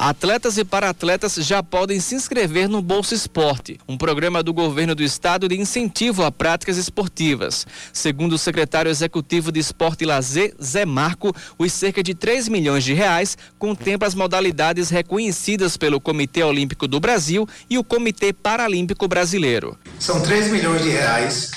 Atletas 0.02 0.56
e 0.56 0.64
para-atletas 0.64 1.34
já 1.34 1.62
podem 1.62 2.00
se 2.00 2.14
inscrever 2.14 2.70
no 2.70 2.80
Bolsa 2.80 3.14
Esporte, 3.14 3.78
um 3.86 3.98
programa 3.98 4.42
do 4.42 4.50
governo 4.50 4.94
do 4.94 5.02
estado 5.02 5.46
de 5.46 5.60
incentivo 5.60 6.24
a 6.24 6.32
práticas 6.32 6.78
esportivas. 6.78 7.66
Segundo 7.92 8.32
o 8.32 8.38
secretário 8.38 8.90
executivo 8.90 9.52
de 9.52 9.60
Esporte 9.60 10.04
e 10.04 10.06
Lazer, 10.06 10.54
Zé 10.58 10.86
Marco, 10.86 11.36
os 11.58 11.70
cerca 11.74 12.02
de 12.02 12.14
3 12.14 12.48
milhões 12.48 12.82
de 12.82 12.94
reais 12.94 13.36
contemplam 13.58 14.08
as 14.08 14.14
modalidades 14.14 14.88
reconhecidas 14.88 15.76
pelo 15.76 16.00
Comitê 16.00 16.42
Olímpico 16.42 16.88
do 16.88 16.98
Brasil 16.98 17.46
e 17.68 17.76
o 17.76 17.84
Comitê 17.84 18.32
Paralímpico 18.32 19.06
Brasileiro. 19.06 19.78
São 19.98 20.22
3 20.22 20.50
milhões 20.50 20.82
de 20.82 20.88
reais 20.88 21.50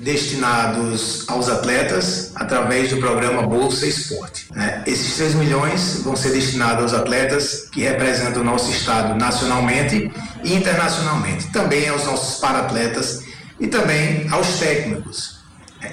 destinados 0.00 1.24
aos 1.28 1.48
atletas 1.48 2.32
através 2.34 2.90
do 2.90 2.96
programa 2.96 3.42
Bolsa 3.42 3.86
Esporte. 3.86 4.46
Né? 4.50 4.82
Esses 4.86 5.14
3 5.16 5.34
milhões 5.34 6.00
vão 6.02 6.16
ser 6.16 6.30
destinados 6.30 6.92
aos 6.92 6.94
atletas 6.94 7.68
que 7.70 7.82
representam 7.82 8.42
o 8.42 8.44
nosso 8.44 8.70
estado 8.70 9.14
nacionalmente 9.14 10.10
e 10.42 10.54
internacionalmente, 10.54 11.52
também 11.52 11.88
aos 11.88 12.04
nossos 12.04 12.40
paratletas 12.40 13.24
e 13.58 13.66
também 13.66 14.26
aos 14.30 14.58
técnicos. 14.58 15.40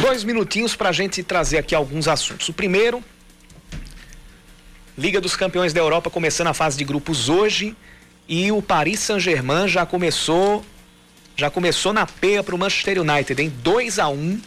Dois 0.00 0.24
minutinhos 0.24 0.76
para 0.76 0.90
a 0.90 0.92
gente 0.92 1.22
trazer 1.22 1.58
aqui 1.58 1.74
alguns 1.74 2.08
assuntos. 2.08 2.48
O 2.48 2.52
primeiro, 2.52 3.02
Liga 4.96 5.22
dos 5.22 5.34
Campeões 5.34 5.72
da 5.72 5.80
Europa 5.80 6.10
começando 6.10 6.48
a 6.48 6.54
fase 6.54 6.76
de 6.76 6.84
grupos 6.84 7.30
hoje 7.30 7.74
e 8.28 8.52
o 8.52 8.60
Paris 8.60 9.00
Saint-Germain 9.00 9.66
já 9.66 9.86
começou 9.86 10.62
já 11.34 11.48
começou 11.48 11.94
na 11.94 12.06
peia 12.06 12.42
para 12.42 12.54
o 12.54 12.58
Manchester 12.58 13.00
United 13.00 13.42
em 13.42 13.48
2 13.48 13.98
a 13.98 14.08
1 14.08 14.12
um, 14.12 14.40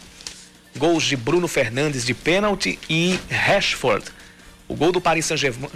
gols 0.76 1.02
de 1.02 1.16
Bruno 1.16 1.48
Fernandes 1.48 2.04
de 2.04 2.14
pênalti 2.14 2.78
e 2.88 3.18
Rashford. 3.28 4.04
O 4.68 4.76
gol 4.76 4.92
do 4.92 5.00
Paris 5.00 5.26
Saint-Germain 5.26 5.68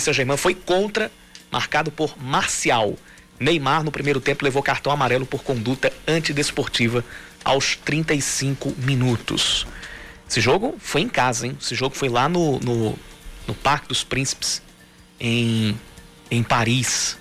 Saint-Germain 0.00 0.36
foi 0.36 0.54
contra, 0.54 1.10
marcado 1.50 1.90
por 1.90 2.14
Marcial. 2.22 2.96
Neymar, 3.38 3.82
no 3.82 3.90
primeiro 3.90 4.20
tempo, 4.20 4.44
levou 4.44 4.62
cartão 4.62 4.92
amarelo 4.92 5.26
por 5.26 5.42
conduta 5.42 5.92
antidesportiva 6.06 7.04
aos 7.44 7.76
35 7.76 8.74
minutos. 8.78 9.66
Esse 10.28 10.40
jogo 10.40 10.76
foi 10.78 11.02
em 11.02 11.08
casa, 11.08 11.46
hein? 11.46 11.56
Esse 11.60 11.74
jogo 11.74 11.94
foi 11.94 12.08
lá 12.08 12.28
no, 12.28 12.58
no, 12.60 12.98
no 13.46 13.54
Parque 13.54 13.88
dos 13.88 14.02
Príncipes, 14.04 14.62
em, 15.20 15.78
em 16.30 16.42
Paris. 16.42 17.18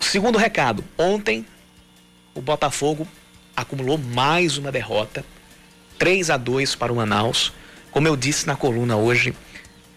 Segundo 0.00 0.38
recado, 0.38 0.84
ontem 0.96 1.44
o 2.34 2.40
Botafogo 2.40 3.06
acumulou 3.54 3.98
mais 3.98 4.56
uma 4.56 4.72
derrota, 4.72 5.24
3 5.98 6.30
a 6.30 6.36
2 6.36 6.74
para 6.74 6.92
o 6.92 6.96
Manaus. 6.96 7.52
Como 7.90 8.08
eu 8.08 8.16
disse 8.16 8.46
na 8.46 8.56
coluna 8.56 8.96
hoje, 8.96 9.34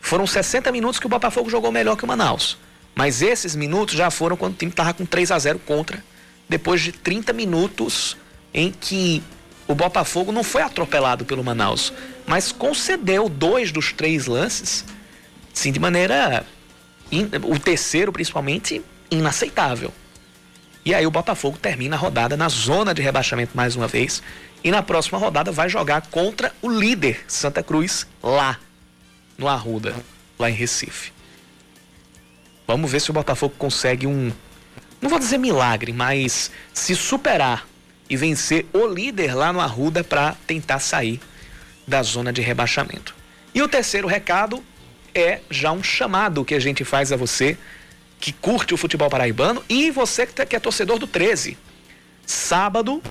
foram 0.01 0.27
60 0.27 0.71
minutos 0.71 0.99
que 0.99 1.05
o 1.05 1.09
Botafogo 1.09 1.49
jogou 1.49 1.71
melhor 1.71 1.95
que 1.95 2.03
o 2.03 2.07
Manaus. 2.07 2.57
Mas 2.95 3.21
esses 3.21 3.55
minutos 3.55 3.95
já 3.95 4.11
foram 4.11 4.37
quando 4.37 4.53
o 4.53 4.57
time 4.57 4.71
estava 4.71 4.93
com 4.93 5.05
3 5.05 5.31
a 5.31 5.39
0 5.39 5.59
contra, 5.59 6.03
depois 6.47 6.81
de 6.81 6.91
30 6.91 7.33
minutos 7.33 8.17
em 8.53 8.71
que 8.71 9.23
o 9.67 9.73
Botafogo 9.73 10.31
não 10.31 10.43
foi 10.43 10.61
atropelado 10.61 11.25
pelo 11.25 11.43
Manaus, 11.43 11.91
mas 12.27 12.51
concedeu 12.51 13.27
dois 13.27 13.71
dos 13.71 13.91
três 13.91 14.27
lances, 14.27 14.85
sim, 15.53 15.71
de 15.71 15.79
maneira. 15.79 16.45
O 17.43 17.59
terceiro, 17.59 18.11
principalmente, 18.11 18.81
inaceitável. 19.09 19.93
E 20.85 20.93
aí 20.93 21.05
o 21.05 21.11
Botafogo 21.11 21.57
termina 21.57 21.95
a 21.95 21.99
rodada 21.99 22.35
na 22.35 22.49
zona 22.49 22.93
de 22.93 23.01
rebaixamento 23.01 23.55
mais 23.55 23.75
uma 23.75 23.87
vez. 23.87 24.21
E 24.63 24.71
na 24.71 24.81
próxima 24.81 25.17
rodada 25.17 25.51
vai 25.51 25.69
jogar 25.69 26.01
contra 26.07 26.53
o 26.61 26.69
líder 26.69 27.23
Santa 27.27 27.61
Cruz 27.61 28.07
lá 28.21 28.59
no 29.37 29.47
Arruda, 29.47 29.95
lá 30.39 30.49
em 30.49 30.53
Recife. 30.53 31.11
Vamos 32.67 32.91
ver 32.91 32.99
se 32.99 33.09
o 33.09 33.13
Botafogo 33.13 33.53
consegue 33.57 34.07
um, 34.07 34.31
não 35.01 35.09
vou 35.09 35.19
dizer 35.19 35.37
milagre, 35.37 35.91
mas 35.91 36.49
se 36.73 36.95
superar 36.95 37.67
e 38.09 38.15
vencer 38.15 38.65
o 38.71 38.87
líder 38.87 39.35
lá 39.35 39.51
no 39.51 39.59
Arruda 39.59 40.03
para 40.03 40.35
tentar 40.47 40.79
sair 40.79 41.19
da 41.87 42.01
zona 42.01 42.31
de 42.31 42.41
rebaixamento. 42.41 43.13
E 43.53 43.61
o 43.61 43.67
terceiro 43.67 44.07
recado 44.07 44.63
é 45.13 45.41
já 45.49 45.71
um 45.71 45.83
chamado 45.83 46.43
que 46.45 46.55
a 46.55 46.59
gente 46.59 46.83
faz 46.83 47.11
a 47.11 47.17
você 47.17 47.57
que 48.19 48.31
curte 48.31 48.73
o 48.73 48.77
futebol 48.77 49.09
paraibano 49.09 49.63
e 49.67 49.91
você 49.91 50.25
que 50.25 50.33
tá, 50.33 50.45
é 50.49 50.59
torcedor 50.59 50.97
do 50.97 51.05
13. 51.05 51.57
Sábado, 52.25 53.03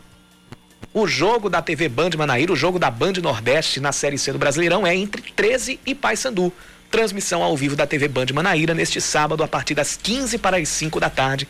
o 0.95 1.07
jogo 1.07 1.51
da 1.51 1.61
TV 1.61 1.89
Band 1.89 2.11
Manaíra, 2.17 2.53
o 2.53 2.57
jogo 2.57 2.79
da 2.79 2.91
Band 2.91 3.13
Nordeste 3.23 3.79
na 3.81 3.93
Série 3.93 4.17
C 4.17 4.33
do 4.33 4.39
Brasileirão 4.39 4.87
é 4.87 4.95
entre 4.95 5.21
13 5.21 5.79
e 5.85 5.95
Paysandu. 5.95 6.53
Transmissão 6.93 7.43
ao 7.43 7.57
vivo 7.57 7.75
da 7.75 7.87
TV 7.87 8.07
Band 8.07 8.27
Manaíra 8.35 8.75
neste 8.75 9.01
sábado 9.01 9.43
a 9.43 9.49
partir 9.49 9.75
das 9.75 9.97
15 9.97 10.37
para 10.37 10.59
as 10.59 10.69
5 10.69 11.01
da 11.01 11.09
tarde, 11.09 11.49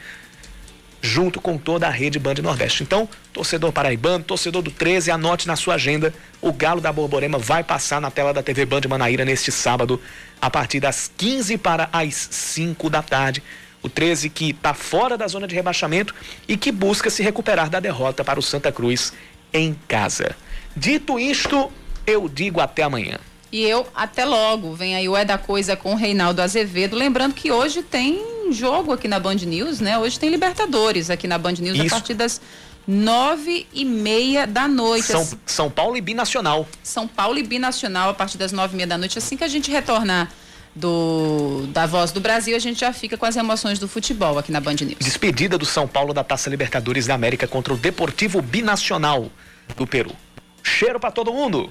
junto 1.00 1.40
com 1.40 1.58
toda 1.58 1.88
a 1.88 1.90
rede 1.90 2.16
Band 2.16 2.36
Nordeste. 2.40 2.84
Então, 2.84 3.08
torcedor 3.32 3.72
paraibano, 3.72 4.22
torcedor 4.22 4.62
do 4.62 4.70
13, 4.70 5.10
anote 5.10 5.48
na 5.48 5.56
sua 5.56 5.74
agenda, 5.74 6.14
o 6.40 6.52
Galo 6.52 6.80
da 6.80 6.92
Borborema 6.92 7.40
vai 7.40 7.64
passar 7.64 8.00
na 8.00 8.08
tela 8.08 8.32
da 8.32 8.40
TV 8.40 8.64
Band 8.64 8.82
Manaíra 8.88 9.24
neste 9.24 9.50
sábado 9.50 10.00
a 10.40 10.48
partir 10.48 10.78
das 10.78 11.10
15 11.16 11.58
para 11.58 11.88
as 11.92 12.14
5 12.30 12.88
da 12.88 13.02
tarde. 13.02 13.42
O 13.82 13.88
13 13.88 14.30
que 14.30 14.50
está 14.50 14.72
fora 14.72 15.18
da 15.18 15.26
zona 15.26 15.48
de 15.48 15.56
rebaixamento 15.56 16.14
e 16.46 16.56
que 16.56 16.70
busca 16.70 17.10
se 17.10 17.20
recuperar 17.20 17.68
da 17.68 17.80
derrota 17.80 18.22
para 18.22 18.38
o 18.38 18.42
Santa 18.42 18.70
Cruz 18.70 19.12
em 19.52 19.76
casa. 19.88 20.36
Dito 20.76 21.18
isto, 21.18 21.68
eu 22.06 22.28
digo 22.28 22.60
até 22.60 22.84
amanhã. 22.84 23.18
E 23.52 23.62
eu 23.62 23.86
até 23.94 24.24
logo. 24.24 24.72
Vem 24.72 24.96
aí 24.96 25.06
o 25.06 25.14
É 25.14 25.24
da 25.24 25.36
Coisa 25.36 25.76
com 25.76 25.92
o 25.92 25.94
Reinaldo 25.94 26.40
Azevedo. 26.40 26.96
Lembrando 26.96 27.34
que 27.34 27.52
hoje 27.52 27.82
tem 27.82 28.50
jogo 28.50 28.92
aqui 28.92 29.06
na 29.06 29.20
Band 29.20 29.34
News, 29.34 29.78
né? 29.78 29.98
Hoje 29.98 30.18
tem 30.18 30.30
Libertadores 30.30 31.10
aqui 31.10 31.28
na 31.28 31.36
Band 31.36 31.52
News 31.52 31.76
Isso. 31.76 31.86
a 31.86 31.90
partir 31.90 32.14
das 32.14 32.40
nove 32.88 33.66
e 33.72 33.84
meia 33.84 34.46
da 34.46 34.66
noite. 34.66 35.04
São, 35.04 35.28
São 35.44 35.70
Paulo 35.70 35.96
e 35.96 36.00
Binacional. 36.00 36.66
São 36.82 37.06
Paulo 37.06 37.38
e 37.38 37.42
Binacional 37.42 38.10
a 38.10 38.14
partir 38.14 38.38
das 38.38 38.52
nove 38.52 38.72
e 38.72 38.76
meia 38.76 38.86
da 38.86 38.96
noite. 38.96 39.18
Assim 39.18 39.36
que 39.36 39.44
a 39.44 39.48
gente 39.48 39.70
retornar 39.70 40.30
do, 40.74 41.66
da 41.68 41.84
Voz 41.84 42.10
do 42.10 42.20
Brasil, 42.20 42.56
a 42.56 42.58
gente 42.58 42.80
já 42.80 42.92
fica 42.92 43.18
com 43.18 43.26
as 43.26 43.36
emoções 43.36 43.78
do 43.78 43.86
futebol 43.86 44.38
aqui 44.38 44.50
na 44.50 44.60
Band 44.60 44.76
News. 44.80 44.96
Despedida 44.98 45.58
do 45.58 45.66
São 45.66 45.86
Paulo 45.86 46.14
da 46.14 46.24
Taça 46.24 46.48
Libertadores 46.48 47.06
da 47.06 47.14
América 47.14 47.46
contra 47.46 47.74
o 47.74 47.76
Deportivo 47.76 48.40
Binacional 48.40 49.30
do 49.76 49.86
Peru. 49.86 50.16
Cheiro 50.62 50.98
para 50.98 51.10
todo 51.10 51.32
mundo! 51.32 51.70